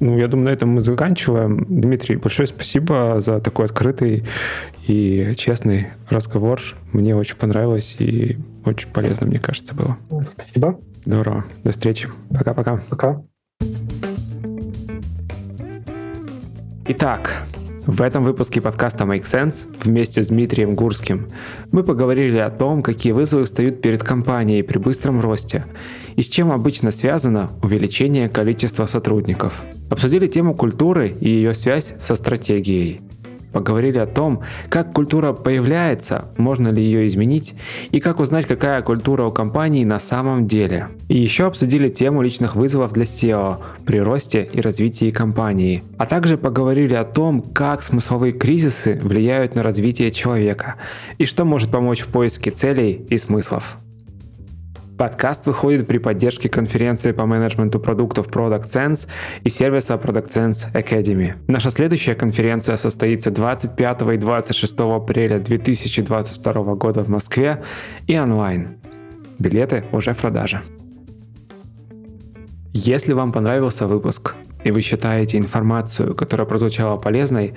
ну, 0.00 0.18
я 0.18 0.28
думаю, 0.28 0.46
на 0.46 0.50
этом 0.50 0.70
мы 0.70 0.80
заканчиваем. 0.80 1.66
Дмитрий, 1.68 2.16
большое 2.16 2.46
спасибо 2.46 3.20
за 3.20 3.40
такой 3.40 3.66
открытый 3.66 4.24
и 4.86 5.34
честный 5.36 5.88
разговор. 6.08 6.60
Мне 6.92 7.16
очень 7.16 7.36
понравилось 7.36 7.96
и 7.98 8.38
очень 8.64 8.88
полезно, 8.88 9.26
мне 9.26 9.38
кажется, 9.38 9.74
было. 9.74 9.96
Спасибо. 10.26 10.78
Здорово. 11.06 11.44
До 11.62 11.70
встречи. 11.70 12.08
Пока-пока. 12.36 12.82
Пока. 12.90 13.22
Итак, 16.88 17.46
в 17.86 18.02
этом 18.02 18.24
выпуске 18.24 18.60
подкаста 18.60 19.04
Make 19.04 19.22
Sense 19.22 19.68
вместе 19.84 20.24
с 20.24 20.28
Дмитрием 20.28 20.74
Гурским 20.74 21.28
мы 21.70 21.84
поговорили 21.84 22.38
о 22.38 22.50
том, 22.50 22.82
какие 22.82 23.12
вызовы 23.12 23.44
встают 23.44 23.80
перед 23.82 24.02
компанией 24.02 24.62
при 24.62 24.78
быстром 24.78 25.20
росте 25.20 25.64
и 26.16 26.22
с 26.22 26.28
чем 26.28 26.50
обычно 26.50 26.90
связано 26.90 27.52
увеличение 27.62 28.28
количества 28.28 28.86
сотрудников. 28.86 29.64
Обсудили 29.88 30.26
тему 30.26 30.56
культуры 30.56 31.10
и 31.20 31.28
ее 31.28 31.54
связь 31.54 31.94
со 32.00 32.16
стратегией. 32.16 33.05
Поговорили 33.56 33.96
о 33.96 34.06
том, 34.06 34.42
как 34.68 34.92
культура 34.92 35.32
появляется, 35.32 36.26
можно 36.36 36.68
ли 36.68 36.82
ее 36.82 37.06
изменить, 37.06 37.54
и 37.90 38.00
как 38.00 38.20
узнать, 38.20 38.44
какая 38.44 38.82
культура 38.82 39.24
у 39.24 39.30
компании 39.30 39.82
на 39.82 39.98
самом 39.98 40.46
деле. 40.46 40.88
И 41.08 41.16
еще 41.16 41.46
обсудили 41.46 41.88
тему 41.88 42.20
личных 42.20 42.54
вызовов 42.54 42.92
для 42.92 43.04
SEO 43.04 43.56
при 43.86 43.98
росте 43.98 44.46
и 44.52 44.60
развитии 44.60 45.10
компании. 45.10 45.82
А 45.96 46.04
также 46.04 46.36
поговорили 46.36 46.92
о 46.92 47.04
том, 47.04 47.40
как 47.40 47.82
смысловые 47.82 48.34
кризисы 48.34 49.00
влияют 49.02 49.54
на 49.54 49.62
развитие 49.62 50.10
человека 50.10 50.74
и 51.16 51.24
что 51.24 51.46
может 51.46 51.70
помочь 51.70 52.00
в 52.00 52.08
поиске 52.08 52.50
целей 52.50 53.06
и 53.08 53.16
смыслов. 53.16 53.78
Подкаст 54.98 55.44
выходит 55.44 55.86
при 55.86 55.98
поддержке 55.98 56.48
конференции 56.48 57.12
по 57.12 57.26
менеджменту 57.26 57.78
продуктов 57.78 58.28
Product 58.28 58.64
Sense 58.64 59.06
и 59.44 59.50
сервиса 59.50 59.94
Product 59.94 60.28
Sense 60.28 60.72
Academy. 60.72 61.34
Наша 61.48 61.68
следующая 61.68 62.14
конференция 62.14 62.76
состоится 62.76 63.30
25 63.30 64.02
и 64.14 64.16
26 64.16 64.74
апреля 64.78 65.38
2022 65.38 66.74
года 66.76 67.02
в 67.02 67.08
Москве 67.08 67.62
и 68.06 68.18
онлайн. 68.18 68.78
Билеты 69.38 69.84
уже 69.92 70.14
в 70.14 70.16
продаже. 70.16 70.62
Если 72.72 73.12
вам 73.12 73.32
понравился 73.32 73.86
выпуск 73.86 74.34
и 74.64 74.70
вы 74.70 74.80
считаете 74.80 75.36
информацию, 75.36 76.14
которая 76.14 76.46
прозвучала 76.46 76.96
полезной, 76.96 77.52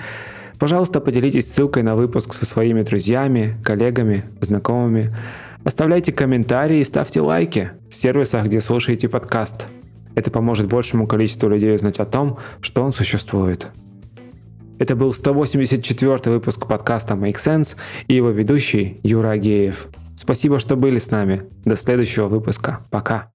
пожалуйста, 0.59 0.99
поделитесь 0.99 1.49
ссылкой 1.49 1.83
на 1.83 1.95
выпуск 1.95 2.33
со 2.33 2.45
своими 2.45 2.81
друзьями, 2.81 3.55
коллегами, 3.63 4.25
знакомыми, 4.41 5.15
Оставляйте 5.63 6.11
комментарии 6.13 6.79
и 6.79 6.83
ставьте 6.83 7.21
лайки 7.21 7.71
в 7.89 7.95
сервисах, 7.95 8.45
где 8.45 8.61
слушаете 8.61 9.09
подкаст. 9.09 9.67
Это 10.15 10.31
поможет 10.31 10.67
большему 10.67 11.05
количеству 11.05 11.49
людей 11.49 11.75
узнать 11.75 11.99
о 11.99 12.05
том, 12.05 12.39
что 12.61 12.83
он 12.83 12.93
существует. 12.93 13.67
Это 14.79 14.95
был 14.95 15.11
184 15.11 16.31
выпуск 16.31 16.65
подкаста 16.65 17.15
Make 17.15 17.35
Sense 17.35 17.75
и 18.07 18.15
его 18.15 18.29
ведущий 18.29 19.01
Юра 19.03 19.31
Агеев. 19.31 19.87
Спасибо, 20.15 20.59
что 20.59 20.77
были 20.77 20.99
с 20.99 21.11
нами. 21.11 21.43
До 21.65 21.75
следующего 21.75 22.27
выпуска. 22.27 22.79
Пока. 22.89 23.31